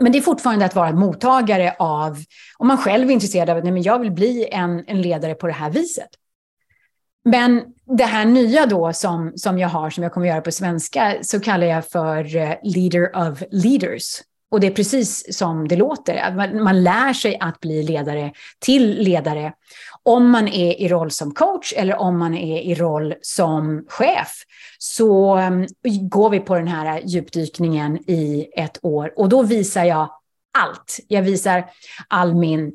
Men 0.00 0.12
det 0.12 0.18
är 0.18 0.22
fortfarande 0.22 0.64
att 0.64 0.74
vara 0.74 0.92
mottagare 0.92 1.76
av, 1.78 2.18
om 2.58 2.66
man 2.66 2.78
själv 2.78 3.08
är 3.08 3.12
intresserad 3.12 3.50
av 3.50 3.56
att 3.56 3.84
jag 3.84 3.98
vill 3.98 4.12
bli 4.12 4.48
en, 4.52 4.84
en 4.86 5.02
ledare 5.02 5.34
på 5.34 5.46
det 5.46 5.52
här 5.52 5.70
viset. 5.70 6.08
Men 7.24 7.62
det 7.98 8.04
här 8.04 8.24
nya 8.24 8.66
då 8.66 8.92
som, 8.92 9.32
som 9.36 9.58
jag 9.58 9.68
har, 9.68 9.90
som 9.90 10.02
jag 10.02 10.12
kommer 10.12 10.26
göra 10.26 10.40
på 10.40 10.52
svenska, 10.52 11.16
så 11.22 11.40
kallar 11.40 11.66
jag 11.66 11.88
för 11.88 12.36
eh, 12.36 12.54
leader 12.62 13.30
of 13.30 13.42
leaders. 13.50 14.20
Och 14.50 14.60
det 14.60 14.66
är 14.66 14.70
precis 14.70 15.38
som 15.38 15.68
det 15.68 15.76
låter. 15.76 16.34
Man, 16.36 16.62
man 16.62 16.82
lär 16.82 17.12
sig 17.12 17.38
att 17.40 17.60
bli 17.60 17.82
ledare 17.82 18.32
till 18.58 19.02
ledare. 19.02 19.52
Om 20.02 20.30
man 20.30 20.48
är 20.48 20.80
i 20.80 20.88
roll 20.88 21.10
som 21.10 21.34
coach 21.34 21.72
eller 21.76 21.96
om 21.96 22.18
man 22.18 22.34
är 22.34 22.60
i 22.60 22.74
roll 22.74 23.14
som 23.22 23.84
chef 23.88 24.32
så 24.78 25.38
eh, 25.38 25.50
går 26.00 26.30
vi 26.30 26.40
på 26.40 26.54
den 26.54 26.68
här 26.68 27.00
djupdykningen 27.04 28.10
i 28.10 28.46
ett 28.56 28.78
år. 28.82 29.12
Och 29.16 29.28
då 29.28 29.42
visar 29.42 29.84
jag 29.84 30.10
allt. 30.58 31.00
Jag 31.08 31.22
visar 31.22 31.64
all 32.08 32.34
min 32.34 32.72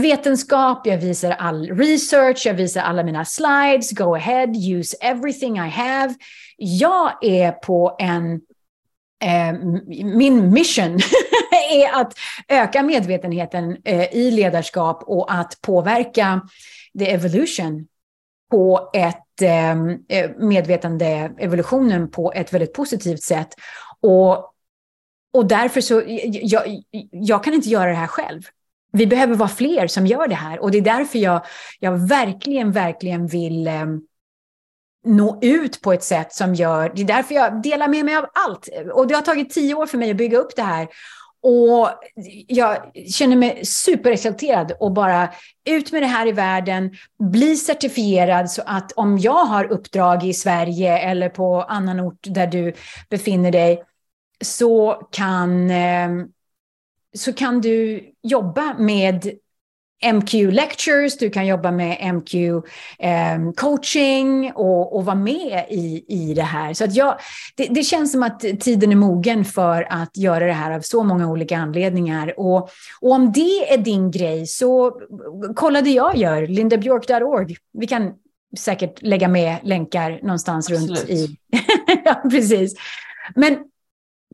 vetenskap, 0.00 0.86
jag 0.86 0.98
visar 0.98 1.30
all 1.30 1.70
research, 1.70 2.46
jag 2.46 2.54
visar 2.54 2.80
alla 2.80 3.02
mina 3.02 3.24
slides, 3.24 3.92
go 3.92 4.14
ahead, 4.14 4.46
use 4.46 4.96
everything 5.00 5.56
I 5.56 5.68
have. 5.68 6.14
Jag 6.56 7.24
är 7.24 7.52
på 7.52 7.96
en 7.98 8.40
Eh, 9.24 9.52
min 10.04 10.52
mission 10.52 10.98
är 11.72 12.00
att 12.00 12.12
öka 12.48 12.82
medvetenheten 12.82 13.76
eh, 13.84 14.16
i 14.16 14.30
ledarskap 14.30 15.02
och 15.06 15.34
att 15.34 15.60
påverka 15.60 16.40
the 16.98 17.10
evolution 17.10 17.86
på 18.50 18.90
ett 18.94 19.42
eh, 19.42 19.70
eh 20.08 20.30
medvetande 20.38 21.34
evolutionen 21.38 22.10
på 22.10 22.32
ett 22.32 22.52
väldigt 22.52 22.72
positivt 22.72 23.22
sätt. 23.22 23.48
Och, 24.00 24.36
och 25.32 25.46
därför 25.46 25.80
så, 25.80 26.02
jag, 26.30 26.82
jag 27.10 27.44
kan 27.44 27.54
inte 27.54 27.68
göra 27.68 27.90
det 27.90 27.96
här 27.96 28.06
själv. 28.06 28.42
Vi 28.92 29.06
behöver 29.06 29.34
vara 29.34 29.48
fler 29.48 29.86
som 29.86 30.06
gör 30.06 30.28
det 30.28 30.34
här 30.34 30.62
och 30.62 30.70
det 30.70 30.78
är 30.78 30.82
därför 30.82 31.18
jag, 31.18 31.44
jag 31.80 32.08
verkligen, 32.08 32.72
verkligen 32.72 33.26
vill 33.26 33.66
eh, 33.66 33.86
nå 35.06 35.38
ut 35.42 35.80
på 35.82 35.92
ett 35.92 36.04
sätt 36.04 36.32
som 36.32 36.54
gör, 36.54 36.92
det 36.94 37.02
är 37.02 37.06
därför 37.06 37.34
jag 37.34 37.62
delar 37.62 37.88
med 37.88 38.04
mig 38.04 38.16
av 38.16 38.26
allt. 38.46 38.68
Och 38.92 39.06
det 39.06 39.14
har 39.14 39.22
tagit 39.22 39.50
tio 39.50 39.74
år 39.74 39.86
för 39.86 39.98
mig 39.98 40.10
att 40.10 40.16
bygga 40.16 40.38
upp 40.38 40.56
det 40.56 40.62
här. 40.62 40.88
Och 41.42 41.90
jag 42.46 42.76
känner 43.10 43.36
mig 43.36 43.64
superexalterad 43.64 44.72
och 44.80 44.92
bara 44.92 45.28
ut 45.64 45.92
med 45.92 46.02
det 46.02 46.06
här 46.06 46.26
i 46.26 46.32
världen, 46.32 46.90
bli 47.18 47.56
certifierad 47.56 48.50
så 48.50 48.62
att 48.66 48.92
om 48.92 49.18
jag 49.18 49.44
har 49.44 49.64
uppdrag 49.72 50.24
i 50.24 50.34
Sverige 50.34 50.98
eller 50.98 51.28
på 51.28 51.62
annan 51.62 52.00
ort 52.00 52.18
där 52.22 52.46
du 52.46 52.72
befinner 53.10 53.52
dig 53.52 53.82
så 54.44 55.02
kan, 55.12 55.70
eh, 55.70 56.08
så 57.16 57.32
kan 57.32 57.60
du 57.60 58.02
jobba 58.22 58.74
med 58.78 59.30
MQ 60.14 60.34
Lectures, 60.34 61.18
du 61.18 61.30
kan 61.30 61.46
jobba 61.46 61.70
med 61.70 62.14
MQ 62.14 62.34
eh, 62.98 63.52
coaching 63.56 64.52
och, 64.54 64.96
och 64.96 65.04
vara 65.04 65.16
med 65.16 65.66
i, 65.70 66.04
i 66.08 66.34
det 66.34 66.42
här. 66.42 66.74
Så 66.74 66.84
att 66.84 66.94
jag, 66.94 67.18
det, 67.56 67.66
det, 67.66 67.82
känns 67.82 68.12
som 68.12 68.22
att 68.22 68.40
tiden 68.40 68.92
är 68.92 68.96
mogen 68.96 69.44
för 69.44 69.86
att 69.90 70.16
göra 70.16 70.46
det 70.46 70.52
här 70.52 70.70
av 70.70 70.80
så 70.80 71.04
många 71.04 71.30
olika 71.30 71.58
anledningar. 71.58 72.40
Och, 72.40 72.70
och 73.00 73.10
om 73.10 73.32
det 73.32 73.72
är 73.72 73.78
din 73.78 74.10
grej 74.10 74.46
så 74.46 75.00
kolla 75.54 75.82
det 75.82 75.90
jag 75.90 76.16
gör, 76.16 76.46
lindabjörk.org. 76.46 77.56
Vi 77.72 77.86
kan 77.86 78.12
säkert 78.58 79.02
lägga 79.02 79.28
med 79.28 79.56
länkar 79.62 80.20
någonstans 80.22 80.70
Absolut. 80.70 80.90
runt 80.90 81.10
i... 81.10 81.36
ja, 82.04 82.14
precis. 82.30 82.74
Men, 83.34 83.58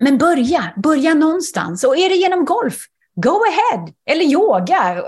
men 0.01 0.19
börja, 0.19 0.73
börja 0.77 1.15
någonstans. 1.15 1.85
Och 1.85 1.97
är 1.97 2.09
det 2.09 2.17
genom 2.17 2.45
golf, 2.45 2.87
Go 3.15 3.41
ahead! 3.49 3.93
Eller 4.07 4.25
yoga. 4.25 5.03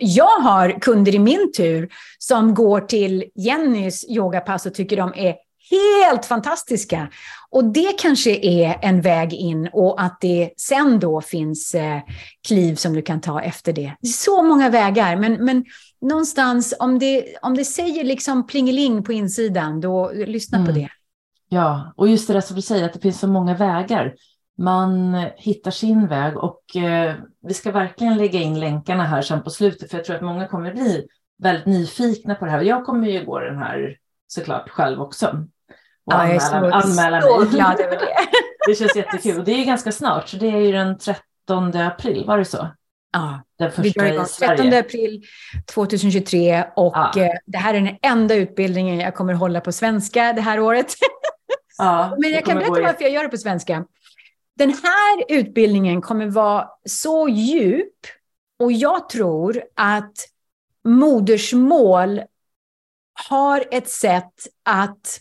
Jag 0.00 0.40
har 0.40 0.80
kunder 0.80 1.14
i 1.14 1.18
min 1.18 1.52
tur 1.56 1.88
som 2.18 2.54
går 2.54 2.80
till 2.80 3.24
Jennys 3.34 4.04
yogapass 4.08 4.66
och 4.66 4.74
tycker 4.74 4.96
de 4.96 5.12
är 5.16 5.34
helt 5.70 6.26
fantastiska. 6.26 7.08
Och 7.50 7.64
det 7.64 7.98
kanske 7.98 8.30
är 8.30 8.78
en 8.82 9.00
väg 9.00 9.32
in 9.32 9.68
och 9.72 10.02
att 10.02 10.20
det 10.20 10.50
sen 10.56 11.00
då 11.00 11.20
finns 11.20 11.74
eh, 11.74 12.00
kliv 12.46 12.74
som 12.74 12.92
du 12.92 13.02
kan 13.02 13.20
ta 13.20 13.42
efter 13.42 13.72
det. 13.72 13.92
det 14.00 14.08
är 14.08 14.12
så 14.12 14.42
många 14.42 14.70
vägar, 14.70 15.16
men, 15.16 15.44
men 15.44 15.64
någonstans 16.00 16.74
om 16.78 16.98
det, 16.98 17.24
om 17.42 17.56
det 17.56 17.64
säger 17.64 18.04
liksom 18.04 18.46
plingeling 18.46 19.02
på 19.02 19.12
insidan, 19.12 19.80
då 19.80 20.12
lyssna 20.12 20.58
mm. 20.58 20.66
på 20.66 20.80
det. 20.80 20.88
Ja, 21.52 21.92
och 21.96 22.08
just 22.08 22.28
det 22.28 22.32
där 22.32 22.40
som 22.40 22.56
du 22.56 22.62
säger, 22.62 22.84
att 22.84 22.92
det 22.92 23.00
finns 23.00 23.20
så 23.20 23.26
många 23.26 23.54
vägar 23.54 24.14
man 24.58 25.14
hittar 25.36 25.70
sin 25.70 26.06
väg 26.06 26.36
och 26.36 26.76
eh, 26.76 27.14
vi 27.42 27.54
ska 27.54 27.70
verkligen 27.70 28.16
lägga 28.16 28.40
in 28.40 28.60
länkarna 28.60 29.04
här 29.04 29.22
sen 29.22 29.42
på 29.42 29.50
slutet 29.50 29.90
för 29.90 29.98
jag 29.98 30.04
tror 30.04 30.16
att 30.16 30.22
många 30.22 30.48
kommer 30.48 30.72
bli 30.72 31.06
väldigt 31.42 31.66
nyfikna 31.66 32.34
på 32.34 32.44
det 32.44 32.50
här. 32.50 32.62
Jag 32.62 32.84
kommer 32.84 33.08
ju 33.08 33.24
gå 33.24 33.38
den 33.38 33.58
här 33.58 33.96
såklart 34.26 34.70
själv 34.70 35.00
också. 35.00 35.26
Och 36.04 36.12
ja, 36.12 36.16
anmäla, 36.16 36.30
jag 36.30 36.34
är 36.34 36.80
så, 36.80 36.88
anmäla 36.88 37.22
så 37.22 37.38
mig. 37.38 37.48
glad 37.48 37.80
över 37.80 37.96
det. 37.96 38.16
det 38.66 38.74
känns 38.74 38.96
jättekul 38.96 39.38
och 39.38 39.44
det 39.44 39.52
är 39.52 39.64
ganska 39.64 39.92
snart 39.92 40.28
så 40.28 40.36
det 40.36 40.46
är 40.46 40.60
ju 40.60 40.72
den 40.72 40.98
13 40.98 41.76
april, 41.76 42.24
var 42.26 42.38
det 42.38 42.44
så? 42.44 42.68
Ja, 43.12 43.42
den 43.58 43.70
första 43.70 44.02
vi 44.02 44.12
igång 44.12 44.26
13 44.38 44.74
april 44.74 45.22
2023 45.74 46.64
och 46.76 46.92
ja. 46.96 47.12
Eh, 47.16 47.30
det 47.46 47.58
här 47.58 47.74
är 47.74 47.80
den 47.80 47.96
enda 48.02 48.34
utbildningen 48.34 48.98
jag 48.98 49.14
kommer 49.14 49.32
hålla 49.34 49.60
på 49.60 49.72
svenska 49.72 50.32
det 50.32 50.40
här 50.40 50.60
året. 50.60 50.94
Ja, 51.78 52.16
Men 52.18 52.30
jag 52.30 52.44
kan 52.44 52.58
berätta 52.58 52.80
varför 52.80 53.02
jag 53.02 53.12
gör 53.12 53.22
det 53.22 53.28
på 53.28 53.36
svenska. 53.36 53.84
Den 54.56 54.70
här 54.70 55.24
utbildningen 55.28 56.02
kommer 56.02 56.26
vara 56.26 56.68
så 56.84 57.28
djup 57.28 57.98
och 58.58 58.72
jag 58.72 59.08
tror 59.08 59.62
att 59.76 60.12
modersmål 60.84 62.22
har 63.30 63.64
ett 63.70 63.88
sätt 63.88 64.32
att, 64.62 65.20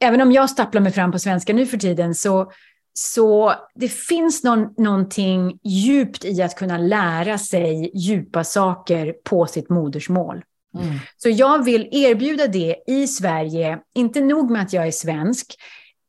även 0.00 0.20
om 0.20 0.32
jag 0.32 0.50
stapplar 0.50 0.82
mig 0.82 0.92
fram 0.92 1.12
på 1.12 1.18
svenska 1.18 1.52
nu 1.52 1.66
för 1.66 1.78
tiden, 1.78 2.14
så, 2.14 2.52
så 2.92 3.54
det 3.74 3.88
finns 3.88 4.44
någon, 4.44 4.74
någonting 4.76 5.58
djupt 5.62 6.24
i 6.24 6.42
att 6.42 6.56
kunna 6.56 6.78
lära 6.78 7.38
sig 7.38 7.90
djupa 7.94 8.44
saker 8.44 9.14
på 9.24 9.46
sitt 9.46 9.68
modersmål. 9.68 10.42
Mm. 10.78 10.98
Så 11.16 11.28
jag 11.28 11.64
vill 11.64 11.88
erbjuda 11.92 12.46
det 12.46 12.76
i 12.86 13.06
Sverige, 13.06 13.78
inte 13.94 14.20
nog 14.20 14.50
med 14.50 14.62
att 14.62 14.72
jag 14.72 14.86
är 14.86 14.90
svensk, 14.90 15.56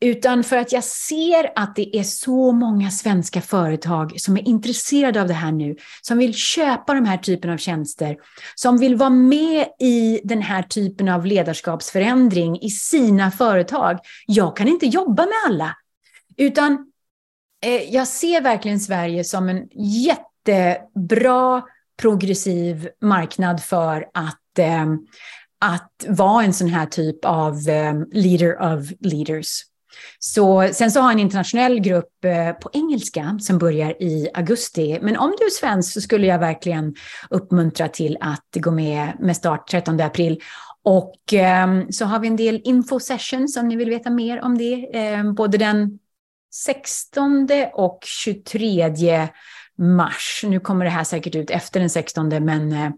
utan 0.02 0.44
för 0.44 0.58
att 0.58 0.72
jag 0.72 0.84
ser 0.84 1.52
att 1.56 1.76
det 1.76 1.98
är 1.98 2.04
så 2.04 2.52
många 2.52 2.92
svenska 2.92 3.42
företag 3.42 4.20
som 4.20 4.38
är 4.38 4.48
intresserade 4.48 5.22
av 5.22 5.28
det 5.28 5.34
här 5.34 5.52
nu, 5.52 5.76
som 6.02 6.18
vill 6.18 6.34
köpa 6.34 6.94
de 6.94 7.06
här 7.06 7.18
typen 7.18 7.50
av 7.50 7.58
tjänster, 7.58 8.18
som 8.56 8.78
vill 8.78 8.96
vara 8.96 9.10
med 9.10 9.68
i 9.80 10.22
den 10.24 10.42
här 10.42 10.64
typen 10.64 11.10
av 11.10 11.26
ledarskapsförändring 11.26 12.62
i 12.62 12.70
sina 12.70 13.32
företag. 13.32 14.00
Jag 14.28 14.58
kan 14.58 14.68
inte 14.68 14.86
jobba 14.86 15.26
med 15.26 15.36
alla, 15.48 15.78
utan 16.38 16.92
eh, 17.66 17.94
jag 17.94 18.08
ser 18.08 18.42
verkligen 18.42 18.80
Sverige 18.80 19.24
som 19.24 19.50
en 19.50 19.68
jättebra 19.76 21.64
progressiv 22.02 22.90
marknad 23.02 23.64
för 23.64 24.08
att 24.14 24.41
Eh, 24.60 24.86
att 25.60 26.06
vara 26.08 26.44
en 26.44 26.54
sån 26.54 26.68
här 26.68 26.86
typ 26.86 27.26
av 27.26 27.54
eh, 27.70 27.94
leader 28.12 28.74
of 28.74 28.92
leaders. 29.00 29.62
Så, 30.20 30.70
sen 30.74 30.92
så 30.92 31.00
har 31.00 31.08
jag 31.08 31.14
en 31.14 31.20
internationell 31.20 31.80
grupp 31.80 32.26
eh, 32.26 32.52
på 32.52 32.70
engelska 32.74 33.38
som 33.42 33.58
börjar 33.58 34.04
i 34.04 34.30
augusti. 34.34 35.00
Men 35.02 35.18
om 35.18 35.36
du 35.40 35.46
är 35.46 35.50
svensk 35.50 35.94
så 35.94 36.02
skulle 36.02 36.28
jag 36.28 36.40
verkligen 36.40 36.96
uppmuntra 37.30 37.88
till 37.88 38.18
att 38.22 38.48
gå 38.54 38.72
med 38.72 39.14
med 39.20 39.38
start 39.38 39.68
13 39.72 40.02
april. 40.02 40.42
Och 40.84 41.34
ehm, 41.34 41.92
så 41.92 42.06
har 42.06 42.20
vi 42.20 42.28
en 42.28 42.36
del 42.36 42.62
info 42.64 43.00
sessions 43.00 43.58
om 43.58 43.68
ni 43.68 43.76
vill 43.76 43.90
veta 43.90 44.10
mer 44.10 44.42
om 44.42 44.58
det. 44.58 44.90
Ehm, 44.94 45.34
både 45.34 45.58
den 45.58 46.00
16 46.54 47.48
och 47.74 48.00
23 48.06 48.90
mars. 49.78 50.44
Nu 50.48 50.60
kommer 50.60 50.86
det 50.86 50.92
här 50.92 51.04
säkert 51.04 51.36
ut 51.36 51.50
efter 51.50 51.80
den 51.80 51.90
16, 51.90 52.28
men, 52.28 52.72
eh, 52.72 52.92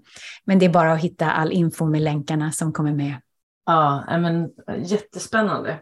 men 0.45 0.59
det 0.59 0.65
är 0.65 0.69
bara 0.69 0.93
att 0.93 0.99
hitta 0.99 1.31
all 1.31 1.51
info 1.51 1.85
med 1.85 2.01
länkarna 2.01 2.51
som 2.51 2.73
kommer 2.73 2.93
med. 2.93 3.15
Ja, 3.65 4.03
eh, 4.11 4.19
men 4.19 4.43
eh, 4.43 4.83
jättespännande. 4.83 5.79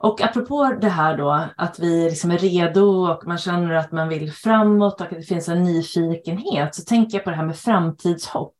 Och 0.00 0.22
apropå 0.22 0.76
det 0.80 0.88
här 0.88 1.16
då, 1.16 1.44
att 1.56 1.78
vi 1.78 2.04
liksom 2.04 2.30
är 2.30 2.38
redo 2.38 2.82
och 2.82 3.26
man 3.26 3.38
känner 3.38 3.74
att 3.74 3.92
man 3.92 4.08
vill 4.08 4.32
framåt 4.32 5.00
och 5.00 5.06
att 5.06 5.10
det 5.10 5.22
finns 5.22 5.48
en 5.48 5.62
nyfikenhet, 5.62 6.74
så 6.74 6.82
tänker 6.82 7.16
jag 7.16 7.24
på 7.24 7.30
det 7.30 7.36
här 7.36 7.46
med 7.46 7.56
framtidshopp. 7.56 8.54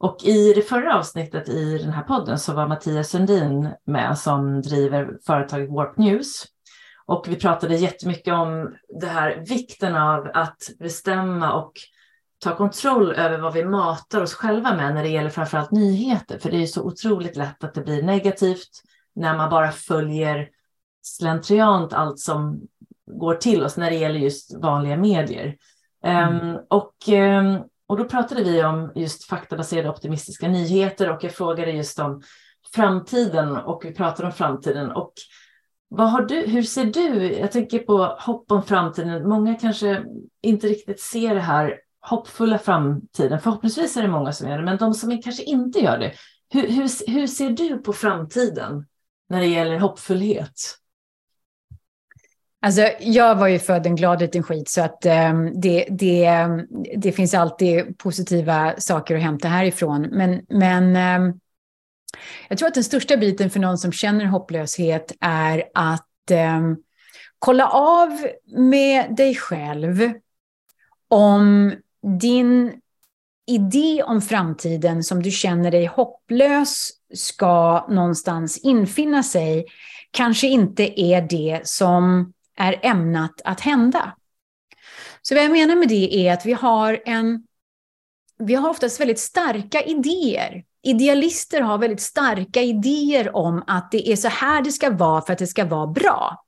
Och 0.00 0.24
i 0.24 0.52
det 0.54 0.62
förra 0.62 0.98
avsnittet 0.98 1.48
i 1.48 1.78
den 1.78 1.92
här 1.92 2.02
podden 2.02 2.38
så 2.38 2.54
var 2.54 2.68
Mattias 2.68 3.10
Sundin 3.10 3.68
med 3.86 4.18
som 4.18 4.62
driver 4.62 5.18
företaget 5.26 5.70
Warp 5.70 5.96
News. 5.96 6.44
Och 7.08 7.28
vi 7.28 7.36
pratade 7.36 7.76
jättemycket 7.76 8.34
om 8.34 8.76
det 9.00 9.06
här 9.06 9.44
vikten 9.48 9.96
av 9.96 10.30
att 10.34 10.70
bestämma 10.78 11.52
och 11.52 11.72
ta 12.44 12.56
kontroll 12.56 13.12
över 13.12 13.38
vad 13.38 13.54
vi 13.54 13.64
matar 13.64 14.22
oss 14.22 14.34
själva 14.34 14.76
med 14.76 14.94
när 14.94 15.02
det 15.02 15.08
gäller 15.08 15.30
framförallt 15.30 15.70
nyheter. 15.70 16.38
För 16.38 16.50
det 16.50 16.62
är 16.62 16.66
så 16.66 16.82
otroligt 16.82 17.36
lätt 17.36 17.64
att 17.64 17.74
det 17.74 17.80
blir 17.80 18.02
negativt 18.02 18.68
när 19.14 19.36
man 19.36 19.50
bara 19.50 19.72
följer 19.72 20.48
slentriant 21.02 21.92
allt 21.92 22.18
som 22.18 22.60
går 23.10 23.34
till 23.34 23.62
oss 23.62 23.76
när 23.76 23.90
det 23.90 23.96
gäller 23.96 24.18
just 24.20 24.54
vanliga 24.54 24.96
medier. 24.96 25.56
Mm. 26.04 26.50
Um, 26.50 26.58
och, 26.68 26.94
um, 27.08 27.62
och 27.86 27.96
då 27.96 28.04
pratade 28.04 28.44
vi 28.44 28.64
om 28.64 28.92
just 28.94 29.24
faktabaserade 29.24 29.90
optimistiska 29.90 30.48
nyheter 30.48 31.10
och 31.10 31.24
jag 31.24 31.32
frågade 31.32 31.70
just 31.70 31.98
om 31.98 32.22
framtiden 32.74 33.56
och 33.56 33.84
vi 33.84 33.94
pratade 33.94 34.26
om 34.26 34.32
framtiden. 34.32 34.90
Och 34.90 35.12
vad 35.88 36.10
har 36.10 36.22
du, 36.22 36.46
hur 36.46 36.62
ser 36.62 36.84
du, 36.84 37.32
jag 37.32 37.52
tänker 37.52 37.78
på 37.78 38.16
hopp 38.20 38.52
om 38.52 38.62
framtiden, 38.62 39.28
många 39.28 39.54
kanske 39.54 40.04
inte 40.42 40.66
riktigt 40.66 41.00
ser 41.00 41.34
det 41.34 41.40
här 41.40 41.80
hoppfulla 42.00 42.58
framtiden, 42.58 43.40
förhoppningsvis 43.40 43.96
är 43.96 44.02
det 44.02 44.08
många 44.08 44.32
som 44.32 44.48
gör 44.48 44.58
det, 44.58 44.64
men 44.64 44.76
de 44.76 44.94
som 44.94 45.22
kanske 45.22 45.42
inte 45.42 45.78
gör 45.78 45.98
det, 45.98 46.12
hur, 46.52 46.68
hur, 46.68 47.12
hur 47.12 47.26
ser 47.26 47.50
du 47.50 47.78
på 47.78 47.92
framtiden 47.92 48.86
när 49.28 49.40
det 49.40 49.46
gäller 49.46 49.78
hoppfullhet? 49.78 50.78
Alltså, 52.60 52.82
jag 53.00 53.34
var 53.34 53.48
ju 53.48 53.58
född 53.58 53.86
en 53.86 53.96
glad 53.96 54.20
liten 54.20 54.42
skit, 54.42 54.68
så 54.68 54.82
att 54.82 55.06
um, 55.06 55.60
det, 55.60 55.86
det, 55.90 56.30
det 56.96 57.12
finns 57.12 57.34
alltid 57.34 57.98
positiva 57.98 58.74
saker 58.78 59.16
att 59.16 59.22
hämta 59.22 59.48
härifrån. 59.48 60.02
Men, 60.02 60.40
men 60.48 61.20
um, 61.22 61.40
jag 62.48 62.58
tror 62.58 62.68
att 62.68 62.74
den 62.74 62.84
största 62.84 63.16
biten 63.16 63.50
för 63.50 63.60
någon 63.60 63.78
som 63.78 63.92
känner 63.92 64.24
hopplöshet 64.24 65.12
är 65.20 65.64
att 65.74 66.30
eh, 66.30 66.60
kolla 67.38 67.68
av 67.68 68.28
med 68.56 69.16
dig 69.16 69.34
själv 69.34 70.12
om 71.08 71.74
din 72.20 72.80
idé 73.46 74.02
om 74.02 74.22
framtiden 74.22 75.04
som 75.04 75.22
du 75.22 75.30
känner 75.30 75.70
dig 75.70 75.86
hopplös 75.86 76.90
ska 77.14 77.86
någonstans 77.88 78.58
infinna 78.58 79.22
sig 79.22 79.66
kanske 80.10 80.46
inte 80.46 81.00
är 81.00 81.22
det 81.22 81.60
som 81.64 82.32
är 82.56 82.80
ämnat 82.82 83.40
att 83.44 83.60
hända. 83.60 84.16
Så 85.22 85.34
vad 85.34 85.44
jag 85.44 85.52
menar 85.52 85.76
med 85.76 85.88
det 85.88 86.14
är 86.14 86.32
att 86.32 86.46
vi 86.46 86.52
har 86.52 87.02
en 87.04 87.44
vi 88.38 88.54
har 88.54 88.70
oftast 88.70 89.00
väldigt 89.00 89.18
starka 89.18 89.82
idéer. 89.82 90.64
Idealister 90.88 91.60
har 91.60 91.78
väldigt 91.78 92.00
starka 92.00 92.62
idéer 92.62 93.36
om 93.36 93.64
att 93.66 93.90
det 93.90 94.08
är 94.08 94.16
så 94.16 94.28
här 94.28 94.62
det 94.62 94.72
ska 94.72 94.90
vara 94.90 95.22
för 95.22 95.32
att 95.32 95.38
det 95.38 95.46
ska 95.46 95.64
vara 95.64 95.86
bra. 95.86 96.44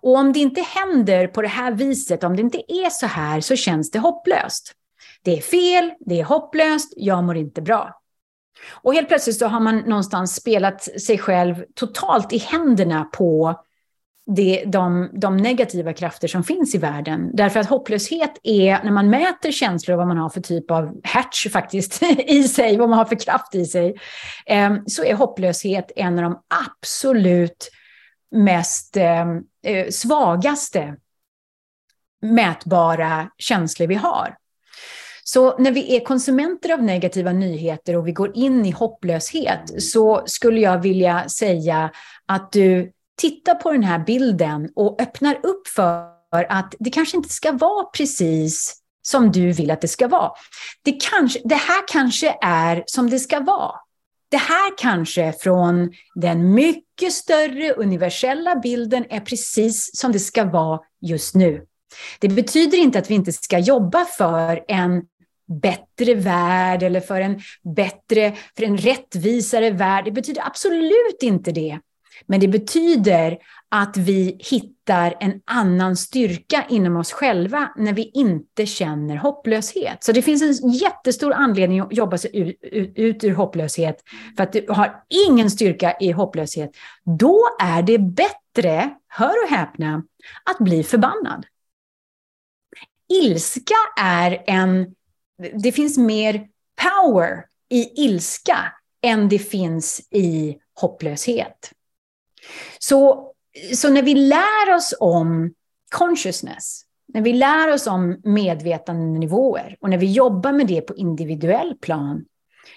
Och 0.00 0.16
om 0.16 0.32
det 0.32 0.38
inte 0.38 0.60
händer 0.60 1.26
på 1.26 1.42
det 1.42 1.48
här 1.48 1.72
viset, 1.72 2.24
om 2.24 2.36
det 2.36 2.42
inte 2.42 2.72
är 2.72 2.90
så 2.90 3.06
här, 3.06 3.40
så 3.40 3.56
känns 3.56 3.90
det 3.90 3.98
hopplöst. 3.98 4.72
Det 5.22 5.38
är 5.38 5.40
fel, 5.40 5.92
det 6.00 6.20
är 6.20 6.24
hopplöst, 6.24 6.92
jag 6.96 7.24
mår 7.24 7.36
inte 7.36 7.62
bra. 7.62 8.00
Och 8.70 8.94
helt 8.94 9.08
plötsligt 9.08 9.38
så 9.38 9.46
har 9.46 9.60
man 9.60 9.78
någonstans 9.78 10.34
spelat 10.34 10.82
sig 10.82 11.18
själv 11.18 11.64
totalt 11.74 12.32
i 12.32 12.38
händerna 12.38 13.04
på 13.04 13.60
det, 14.26 14.64
de, 14.66 15.10
de 15.12 15.36
negativa 15.36 15.92
krafter 15.92 16.28
som 16.28 16.44
finns 16.44 16.74
i 16.74 16.78
världen. 16.78 17.30
Därför 17.32 17.60
att 17.60 17.66
hopplöshet 17.66 18.40
är, 18.42 18.84
när 18.84 18.90
man 18.90 19.10
mäter 19.10 19.52
känslor 19.52 19.94
och 19.94 19.98
vad 19.98 20.08
man 20.08 20.18
har 20.18 20.28
för 20.28 20.40
typ 20.40 20.70
av 20.70 21.00
hertz 21.04 21.52
faktiskt 21.52 22.02
i 22.26 22.42
sig, 22.42 22.76
vad 22.76 22.88
man 22.88 22.98
har 22.98 23.04
för 23.04 23.16
kraft 23.16 23.54
i 23.54 23.64
sig, 23.64 23.96
eh, 24.46 24.76
så 24.86 25.04
är 25.04 25.14
hopplöshet 25.14 25.92
en 25.96 26.18
av 26.18 26.22
de 26.22 26.42
absolut 26.70 27.70
mest 28.30 28.96
eh, 28.96 29.26
eh 29.64 29.88
svagaste 29.90 30.96
mätbara 32.22 33.30
känslor 33.38 33.86
vi 33.86 33.94
har. 33.94 34.36
Så 35.24 35.58
när 35.58 35.72
vi 35.72 35.96
är 35.96 36.00
konsumenter 36.04 36.72
av 36.72 36.82
negativa 36.82 37.32
nyheter 37.32 37.96
och 37.96 38.06
vi 38.06 38.12
går 38.12 38.36
in 38.36 38.66
i 38.66 38.70
hopplöshet 38.70 39.82
så 39.82 40.22
skulle 40.26 40.60
jag 40.60 40.78
vilja 40.78 41.28
säga 41.28 41.90
att 42.26 42.52
du 42.52 42.92
tittar 43.16 43.54
på 43.54 43.72
den 43.72 43.82
här 43.82 43.98
bilden 43.98 44.68
och 44.76 45.02
öppnar 45.02 45.34
upp 45.42 45.68
för 45.68 46.16
att 46.48 46.74
det 46.78 46.90
kanske 46.90 47.16
inte 47.16 47.28
ska 47.28 47.52
vara 47.52 47.84
precis 47.84 48.82
som 49.02 49.32
du 49.32 49.52
vill 49.52 49.70
att 49.70 49.80
det 49.80 49.88
ska 49.88 50.08
vara. 50.08 50.30
Det, 50.82 50.92
kanske, 50.92 51.40
det 51.44 51.54
här 51.54 51.88
kanske 51.88 52.38
är 52.42 52.84
som 52.86 53.10
det 53.10 53.18
ska 53.18 53.40
vara. 53.40 53.72
Det 54.28 54.36
här 54.36 54.78
kanske 54.78 55.32
från 55.32 55.92
den 56.14 56.54
mycket 56.54 57.12
större 57.12 57.72
universella 57.72 58.56
bilden 58.56 59.04
är 59.10 59.20
precis 59.20 59.90
som 59.96 60.12
det 60.12 60.18
ska 60.18 60.44
vara 60.44 60.80
just 61.00 61.34
nu. 61.34 61.66
Det 62.20 62.28
betyder 62.28 62.78
inte 62.78 62.98
att 62.98 63.10
vi 63.10 63.14
inte 63.14 63.32
ska 63.32 63.58
jobba 63.58 64.04
för 64.04 64.64
en 64.68 65.02
bättre 65.62 66.14
värld 66.14 66.82
eller 66.82 67.00
för 67.00 67.20
en 67.20 67.40
bättre, 67.76 68.36
för 68.56 68.62
en 68.62 68.78
rättvisare 68.78 69.70
värld. 69.70 70.04
Det 70.04 70.12
betyder 70.12 70.46
absolut 70.46 71.22
inte 71.22 71.52
det. 71.52 71.78
Men 72.26 72.40
det 72.40 72.48
betyder 72.48 73.38
att 73.68 73.96
vi 73.96 74.36
hittar 74.38 75.16
en 75.20 75.40
annan 75.44 75.96
styrka 75.96 76.64
inom 76.68 76.96
oss 76.96 77.12
själva 77.12 77.72
när 77.76 77.92
vi 77.92 78.10
inte 78.14 78.66
känner 78.66 79.16
hopplöshet. 79.16 80.04
Så 80.04 80.12
det 80.12 80.22
finns 80.22 80.62
en 80.62 80.70
jättestor 80.70 81.32
anledning 81.32 81.80
att 81.80 81.96
jobba 81.96 82.18
sig 82.18 82.36
ut, 82.36 82.58
ut, 82.62 82.92
ut 82.96 83.24
ur 83.24 83.34
hopplöshet. 83.34 83.96
För 84.36 84.42
att 84.42 84.52
du 84.52 84.66
har 84.68 85.04
ingen 85.28 85.50
styrka 85.50 85.96
i 86.00 86.10
hopplöshet. 86.10 86.70
Då 87.18 87.42
är 87.60 87.82
det 87.82 87.98
bättre, 87.98 88.90
hör 89.08 89.44
och 89.44 89.50
häpna, 89.50 90.02
att 90.44 90.58
bli 90.58 90.82
förbannad. 90.82 91.46
Ilska 93.08 93.74
är 94.00 94.44
en 94.46 94.94
det 95.52 95.72
finns 95.72 95.98
mer 95.98 96.48
power 96.76 97.44
i 97.68 98.04
ilska 98.04 98.72
än 99.02 99.28
det 99.28 99.38
finns 99.38 100.08
i 100.10 100.56
hopplöshet. 100.74 101.72
Så, 102.78 103.30
så 103.74 103.90
när 103.90 104.02
vi 104.02 104.14
lär 104.14 104.74
oss 104.76 104.94
om 105.00 105.54
consciousness, 105.90 106.82
när 107.14 107.20
vi 107.20 107.32
lär 107.32 107.72
oss 107.72 107.86
om 107.86 108.20
medvetandenivåer 108.24 109.76
och 109.80 109.90
när 109.90 109.98
vi 109.98 110.12
jobbar 110.12 110.52
med 110.52 110.66
det 110.66 110.80
på 110.80 110.94
individuell 110.94 111.74
plan 111.80 112.24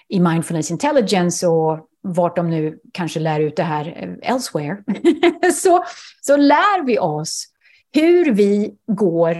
i 0.08 0.20
mindfulness 0.20 0.72
intelligence 0.72 1.48
och 1.48 1.88
vart 2.02 2.36
de 2.36 2.50
nu 2.50 2.80
kanske 2.94 3.20
lär 3.20 3.40
ut 3.40 3.56
det 3.56 3.64
här 3.64 3.86
eh, 4.22 4.32
elsewhere, 4.32 4.84
så, 5.54 5.84
så 6.22 6.38
lär 6.38 6.86
vi 6.86 7.00
oss 7.00 7.46
hur 7.92 8.32
vi 8.32 8.76
går 8.88 9.36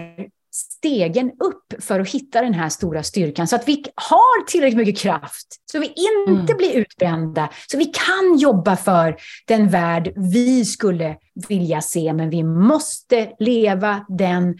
stegen 0.50 1.30
upp 1.30 1.74
för 1.78 2.00
att 2.00 2.08
hitta 2.08 2.42
den 2.42 2.54
här 2.54 2.68
stora 2.68 3.02
styrkan 3.02 3.48
så 3.48 3.56
att 3.56 3.68
vi 3.68 3.84
har 3.94 4.46
tillräckligt 4.46 4.86
mycket 4.86 5.02
kraft 5.02 5.46
så 5.72 5.78
vi 5.78 5.86
inte 5.86 6.52
mm. 6.52 6.56
blir 6.56 6.72
utbrända, 6.72 7.48
så 7.70 7.78
vi 7.78 7.84
kan 7.84 8.38
jobba 8.38 8.76
för 8.76 9.16
den 9.46 9.68
värld 9.68 10.12
vi 10.16 10.64
skulle 10.64 11.16
vilja 11.48 11.80
se, 11.80 12.12
men 12.12 12.30
vi 12.30 12.42
måste 12.42 13.32
leva 13.38 14.04
den 14.08 14.58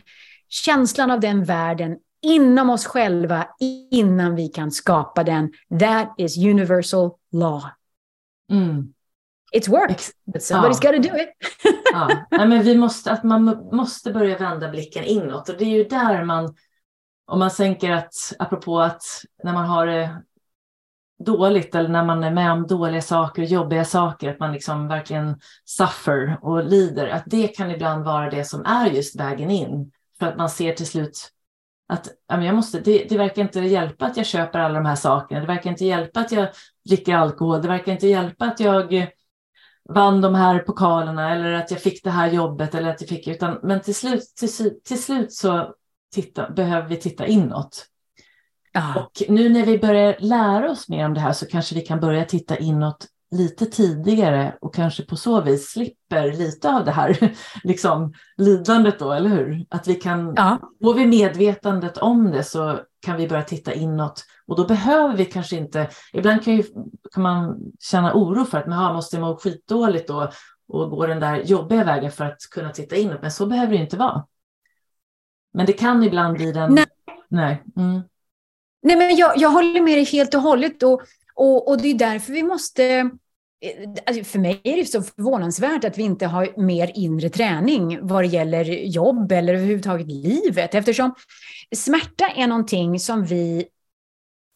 känslan 0.48 1.10
av 1.10 1.20
den 1.20 1.44
världen 1.44 1.96
inom 2.22 2.70
oss 2.70 2.86
själva 2.86 3.48
innan 3.90 4.34
vi 4.34 4.48
kan 4.48 4.70
skapa 4.70 5.24
den. 5.24 5.52
That 5.80 6.14
is 6.18 6.38
universal 6.38 7.10
law. 7.32 7.62
Mm. 8.52 8.92
It's 9.52 9.68
work, 9.68 10.00
but 10.26 10.42
somebody's 10.42 10.78
ja. 10.82 10.92
got 10.92 11.02
to 11.02 11.08
do 11.08 11.16
it. 11.16 11.28
ja. 11.92 12.26
men 12.30 12.62
vi 12.62 12.76
måste, 12.76 13.12
att 13.12 13.24
man 13.24 13.68
måste 13.72 14.12
börja 14.12 14.38
vända 14.38 14.68
blicken 14.68 15.04
inåt 15.04 15.48
och 15.48 15.56
det 15.58 15.64
är 15.64 15.76
ju 15.76 15.84
där 15.84 16.24
man, 16.24 16.54
om 17.26 17.38
man 17.38 17.50
tänker 17.50 17.90
att, 17.90 18.14
apropå 18.38 18.80
att 18.80 19.02
när 19.42 19.52
man 19.52 19.66
har 19.66 19.86
det 19.86 20.22
dåligt 21.24 21.74
eller 21.74 21.88
när 21.88 22.04
man 22.04 22.24
är 22.24 22.30
med 22.30 22.52
om 22.52 22.66
dåliga 22.66 23.02
saker, 23.02 23.42
jobbiga 23.42 23.84
saker, 23.84 24.30
att 24.30 24.40
man 24.40 24.52
liksom 24.52 24.88
verkligen 24.88 25.40
suffer 25.64 26.38
och 26.42 26.64
lider, 26.64 27.08
att 27.08 27.24
det 27.26 27.48
kan 27.48 27.70
ibland 27.70 28.04
vara 28.04 28.30
det 28.30 28.44
som 28.44 28.64
är 28.64 28.86
just 28.86 29.20
vägen 29.20 29.50
in. 29.50 29.92
För 30.18 30.26
att 30.26 30.36
man 30.36 30.50
ser 30.50 30.72
till 30.72 30.86
slut 30.86 31.30
att 31.88 32.08
jag 32.28 32.54
måste, 32.54 32.80
det, 32.80 33.06
det 33.08 33.18
verkar 33.18 33.42
inte 33.42 33.60
hjälpa 33.60 34.06
att 34.06 34.16
jag 34.16 34.26
köper 34.26 34.58
alla 34.58 34.74
de 34.74 34.86
här 34.86 34.96
sakerna, 34.96 35.40
det 35.40 35.46
verkar 35.46 35.70
inte 35.70 35.84
hjälpa 35.84 36.20
att 36.20 36.32
jag 36.32 36.48
dricker 36.88 37.14
alkohol, 37.14 37.62
det 37.62 37.68
verkar 37.68 37.92
inte 37.92 38.06
hjälpa 38.06 38.44
att 38.44 38.60
jag 38.60 39.10
vann 39.94 40.20
de 40.20 40.34
här 40.34 40.58
pokalerna 40.58 41.34
eller 41.34 41.52
att 41.52 41.70
jag 41.70 41.80
fick 41.80 42.04
det 42.04 42.10
här 42.10 42.30
jobbet 42.30 42.74
eller 42.74 42.90
att 42.90 43.00
jag 43.00 43.08
fick, 43.08 43.28
utan, 43.28 43.58
men 43.62 43.80
till 43.80 43.94
slut, 43.94 44.22
till, 44.36 44.80
till 44.84 45.02
slut 45.02 45.32
så 45.32 45.74
titta, 46.14 46.50
behöver 46.50 46.88
vi 46.88 46.96
titta 46.96 47.26
inåt. 47.26 47.86
Ja. 48.72 48.94
Och 49.00 49.22
nu 49.28 49.48
när 49.48 49.66
vi 49.66 49.78
börjar 49.78 50.16
lära 50.18 50.70
oss 50.70 50.88
mer 50.88 51.06
om 51.06 51.14
det 51.14 51.20
här 51.20 51.32
så 51.32 51.46
kanske 51.46 51.74
vi 51.74 51.80
kan 51.80 52.00
börja 52.00 52.24
titta 52.24 52.58
inåt 52.58 53.06
lite 53.30 53.66
tidigare 53.66 54.56
och 54.60 54.74
kanske 54.74 55.02
på 55.02 55.16
så 55.16 55.40
vis 55.40 55.70
slipper 55.70 56.32
lite 56.32 56.70
av 56.70 56.84
det 56.84 56.90
här 56.90 57.34
liksom, 57.64 58.14
lidandet 58.36 58.98
då, 58.98 59.12
eller 59.12 59.28
hur? 59.28 59.66
Att 59.68 59.88
vi 59.88 59.94
kan, 59.94 60.32
ja. 60.36 60.58
får 60.82 60.94
vi 60.94 61.06
medvetandet 61.06 61.98
om 61.98 62.30
det 62.30 62.44
så 62.44 62.80
kan 63.02 63.16
vi 63.16 63.28
börja 63.28 63.42
titta 63.42 63.74
inåt 63.74 64.24
och 64.46 64.56
då 64.56 64.64
behöver 64.64 65.16
vi 65.16 65.24
kanske 65.24 65.56
inte, 65.56 65.88
ibland 66.12 66.44
kan, 66.44 66.56
ju, 66.56 66.62
kan 67.14 67.22
man 67.22 67.58
känna 67.80 68.14
oro 68.14 68.44
för 68.44 68.58
att 68.58 68.66
man 68.66 68.94
måste 68.94 69.18
må 69.18 69.36
skitdåligt 69.36 70.08
då 70.08 70.30
och 70.68 70.90
gå 70.90 71.06
den 71.06 71.20
där 71.20 71.36
jobbiga 71.36 71.84
vägen 71.84 72.10
för 72.10 72.24
att 72.24 72.38
kunna 72.50 72.70
titta 72.70 72.96
inåt, 72.96 73.22
men 73.22 73.30
så 73.30 73.46
behöver 73.46 73.72
det 73.72 73.82
inte 73.82 73.96
vara. 73.96 74.26
Men 75.52 75.66
det 75.66 75.72
kan 75.72 76.02
ibland 76.02 76.36
bli 76.36 76.52
den... 76.52 76.74
Nej, 76.74 76.86
Nej. 77.28 77.62
Mm. 77.76 78.02
Nej 78.82 78.96
men 78.96 79.16
jag, 79.16 79.32
jag 79.36 79.48
håller 79.48 79.80
med 79.80 79.96
dig 79.96 80.04
helt 80.04 80.34
och 80.34 80.40
hållet 80.40 80.82
och, 80.82 81.02
och, 81.40 81.68
och 81.68 81.82
det 81.82 81.88
är 81.88 81.94
därför 81.94 82.32
vi 82.32 82.42
måste 82.42 82.84
eh, 82.84 83.90
Alltså 84.06 84.24
för 84.24 84.38
mig 84.38 84.60
är 84.64 84.76
det 84.76 84.84
så 84.84 85.02
förvånansvärt 85.02 85.84
att 85.84 85.98
vi 85.98 86.02
inte 86.02 86.26
har 86.26 86.60
mer 86.60 86.90
inre 86.94 87.28
träning 87.28 87.98
vad 88.02 88.24
det 88.24 88.26
gäller 88.26 88.64
jobb 88.64 89.32
eller 89.32 89.54
överhuvudtaget 89.54 90.06
livet. 90.06 90.74
Eftersom 90.74 91.14
smärta 91.76 92.28
är 92.28 92.46
någonting 92.46 93.00
som 93.00 93.24
vi, 93.24 93.64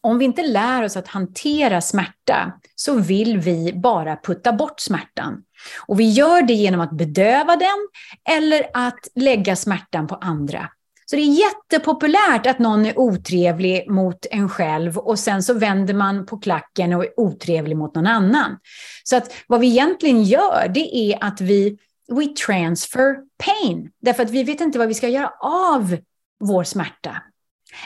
om 0.03 0.17
vi 0.17 0.25
inte 0.25 0.47
lär 0.47 0.83
oss 0.83 0.97
att 0.97 1.07
hantera 1.07 1.81
smärta, 1.81 2.59
så 2.75 2.99
vill 2.99 3.37
vi 3.37 3.73
bara 3.73 4.17
putta 4.23 4.53
bort 4.53 4.79
smärtan. 4.79 5.43
Och 5.87 5.99
vi 5.99 6.11
gör 6.11 6.41
det 6.41 6.53
genom 6.53 6.81
att 6.81 6.91
bedöva 6.91 7.55
den 7.55 7.87
eller 8.29 8.69
att 8.73 9.07
lägga 9.15 9.55
smärtan 9.55 10.07
på 10.07 10.15
andra. 10.15 10.69
Så 11.05 11.15
det 11.15 11.21
är 11.21 11.39
jättepopulärt 11.39 12.47
att 12.47 12.59
någon 12.59 12.85
är 12.85 12.99
otrevlig 12.99 13.89
mot 13.89 14.25
en 14.31 14.49
själv 14.49 14.97
och 14.97 15.19
sen 15.19 15.43
så 15.43 15.53
vänder 15.53 15.93
man 15.93 16.25
på 16.25 16.37
klacken 16.37 16.93
och 16.93 17.03
är 17.03 17.19
otrevlig 17.19 17.77
mot 17.77 17.95
någon 17.95 18.07
annan. 18.07 18.57
Så 19.03 19.17
att 19.17 19.33
vad 19.47 19.59
vi 19.59 19.67
egentligen 19.67 20.23
gör, 20.23 20.71
det 20.73 20.95
är 20.95 21.17
att 21.23 21.41
vi 21.41 21.77
we 22.07 22.27
transfer 22.45 23.15
pain. 23.37 23.91
Därför 24.01 24.23
att 24.23 24.29
vi 24.29 24.43
vet 24.43 24.61
inte 24.61 24.79
vad 24.79 24.87
vi 24.87 24.93
ska 24.93 25.07
göra 25.07 25.31
av 25.41 25.97
vår 26.39 26.63
smärta. 26.63 27.15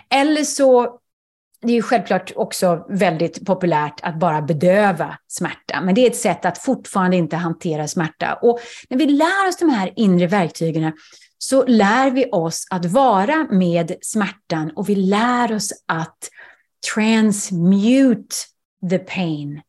Eller 0.09 0.43
så, 0.43 0.99
det 1.61 1.67
är 1.67 1.75
ju 1.75 1.81
självklart 1.81 2.31
också 2.35 2.85
väldigt 2.89 3.45
populärt 3.45 3.99
att 4.03 4.19
bara 4.19 4.41
bedöva 4.41 5.17
smärta. 5.27 5.81
Men 5.81 5.95
det 5.95 6.01
är 6.01 6.09
ett 6.09 6.15
sätt 6.15 6.45
att 6.45 6.57
fortfarande 6.57 7.17
inte 7.17 7.35
hantera 7.35 7.87
smärta. 7.87 8.33
Och 8.41 8.59
när 8.89 8.97
vi 8.97 9.05
lär 9.05 9.47
oss 9.47 9.57
de 9.57 9.69
här 9.69 9.93
inre 9.95 10.27
verktygen 10.27 10.93
så 11.39 11.65
lär 11.65 12.11
vi 12.11 12.25
oss 12.31 12.67
att 12.69 12.85
vara 12.85 13.47
med 13.51 13.95
smärtan 14.01 14.71
och 14.75 14.89
vi 14.89 14.95
lär 14.95 15.55
oss 15.55 15.83
att 15.85 16.29
transmute 16.93 18.35
the 18.89 18.99
pain. 18.99 19.61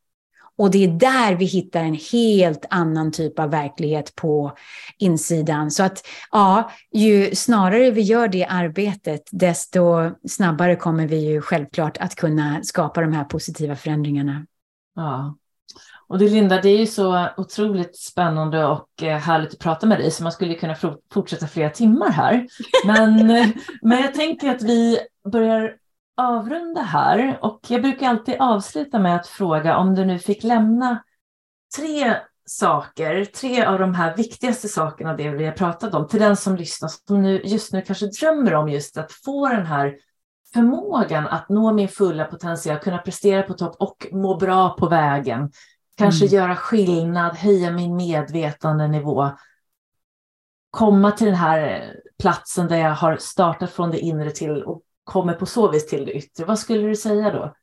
Och 0.58 0.70
det 0.70 0.84
är 0.84 0.88
där 0.88 1.34
vi 1.34 1.44
hittar 1.44 1.80
en 1.80 1.98
helt 2.12 2.64
annan 2.70 3.12
typ 3.12 3.38
av 3.38 3.50
verklighet 3.50 4.14
på 4.14 4.56
insidan. 4.98 5.70
Så 5.70 5.82
att 5.82 6.06
ja, 6.30 6.70
ju 6.92 7.34
snarare 7.34 7.90
vi 7.90 8.00
gör 8.00 8.28
det 8.28 8.44
arbetet, 8.44 9.22
desto 9.30 10.10
snabbare 10.28 10.76
kommer 10.76 11.06
vi 11.06 11.16
ju 11.16 11.40
självklart 11.40 11.96
att 11.96 12.14
kunna 12.14 12.62
skapa 12.62 13.00
de 13.00 13.12
här 13.12 13.24
positiva 13.24 13.76
förändringarna. 13.76 14.46
Ja. 14.94 15.36
Och 16.10 16.18
det 16.18 16.28
Linda, 16.28 16.60
det 16.60 16.68
är 16.68 16.78
ju 16.78 16.86
så 16.86 17.28
otroligt 17.36 17.96
spännande 17.96 18.66
och 18.66 19.02
eh, 19.02 19.18
härligt 19.18 19.52
att 19.52 19.58
prata 19.58 19.86
med 19.86 19.98
dig 19.98 20.10
så 20.10 20.22
man 20.22 20.32
skulle 20.32 20.54
kunna 20.54 20.76
fortsätta 21.12 21.46
flera 21.46 21.70
timmar 21.70 22.10
här. 22.10 22.46
Men, 22.86 23.26
men 23.82 24.00
jag 24.00 24.14
tänker 24.14 24.50
att 24.50 24.62
vi 24.62 24.98
börjar 25.32 25.76
avrunda 26.16 26.80
här 26.80 27.38
och 27.42 27.60
jag 27.68 27.82
brukar 27.82 28.08
alltid 28.08 28.34
avsluta 28.38 28.98
med 28.98 29.16
att 29.16 29.26
fråga 29.26 29.76
om 29.76 29.94
du 29.94 30.04
nu 30.04 30.18
fick 30.18 30.44
lämna 30.44 31.02
tre 31.76 32.16
saker, 32.44 33.24
tre 33.24 33.64
av 33.64 33.78
de 33.78 33.94
här 33.94 34.16
viktigaste 34.16 34.68
sakerna, 34.68 35.16
det 35.16 35.30
vi 35.30 35.44
har 35.44 35.52
pratat 35.52 35.94
om, 35.94 36.08
till 36.08 36.20
den 36.20 36.36
som 36.36 36.56
lyssnar, 36.56 36.90
som 37.06 37.22
nu, 37.22 37.42
just 37.44 37.72
nu 37.72 37.82
kanske 37.82 38.06
drömmer 38.06 38.54
om 38.54 38.68
just 38.68 38.96
att 38.96 39.12
få 39.12 39.48
den 39.48 39.66
här 39.66 39.96
förmågan 40.54 41.26
att 41.26 41.48
nå 41.48 41.72
min 41.72 41.88
fulla 41.88 42.24
potential, 42.24 42.78
kunna 42.78 42.98
prestera 42.98 43.42
på 43.42 43.54
topp 43.54 43.76
och 43.78 44.06
må 44.12 44.36
bra 44.36 44.70
på 44.70 44.88
vägen. 44.88 45.50
Kanske 46.00 46.24
mm. 46.24 46.34
göra 46.34 46.56
skillnad, 46.56 47.36
höja 47.36 47.70
min 47.70 47.96
medvetandenivå. 47.96 49.30
Komma 50.70 51.12
till 51.12 51.26
den 51.26 51.36
här 51.36 51.94
platsen 52.18 52.68
där 52.68 52.76
jag 52.76 52.94
har 52.94 53.16
startat 53.16 53.70
från 53.70 53.90
det 53.90 53.98
inre 53.98 54.30
till 54.30 54.62
och 54.62 54.82
kommer 55.04 55.34
på 55.34 55.46
så 55.46 55.70
vis 55.70 55.86
till 55.86 56.04
det 56.04 56.12
yttre. 56.12 56.44
Vad 56.44 56.58
skulle 56.58 56.88
du 56.88 56.96
säga 56.96 57.30
då? 57.30 57.54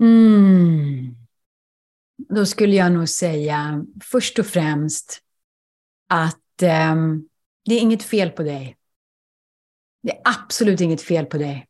Mm. 0.00 1.16
Då 2.16 2.46
skulle 2.46 2.76
jag 2.76 2.92
nog 2.92 3.08
säga 3.08 3.84
först 4.04 4.38
och 4.38 4.46
främst 4.46 5.20
att 6.08 6.62
eh, 6.62 6.96
det 7.64 7.74
är 7.74 7.80
inget 7.80 8.02
fel 8.02 8.30
på 8.30 8.42
dig. 8.42 8.76
Det 10.02 10.12
är 10.12 10.20
absolut 10.24 10.80
inget 10.80 11.02
fel 11.02 11.26
på 11.26 11.38
dig. 11.38 11.68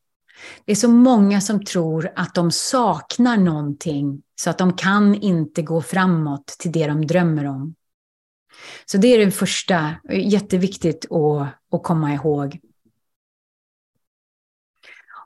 Det 0.65 0.73
är 0.73 0.77
så 0.77 0.89
många 0.89 1.41
som 1.41 1.65
tror 1.65 2.13
att 2.17 2.35
de 2.35 2.51
saknar 2.51 3.37
någonting 3.37 4.23
så 4.35 4.51
att 4.51 4.59
de 4.59 4.77
kan 4.77 5.15
inte 5.15 5.63
gå 5.63 5.83
framåt 5.83 6.47
till 6.47 6.73
det 6.73 6.87
de 6.87 7.07
drömmer 7.07 7.47
om. 7.47 7.75
Så 8.85 8.99
det 8.99 9.09
är 9.09 9.25
det 9.25 9.31
första, 9.31 9.95
jätteviktigt 10.11 11.13
att, 11.13 11.55
att 11.73 11.83
komma 11.83 12.15
ihåg. 12.15 12.61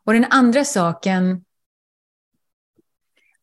Och 0.04 0.12
den 0.12 0.24
andra 0.30 0.64
saken 0.64 1.44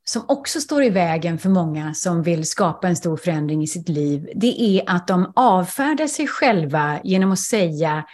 som 0.06 0.26
också 0.28 0.62
står 0.62 0.84
i 0.84 0.90
vägen 0.90 1.40
för 1.40 1.50
många 1.50 1.94
som 1.94 2.24
vill 2.24 2.46
skapa 2.46 2.88
en 2.88 2.96
stor 2.96 3.18
förändring 3.18 3.64
i 3.64 3.68
sitt 3.68 3.90
liv, 3.90 4.30
det 4.36 4.62
är 4.62 4.84
att 4.88 5.08
de 5.08 5.34
avfärdar 5.36 6.08
sig 6.08 6.28
själva 6.28 7.00
genom 7.04 7.32
att 7.32 7.40
säga 7.40 8.06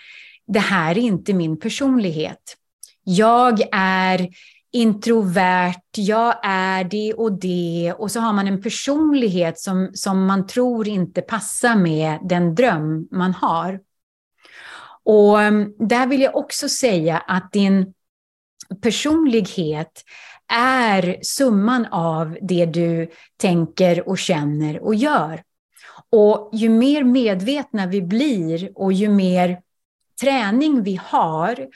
det 0.47 0.59
här 0.59 0.97
är 0.97 1.01
inte 1.01 1.33
min 1.33 1.59
personlighet. 1.59 2.58
Jag 3.03 3.61
är 3.71 4.29
introvert, 4.71 5.81
jag 5.97 6.35
är 6.43 6.83
det 6.83 7.13
och 7.13 7.31
det. 7.31 7.93
Och 7.97 8.11
så 8.11 8.19
har 8.19 8.33
man 8.33 8.47
en 8.47 8.61
personlighet 8.61 9.59
som, 9.59 9.91
som 9.93 10.25
man 10.25 10.47
tror 10.47 10.87
inte 10.87 11.21
passar 11.21 11.75
med 11.75 12.19
den 12.23 12.55
dröm 12.55 13.07
man 13.11 13.33
har. 13.33 13.79
Och 15.03 15.37
um, 15.37 15.75
där 15.79 16.07
vill 16.07 16.21
jag 16.21 16.35
också 16.35 16.69
säga 16.69 17.17
att 17.17 17.51
din 17.51 17.93
personlighet 18.81 20.03
är 20.53 21.19
summan 21.21 21.85
av 21.85 22.37
det 22.41 22.65
du 22.65 23.11
tänker 23.37 24.09
och 24.09 24.17
känner 24.17 24.79
och 24.79 24.95
gör. 24.95 25.43
Och 26.09 26.49
ju 26.53 26.69
mer 26.69 27.03
medvetna 27.03 27.85
vi 27.85 28.01
blir 28.01 28.71
och 28.75 28.93
ju 28.93 29.09
mer 29.09 29.61
träning 30.21 30.83
vi 30.83 30.99
har 31.03 31.67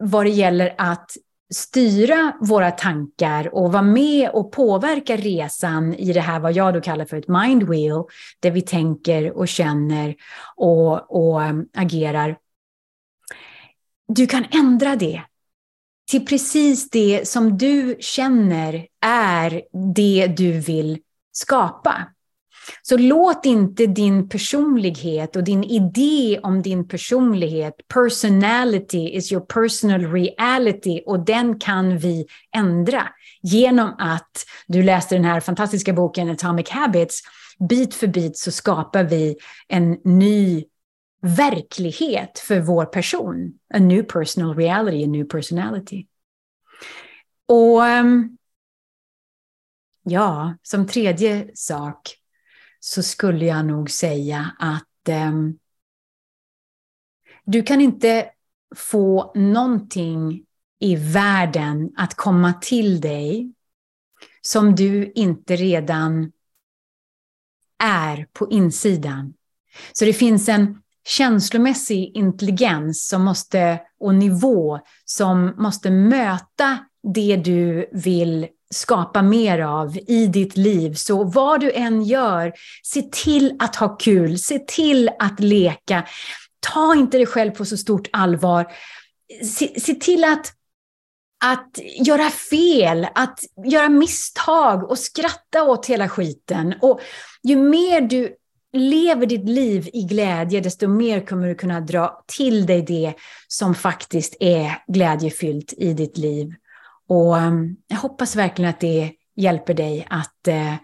vad 0.00 0.26
det 0.26 0.30
gäller 0.30 0.74
att 0.78 1.10
styra 1.54 2.36
våra 2.40 2.70
tankar 2.70 3.54
och 3.54 3.72
vara 3.72 3.82
med 3.82 4.30
och 4.30 4.52
påverka 4.52 5.16
resan 5.16 5.94
i 5.94 6.12
det 6.12 6.20
här 6.20 6.40
vad 6.40 6.52
jag 6.52 6.74
då 6.74 6.80
kallar 6.80 7.04
för 7.04 7.16
ett 7.16 7.28
mind 7.28 7.62
wheel, 7.62 8.04
där 8.40 8.50
vi 8.50 8.62
tänker 8.62 9.32
och 9.36 9.48
känner 9.48 10.14
och, 10.56 11.16
och 11.16 11.40
um, 11.40 11.68
agerar. 11.74 12.36
Du 14.08 14.26
kan 14.26 14.44
ändra 14.50 14.96
det 14.96 15.22
till 16.10 16.26
precis 16.26 16.90
det 16.90 17.28
som 17.28 17.58
du 17.58 17.96
känner 18.00 18.86
är 19.06 19.62
det 19.94 20.26
du 20.26 20.52
vill 20.60 20.98
skapa. 21.32 22.06
Så 22.82 22.96
låt 22.96 23.46
inte 23.46 23.86
din 23.86 24.28
personlighet 24.28 25.36
och 25.36 25.44
din 25.44 25.64
idé 25.64 26.40
om 26.42 26.62
din 26.62 26.88
personlighet, 26.88 27.74
personality 27.88 29.08
is 29.08 29.32
your 29.32 29.46
personal 29.46 30.12
reality 30.12 31.02
och 31.06 31.24
den 31.24 31.58
kan 31.58 31.98
vi 31.98 32.26
ändra 32.56 33.08
genom 33.42 33.94
att 33.98 34.44
du 34.66 34.82
läste 34.82 35.14
den 35.14 35.24
här 35.24 35.40
fantastiska 35.40 35.92
boken 35.92 36.30
Atomic 36.30 36.70
Habits. 36.70 37.22
Bit 37.68 37.94
för 37.94 38.06
bit 38.06 38.38
så 38.38 38.50
skapar 38.50 39.04
vi 39.04 39.36
en 39.68 39.98
ny 40.04 40.64
verklighet 41.22 42.38
för 42.38 42.60
vår 42.60 42.84
person. 42.84 43.52
A 43.74 43.78
new 43.78 44.02
personal 44.02 44.56
reality, 44.56 45.04
a 45.04 45.06
new 45.06 45.24
personality. 45.24 46.06
Och 47.46 47.86
ehm, 47.86 48.36
ja, 50.02 50.54
som 50.62 50.86
tredje 50.86 51.50
sak 51.54 52.19
så 52.80 53.02
skulle 53.02 53.46
jag 53.46 53.66
nog 53.66 53.90
säga 53.90 54.50
att 54.58 55.08
eh, 55.08 55.32
du 57.44 57.62
kan 57.62 57.80
inte 57.80 58.30
få 58.76 59.32
någonting 59.34 60.44
i 60.78 60.96
världen 60.96 61.92
att 61.96 62.14
komma 62.14 62.52
till 62.52 63.00
dig 63.00 63.52
som 64.40 64.74
du 64.74 65.12
inte 65.14 65.56
redan 65.56 66.32
är 67.78 68.26
på 68.32 68.50
insidan. 68.50 69.34
Så 69.92 70.04
det 70.04 70.12
finns 70.12 70.48
en 70.48 70.82
känslomässig 71.04 72.16
intelligens 72.16 73.08
som 73.08 73.24
måste, 73.24 73.80
och 73.98 74.14
nivå 74.14 74.80
som 75.04 75.54
måste 75.58 75.90
möta 75.90 76.78
det 77.14 77.36
du 77.36 77.90
vill 77.92 78.48
skapa 78.74 79.22
mer 79.22 79.58
av 79.58 79.98
i 80.06 80.26
ditt 80.26 80.56
liv. 80.56 80.94
Så 80.94 81.24
vad 81.24 81.60
du 81.60 81.72
än 81.72 82.02
gör, 82.02 82.52
se 82.82 83.02
till 83.02 83.56
att 83.58 83.76
ha 83.76 83.96
kul, 83.96 84.38
se 84.38 84.58
till 84.58 85.10
att 85.18 85.40
leka. 85.40 86.06
Ta 86.60 86.94
inte 86.94 87.16
dig 87.16 87.26
själv 87.26 87.50
på 87.50 87.64
så 87.64 87.76
stort 87.76 88.08
allvar. 88.12 88.72
Se, 89.44 89.80
se 89.80 89.94
till 89.94 90.24
att, 90.24 90.52
att 91.44 91.78
göra 92.06 92.30
fel, 92.30 93.06
att 93.14 93.40
göra 93.66 93.88
misstag 93.88 94.90
och 94.90 94.98
skratta 94.98 95.62
åt 95.62 95.86
hela 95.86 96.08
skiten. 96.08 96.74
Och 96.80 97.00
ju 97.42 97.56
mer 97.56 98.00
du 98.00 98.36
lever 98.72 99.26
ditt 99.26 99.48
liv 99.48 99.88
i 99.92 100.02
glädje, 100.02 100.60
desto 100.60 100.88
mer 100.88 101.26
kommer 101.26 101.48
du 101.48 101.54
kunna 101.54 101.80
dra 101.80 102.24
till 102.26 102.66
dig 102.66 102.82
det 102.82 103.14
som 103.48 103.74
faktiskt 103.74 104.36
är 104.40 104.82
glädjefyllt 104.88 105.72
i 105.76 105.92
ditt 105.92 106.18
liv. 106.18 106.54
Och 107.10 107.38
eh, 107.38 107.52
jag 107.86 107.96
hoppas 107.96 108.36
verkligen 108.36 108.70
att 108.70 108.80
det 108.80 109.12
hjälper 109.34 109.74
dig 109.74 110.06
att 110.10 110.48
eh, 110.48 110.74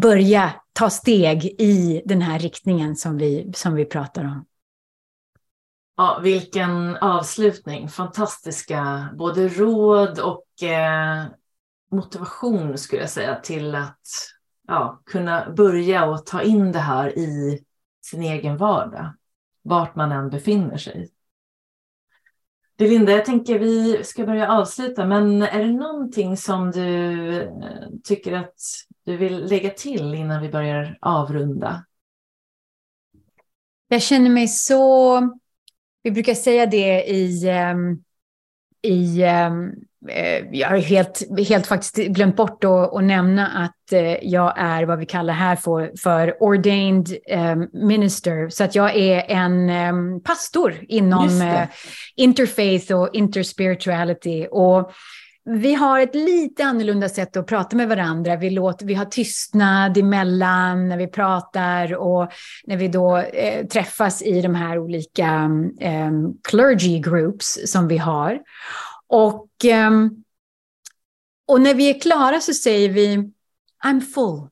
börja 0.00 0.52
ta 0.72 0.90
steg 0.90 1.44
i 1.44 2.02
den 2.04 2.22
här 2.22 2.38
riktningen 2.38 2.96
som 2.96 3.18
vi, 3.18 3.52
som 3.54 3.74
vi 3.74 3.84
pratar 3.84 4.24
om. 4.24 4.46
Ja, 5.96 6.20
vilken 6.22 6.96
avslutning. 6.96 7.88
Fantastiska 7.88 9.08
både 9.18 9.48
råd 9.48 10.18
och 10.18 10.62
eh, 10.62 11.24
motivation 11.90 12.78
skulle 12.78 13.02
jag 13.02 13.10
säga 13.10 13.34
till 13.40 13.74
att 13.74 14.00
ja, 14.68 15.02
kunna 15.06 15.50
börja 15.50 16.04
och 16.04 16.26
ta 16.26 16.42
in 16.42 16.72
det 16.72 16.78
här 16.78 17.18
i 17.18 17.60
sin 18.00 18.22
egen 18.22 18.56
vardag, 18.56 19.14
vart 19.62 19.96
man 19.96 20.12
än 20.12 20.30
befinner 20.30 20.76
sig. 20.76 21.10
Belinda, 22.78 23.12
jag 23.12 23.24
tänker 23.24 23.58
vi 23.58 24.04
ska 24.04 24.26
börja 24.26 24.52
avsluta, 24.52 25.06
men 25.06 25.42
är 25.42 25.64
det 25.64 25.72
någonting 25.72 26.36
som 26.36 26.70
du 26.70 27.42
eh, 27.42 27.48
tycker 28.04 28.32
att 28.32 28.54
du 29.04 29.16
vill 29.16 29.46
lägga 29.46 29.70
till 29.70 30.14
innan 30.14 30.42
vi 30.42 30.48
börjar 30.48 30.98
avrunda? 31.00 31.84
Jag 33.88 34.02
känner 34.02 34.30
mig 34.30 34.48
så... 34.48 35.20
Vi 36.02 36.10
brukar 36.10 36.34
säga 36.34 36.66
det 36.66 37.04
i, 37.04 37.48
ehm, 37.48 38.02
i 38.82 39.22
ehm, 39.22 39.72
jag 40.52 40.68
har 40.68 40.76
helt, 40.76 41.22
helt 41.48 41.66
faktiskt 41.66 41.96
glömt 41.96 42.36
bort 42.36 42.64
att, 42.64 43.04
nämna 43.04 43.46
att 43.46 43.92
uh, 43.92 44.24
jag 44.24 44.54
är 44.56 44.84
vad 44.84 44.98
vi 44.98 45.06
kallar 45.06 45.34
här 45.34 45.56
för, 45.56 45.92
för 46.02 46.42
ordained 46.42 47.08
um, 47.30 47.68
minister. 47.72 48.48
Så 48.48 48.64
att 48.64 48.74
jag 48.74 48.96
är 48.96 49.24
en 49.28 49.70
um, 49.70 50.22
pastor 50.22 50.74
inom 50.88 51.28
uh, 51.28 51.62
interfaith 52.16 52.92
och 52.92 53.10
interspirituality. 53.12 54.46
Och 54.50 54.92
vi 55.48 55.74
har 55.74 56.00
ett 56.00 56.14
lite 56.14 56.64
annorlunda 56.64 57.08
sätt 57.08 57.36
att 57.36 57.46
prata 57.46 57.76
med 57.76 57.88
varandra. 57.88 58.36
Vi, 58.36 58.50
låter, 58.50 58.86
vi 58.86 58.94
har 58.94 59.04
tystnad 59.04 59.98
emellan 59.98 60.88
när 60.88 60.96
vi 60.96 61.06
pratar 61.06 61.94
och 61.94 62.32
när 62.64 62.76
vi 62.76 62.88
då 62.88 63.16
eh, 63.18 63.66
träffas 63.66 64.22
i 64.22 64.40
de 64.40 64.54
här 64.54 64.78
olika 64.78 65.50
eh, 65.80 66.10
clergy 66.48 66.98
groups 66.98 67.58
som 67.66 67.88
vi 67.88 67.98
har. 67.98 68.38
Och, 69.08 69.64
eh, 69.64 69.90
och 71.46 71.60
när 71.60 71.74
vi 71.74 71.90
är 71.90 72.00
klara 72.00 72.40
så 72.40 72.54
säger 72.54 72.88
vi 72.88 73.32
I'm 73.84 74.00
full, 74.00 74.48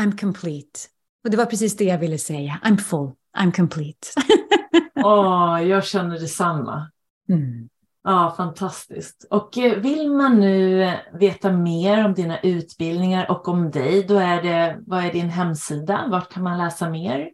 I'm 0.00 0.18
complete. 0.18 0.80
Och 1.24 1.30
det 1.30 1.36
var 1.36 1.46
precis 1.46 1.76
det 1.76 1.84
jag 1.84 1.98
ville 1.98 2.18
säga. 2.18 2.60
I'm 2.64 2.78
full, 2.78 3.12
I'm 3.38 3.52
complete. 3.52 4.08
Åh, 5.04 5.54
oh, 5.54 5.68
jag 5.68 5.84
känner 5.84 6.18
detsamma. 6.18 6.90
Mm. 7.28 7.68
Ja, 8.04 8.34
fantastiskt. 8.36 9.26
Och 9.30 9.58
eh, 9.58 9.78
vill 9.78 10.10
man 10.10 10.40
nu 10.40 10.90
veta 11.12 11.52
mer 11.52 12.04
om 12.04 12.14
dina 12.14 12.40
utbildningar 12.40 13.30
och 13.30 13.48
om 13.48 13.70
dig, 13.70 14.02
då 14.02 14.18
är 14.18 14.42
det, 14.42 14.78
vad 14.86 15.04
är 15.04 15.12
din 15.12 15.28
hemsida? 15.28 16.08
Vart 16.10 16.32
kan 16.32 16.42
man 16.42 16.58
läsa 16.58 16.90
mer? 16.90 17.30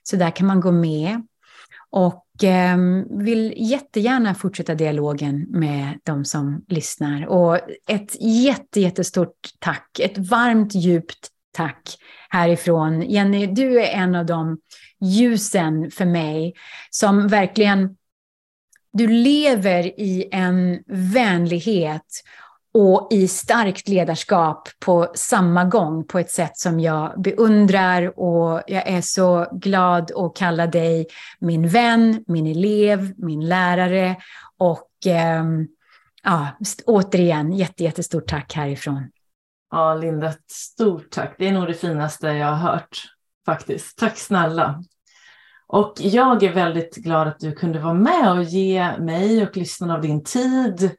Så 0.03 0.15
där 0.15 0.31
kan 0.31 0.47
man 0.47 0.59
gå 0.59 0.71
med. 0.71 1.21
Och 1.89 2.43
eh, 2.43 2.77
vill 3.09 3.53
jättegärna 3.57 4.35
fortsätta 4.35 4.75
dialogen 4.75 5.45
med 5.49 5.99
de 6.03 6.25
som 6.25 6.65
lyssnar. 6.67 7.27
Och 7.27 7.59
ett 7.87 8.21
jätte, 8.21 8.81
jättestort 8.81 9.49
tack, 9.59 9.99
ett 9.99 10.17
varmt, 10.17 10.75
djupt 10.75 11.27
tack 11.51 11.97
härifrån. 12.29 13.01
Jenny, 13.01 13.45
du 13.47 13.81
är 13.81 13.87
en 13.87 14.15
av 14.15 14.25
de 14.25 14.57
ljusen 15.01 15.91
för 15.91 16.05
mig 16.05 16.53
som 16.89 17.27
verkligen, 17.27 17.95
du 18.93 19.07
lever 19.07 19.99
i 19.99 20.29
en 20.31 20.83
vänlighet 20.87 22.23
och 22.73 23.07
i 23.11 23.27
starkt 23.27 23.87
ledarskap 23.87 24.69
på 24.79 25.11
samma 25.15 25.65
gång 25.65 26.03
på 26.03 26.19
ett 26.19 26.31
sätt 26.31 26.57
som 26.57 26.79
jag 26.79 27.21
beundrar 27.21 28.19
och 28.19 28.61
jag 28.67 28.87
är 28.87 29.01
så 29.01 29.47
glad 29.51 30.11
att 30.15 30.35
kalla 30.35 30.67
dig 30.67 31.07
min 31.39 31.67
vän, 31.67 32.23
min 32.27 32.47
elev, 32.47 33.13
min 33.17 33.47
lärare 33.47 34.15
och 34.57 34.89
eh, 35.05 35.43
ja, 36.23 36.47
återigen 36.85 37.53
jätte, 37.53 37.83
jättestort 37.83 38.27
tack 38.27 38.53
härifrån. 38.53 39.09
Ja, 39.71 39.95
Linda, 39.95 40.33
stort 40.47 41.09
tack. 41.09 41.35
Det 41.37 41.47
är 41.47 41.51
nog 41.51 41.67
det 41.67 41.73
finaste 41.73 42.27
jag 42.27 42.47
har 42.47 42.71
hört 42.71 43.03
faktiskt. 43.45 43.97
Tack 43.97 44.17
snälla. 44.17 44.83
Och 45.72 45.93
jag 45.97 46.43
är 46.43 46.53
väldigt 46.53 46.95
glad 46.95 47.28
att 47.28 47.39
du 47.39 47.51
kunde 47.51 47.80
vara 47.80 47.93
med 47.93 48.32
och 48.32 48.43
ge 48.43 48.97
mig 48.97 49.43
och 49.43 49.57
lyssnarna 49.57 49.95
av 49.95 50.01
din 50.01 50.24
tid. 50.24 50.91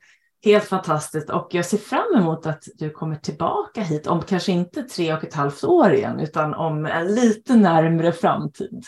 Helt 0.44 0.64
fantastiskt 0.64 1.30
och 1.30 1.48
jag 1.50 1.66
ser 1.66 1.78
fram 1.78 2.14
emot 2.16 2.46
att 2.46 2.64
du 2.74 2.90
kommer 2.90 3.16
tillbaka 3.16 3.82
hit 3.82 4.06
om 4.06 4.22
kanske 4.22 4.52
inte 4.52 4.82
tre 4.82 5.14
och 5.14 5.24
ett 5.24 5.34
halvt 5.34 5.64
år 5.64 5.92
igen 5.92 6.20
utan 6.20 6.54
om 6.54 6.86
en 6.86 7.14
lite 7.14 7.56
närmre 7.56 8.12
framtid. 8.12 8.84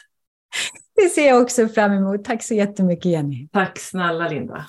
Det 0.95 1.09
ser 1.09 1.29
jag 1.29 1.43
också 1.43 1.69
fram 1.69 1.93
emot. 1.93 2.25
Tack 2.25 2.43
så 2.43 2.55
jättemycket 2.55 3.05
Jenny. 3.05 3.49
Tack 3.53 3.79
snälla 3.79 4.29
Linda. 4.29 4.67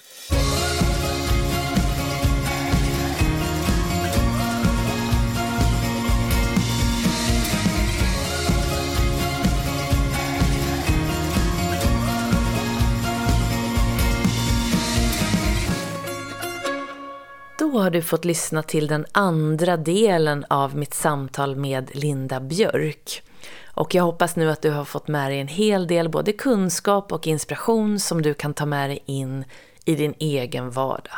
Då 17.73 17.79
har 17.79 17.89
du 17.89 18.01
fått 18.01 18.25
lyssna 18.25 18.63
till 18.63 18.87
den 18.87 19.05
andra 19.11 19.77
delen 19.77 20.45
av 20.49 20.75
mitt 20.75 20.93
samtal 20.93 21.55
med 21.55 21.89
Linda 21.93 22.39
Björk. 22.39 23.23
Och 23.65 23.95
jag 23.95 24.03
hoppas 24.03 24.35
nu 24.35 24.49
att 24.51 24.61
du 24.61 24.71
har 24.71 24.85
fått 24.85 25.07
med 25.07 25.31
dig 25.31 25.39
en 25.39 25.47
hel 25.47 25.87
del 25.87 26.09
både 26.09 26.33
kunskap 26.33 27.11
och 27.11 27.27
inspiration 27.27 27.99
som 27.99 28.21
du 28.21 28.33
kan 28.33 28.53
ta 28.53 28.65
med 28.65 28.89
dig 28.89 29.03
in 29.05 29.45
i 29.85 29.95
din 29.95 30.13
egen 30.19 30.71
vardag. 30.71 31.17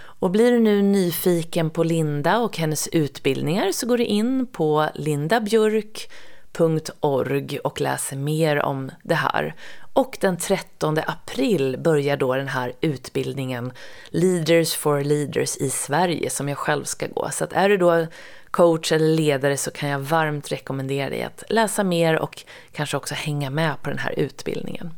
Och 0.00 0.30
blir 0.30 0.52
du 0.52 0.58
nu 0.58 0.82
nyfiken 0.82 1.70
på 1.70 1.82
Linda 1.82 2.38
och 2.38 2.58
hennes 2.58 2.88
utbildningar 2.88 3.72
så 3.72 3.86
går 3.86 3.98
du 3.98 4.04
in 4.04 4.46
på 4.46 4.88
lindabjörk.se 4.94 6.37
lindabjörk.org 6.58 7.58
och 7.58 7.80
läser 7.80 8.16
mer 8.16 8.62
om 8.62 8.90
det 9.02 9.14
här. 9.14 9.54
Och 9.92 10.18
den 10.20 10.36
13 10.36 10.98
april 11.06 11.76
börjar 11.78 12.16
då 12.16 12.34
den 12.34 12.48
här 12.48 12.72
utbildningen 12.80 13.72
Leaders 14.08 14.74
for 14.74 15.04
Leaders 15.04 15.56
i 15.56 15.70
Sverige 15.70 16.30
som 16.30 16.48
jag 16.48 16.58
själv 16.58 16.84
ska 16.84 17.06
gå. 17.06 17.28
Så 17.32 17.44
att 17.44 17.52
är 17.52 17.68
du 17.68 17.76
då 17.76 18.06
coach 18.50 18.92
eller 18.92 19.08
ledare 19.08 19.56
så 19.56 19.70
kan 19.70 19.88
jag 19.88 19.98
varmt 19.98 20.52
rekommendera 20.52 21.10
dig 21.10 21.22
att 21.22 21.42
läsa 21.48 21.84
mer 21.84 22.18
och 22.18 22.44
kanske 22.72 22.96
också 22.96 23.14
hänga 23.14 23.50
med 23.50 23.82
på 23.82 23.90
den 23.90 23.98
här 23.98 24.18
utbildningen. 24.18 24.94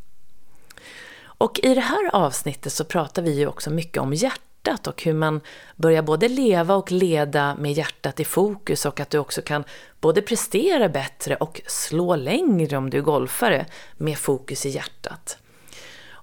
Och 1.23 1.61
i 1.63 1.75
det 1.75 1.81
här 1.81 2.11
avsnittet 2.13 2.73
så 2.73 2.85
pratar 2.85 3.23
vi 3.23 3.39
ju 3.39 3.47
också 3.47 3.71
mycket 3.71 4.03
om 4.03 4.13
hjärtat 4.15 4.50
hjärtat 4.65 4.87
och 4.87 5.03
hur 5.03 5.15
man 5.15 5.41
börjar 5.77 6.03
både 6.03 6.29
leva 6.29 6.75
och 6.75 6.93
leda 6.93 7.57
med 7.57 7.73
hjärtat 7.73 8.21
i 8.21 8.25
fokus 8.25 8.87
och 8.87 9.01
att 9.01 9.11
du 9.11 9.19
också 9.19 9.43
kan 9.43 9.65
både 10.01 10.23
prestera 10.23 10.89
bättre 10.89 11.37
och 11.37 11.61
slå 11.67 12.17
längre 12.17 12.77
om 12.77 12.91
du 12.91 12.99
är 12.99 13.03
golfare 13.03 13.67
med 13.99 14.19
fokus 14.19 14.67
i 14.67 14.69
hjärtat. 14.69 15.39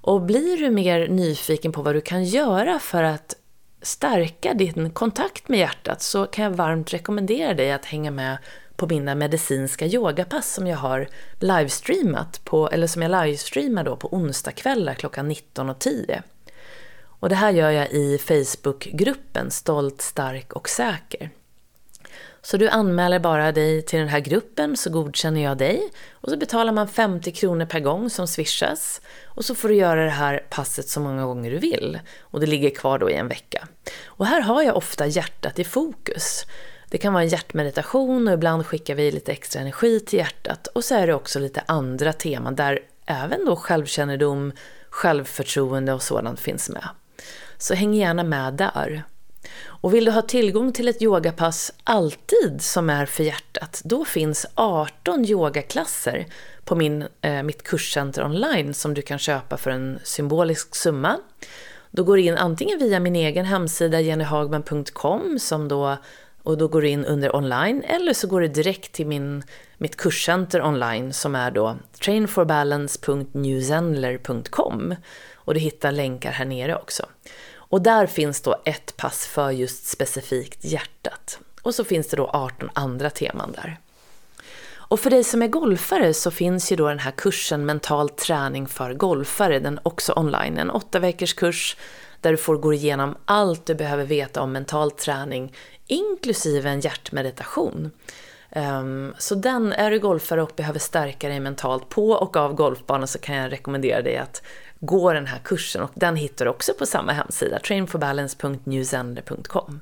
Och 0.07 0.21
blir 0.21 0.57
du 0.57 0.69
mer 0.69 1.07
nyfiken 1.07 1.71
på 1.71 1.81
vad 1.81 1.95
du 1.95 2.01
kan 2.01 2.23
göra 2.23 2.79
för 2.79 3.03
att 3.03 3.35
stärka 3.81 4.53
din 4.53 4.91
kontakt 4.91 5.49
med 5.49 5.59
hjärtat 5.59 6.01
så 6.01 6.25
kan 6.25 6.43
jag 6.43 6.51
varmt 6.51 6.93
rekommendera 6.93 7.53
dig 7.53 7.71
att 7.71 7.85
hänga 7.85 8.11
med 8.11 8.37
på 8.75 8.87
mina 8.87 9.15
medicinska 9.15 9.85
yogapass 9.85 10.53
som 10.53 10.67
jag 10.67 10.77
har 10.77 11.07
livestreamat 11.39 12.41
på, 12.43 12.69
eller 12.69 12.87
som 12.87 13.01
jag 13.01 13.11
livestreamar 13.11 13.83
då 13.83 13.95
på 13.95 14.13
onsdagskvällar 14.13 14.93
klockan 14.93 15.31
19.10. 15.31 16.21
Och 17.19 17.29
det 17.29 17.35
här 17.35 17.51
gör 17.51 17.71
jag 17.71 17.91
i 17.91 18.17
Facebookgruppen 18.17 19.51
Stolt, 19.51 20.01
stark 20.01 20.53
och 20.53 20.69
säker. 20.69 21.29
Så 22.41 22.57
du 22.57 22.69
anmäler 22.69 23.19
bara 23.19 23.51
dig 23.51 23.81
till 23.81 23.99
den 23.99 24.07
här 24.07 24.19
gruppen 24.19 24.77
så 24.77 24.89
godkänner 24.89 25.43
jag 25.43 25.57
dig 25.57 25.91
och 26.11 26.29
så 26.29 26.37
betalar 26.37 26.71
man 26.71 26.87
50 26.87 27.31
kronor 27.31 27.65
per 27.65 27.79
gång 27.79 28.09
som 28.09 28.27
swishas 28.27 29.01
och 29.25 29.45
så 29.45 29.55
får 29.55 29.69
du 29.69 29.75
göra 29.75 30.03
det 30.03 30.09
här 30.09 30.45
passet 30.49 30.89
så 30.89 30.99
många 30.99 31.25
gånger 31.25 31.51
du 31.51 31.57
vill 31.57 31.99
och 32.21 32.39
det 32.39 32.45
ligger 32.45 32.69
kvar 32.69 32.99
då 32.99 33.09
i 33.09 33.13
en 33.13 33.27
vecka. 33.27 33.67
Och 34.05 34.25
här 34.25 34.41
har 34.41 34.63
jag 34.63 34.77
ofta 34.77 35.07
hjärtat 35.07 35.59
i 35.59 35.63
fokus. 35.63 36.45
Det 36.89 36.97
kan 36.97 37.13
vara 37.13 37.23
en 37.23 37.29
hjärtmeditation 37.29 38.27
och 38.27 38.33
ibland 38.33 38.65
skickar 38.65 38.95
vi 38.95 39.11
lite 39.11 39.31
extra 39.31 39.61
energi 39.61 39.99
till 39.99 40.19
hjärtat 40.19 40.67
och 40.67 40.83
så 40.83 40.95
är 40.95 41.07
det 41.07 41.13
också 41.13 41.39
lite 41.39 41.63
andra 41.65 42.13
teman 42.13 42.55
där 42.55 42.79
även 43.05 43.45
då 43.45 43.55
självkännedom, 43.55 44.51
självförtroende 44.89 45.93
och 45.93 46.03
sådant 46.03 46.39
finns 46.39 46.69
med. 46.69 46.87
Så 47.57 47.73
häng 47.73 47.93
gärna 47.93 48.23
med 48.23 48.53
där. 48.53 49.03
Och 49.65 49.93
vill 49.93 50.05
du 50.05 50.11
ha 50.11 50.21
tillgång 50.21 50.73
till 50.73 50.87
ett 50.87 51.01
yogapass 51.01 51.73
alltid 51.83 52.61
som 52.61 52.89
är 52.89 53.05
för 53.05 53.23
hjärtat, 53.23 53.81
då 53.83 54.05
finns 54.05 54.45
18 54.55 55.25
yogaklasser 55.25 56.25
på 56.63 56.75
min, 56.75 57.05
eh, 57.21 57.43
mitt 57.43 57.63
kurscenter 57.63 58.25
online 58.25 58.73
som 58.73 58.93
du 58.93 59.01
kan 59.01 59.19
köpa 59.19 59.57
för 59.57 59.71
en 59.71 59.99
symbolisk 60.03 60.75
summa. 60.75 61.17
Då 61.91 62.03
går 62.03 62.17
du 62.17 62.23
in 62.23 62.37
antingen 62.37 62.79
via 62.79 62.99
min 62.99 63.15
egen 63.15 63.45
hemsida 63.45 64.01
jennyhagman.com 64.01 65.39
som 65.39 65.67
då 65.67 65.97
och 66.43 66.57
då 66.57 66.67
går 66.67 66.81
du 66.81 66.89
in 66.89 67.05
under 67.05 67.35
online 67.35 67.83
eller 67.83 68.13
så 68.13 68.27
går 68.27 68.41
du 68.41 68.47
direkt 68.47 68.91
till 68.91 69.07
min, 69.07 69.43
mitt 69.77 69.95
kurscenter 69.95 70.61
online 70.61 71.13
som 71.13 71.35
är 71.35 71.51
då 71.51 71.75
trainforbalance.newzenler.com 71.99 74.95
och 75.35 75.53
du 75.53 75.59
hittar 75.59 75.91
länkar 75.91 76.31
här 76.31 76.45
nere 76.45 76.75
också. 76.75 77.05
Och 77.69 77.81
där 77.81 78.07
finns 78.07 78.41
då 78.41 78.61
ett 78.65 78.97
pass 78.97 79.25
för 79.25 79.51
just 79.51 79.87
specifikt 79.87 80.65
hjärtat. 80.65 81.39
Och 81.61 81.75
så 81.75 81.83
finns 81.83 82.07
det 82.07 82.17
då 82.17 82.27
18 82.27 82.69
andra 82.73 83.09
teman 83.09 83.51
där. 83.51 83.79
Och 84.89 84.99
för 84.99 85.09
dig 85.09 85.23
som 85.23 85.41
är 85.41 85.47
golfare 85.47 86.13
så 86.13 86.31
finns 86.31 86.71
ju 86.71 86.75
då 86.75 86.87
den 86.87 86.99
här 86.99 87.11
kursen 87.11 87.65
Mental 87.65 88.09
träning 88.09 88.67
för 88.67 88.93
golfare, 88.93 89.59
den 89.59 89.77
är 89.77 89.87
också 89.87 90.13
online, 90.15 90.57
en 90.57 90.69
åtta 90.69 90.99
veckors 90.99 91.33
kurs 91.33 91.77
där 92.21 92.31
du 92.31 92.37
får 92.37 92.57
gå 92.57 92.73
igenom 92.73 93.15
allt 93.25 93.65
du 93.65 93.75
behöver 93.75 94.03
veta 94.05 94.41
om 94.41 94.51
mental 94.51 94.91
träning, 94.91 95.53
inklusive 95.87 96.69
en 96.69 96.79
hjärtmeditation. 96.79 97.91
Ehm, 98.49 99.13
så 99.17 99.35
den, 99.35 99.73
är 99.73 99.91
du 99.91 99.99
golfare 99.99 100.41
och 100.41 100.51
behöver 100.55 100.79
stärka 100.79 101.29
dig 101.29 101.39
mentalt 101.39 101.89
på 101.89 102.11
och 102.11 102.35
av 102.35 102.53
golfbanan 102.53 103.07
så 103.07 103.19
kan 103.19 103.35
jag 103.35 103.51
rekommendera 103.51 104.01
dig 104.01 104.17
att 104.17 104.41
gå 104.79 105.13
den 105.13 105.27
här 105.27 105.39
kursen 105.39 105.81
och 105.81 105.91
den 105.93 106.15
hittar 106.15 106.45
du 106.45 106.51
också 106.51 106.73
på 106.73 106.85
samma 106.85 107.11
hemsida, 107.11 107.59
trainforbalance.newzender.com. 107.59 109.81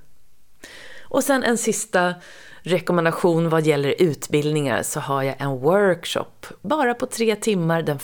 Och 1.02 1.24
sen 1.24 1.44
en 1.44 1.58
sista 1.58 2.14
rekommendation 2.62 3.50
vad 3.50 3.66
gäller 3.66 4.02
utbildningar 4.02 4.84
så 4.84 5.00
har 5.00 5.24
jag 5.24 5.36
en 5.40 5.60
workshop 5.60 6.46
bara 6.62 6.94
på 6.94 7.06
tre 7.06 7.36
timmar 7.36 7.82
den 7.82 7.96
1 7.96 8.02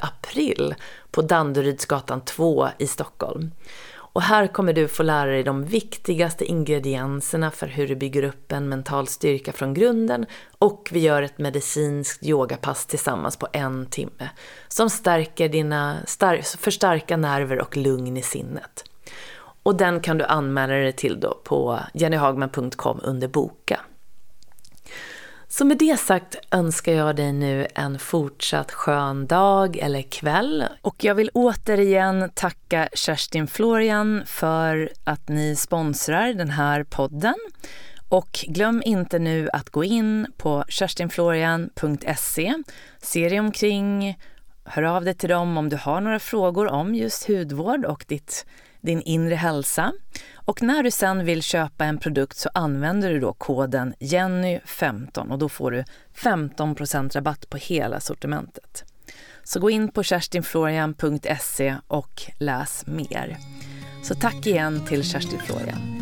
april 0.00 0.74
på 1.10 1.22
Danderydsgatan 1.22 2.20
2 2.20 2.68
i 2.78 2.86
Stockholm. 2.86 3.50
Och 4.12 4.22
här 4.22 4.46
kommer 4.46 4.72
du 4.72 4.88
få 4.88 5.02
lära 5.02 5.30
dig 5.30 5.42
de 5.42 5.64
viktigaste 5.64 6.44
ingredienserna 6.44 7.50
för 7.50 7.66
hur 7.66 7.88
du 7.88 7.96
bygger 7.96 8.22
upp 8.22 8.52
en 8.52 8.68
mental 8.68 9.06
styrka 9.06 9.52
från 9.52 9.74
grunden 9.74 10.26
och 10.58 10.88
vi 10.92 11.00
gör 11.00 11.22
ett 11.22 11.38
medicinskt 11.38 12.22
yogapass 12.22 12.86
tillsammans 12.86 13.36
på 13.36 13.48
en 13.52 13.86
timme 13.86 14.30
som 14.68 14.90
stärker 14.90 15.48
dina 15.48 15.96
förstärka 16.58 17.16
nerver 17.16 17.60
och 17.60 17.76
lugn 17.76 18.16
i 18.16 18.22
sinnet. 18.22 18.84
Och 19.62 19.76
den 19.76 20.00
kan 20.00 20.18
du 20.18 20.24
anmäla 20.24 20.74
dig 20.74 20.92
till 20.92 21.20
då 21.20 21.40
på 21.44 21.78
jennyhagman.com 21.94 23.00
under 23.02 23.28
boka. 23.28 23.80
Så 25.52 25.64
med 25.64 25.78
det 25.78 26.00
sagt 26.00 26.36
önskar 26.50 26.92
jag 26.92 27.16
dig 27.16 27.32
nu 27.32 27.66
en 27.74 27.98
fortsatt 27.98 28.72
skön 28.72 29.26
dag 29.26 29.76
eller 29.76 30.02
kväll. 30.02 30.64
Och 30.82 31.04
jag 31.04 31.14
vill 31.14 31.30
återigen 31.34 32.30
tacka 32.34 32.88
Kerstin 32.94 33.46
Florian 33.46 34.22
för 34.26 34.92
att 35.04 35.28
ni 35.28 35.56
sponsrar 35.56 36.32
den 36.32 36.50
här 36.50 36.84
podden. 36.84 37.34
Och 38.08 38.44
glöm 38.48 38.82
inte 38.84 39.18
nu 39.18 39.48
att 39.52 39.70
gå 39.70 39.84
in 39.84 40.26
på 40.36 40.64
kerstinflorian.se, 40.68 42.54
se 43.02 43.28
dig 43.28 43.40
omkring, 43.40 44.18
hör 44.64 44.82
av 44.82 45.04
dig 45.04 45.14
till 45.14 45.28
dem 45.28 45.58
om 45.58 45.68
du 45.68 45.76
har 45.76 46.00
några 46.00 46.18
frågor 46.18 46.66
om 46.68 46.94
just 46.94 47.28
hudvård 47.28 47.84
och 47.84 48.04
ditt 48.08 48.46
din 48.80 49.02
inre 49.02 49.34
hälsa. 49.34 49.92
Och 50.34 50.62
när 50.62 50.82
du 50.82 50.90
sen 50.90 51.24
vill 51.24 51.42
köpa 51.42 51.84
en 51.84 51.98
produkt 51.98 52.36
så 52.36 52.50
använder 52.54 53.10
du 53.10 53.20
då 53.20 53.32
koden 53.32 53.94
Jenny15 53.98 55.30
och 55.30 55.38
då 55.38 55.48
får 55.48 55.70
du 55.70 55.84
15% 56.16 57.14
rabatt 57.14 57.50
på 57.50 57.56
hela 57.56 58.00
sortimentet. 58.00 58.84
Så 59.44 59.60
gå 59.60 59.70
in 59.70 59.88
på 59.88 60.02
kerstinflorian.se 60.02 61.76
och 61.88 62.22
läs 62.38 62.86
mer. 62.86 63.36
Så 64.02 64.14
tack 64.14 64.46
igen 64.46 64.86
till 64.86 65.04
Kerstin 65.04 65.40
Florian. 65.46 66.00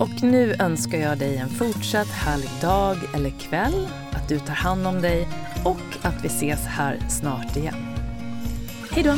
Och 0.00 0.22
nu 0.22 0.54
önskar 0.60 0.98
jag 0.98 1.18
dig 1.18 1.36
en 1.36 1.48
fortsatt 1.48 2.08
härlig 2.08 2.50
dag 2.60 2.96
eller 3.14 3.30
kväll, 3.30 3.88
att 4.12 4.28
du 4.28 4.38
tar 4.38 4.54
hand 4.54 4.86
om 4.86 5.00
dig 5.02 5.28
och 5.64 5.82
att 6.02 6.24
vi 6.24 6.26
ses 6.26 6.66
här 6.66 6.98
snart 7.08 7.56
igen. 7.56 7.86
Hej 8.90 9.02
då! 9.02 9.14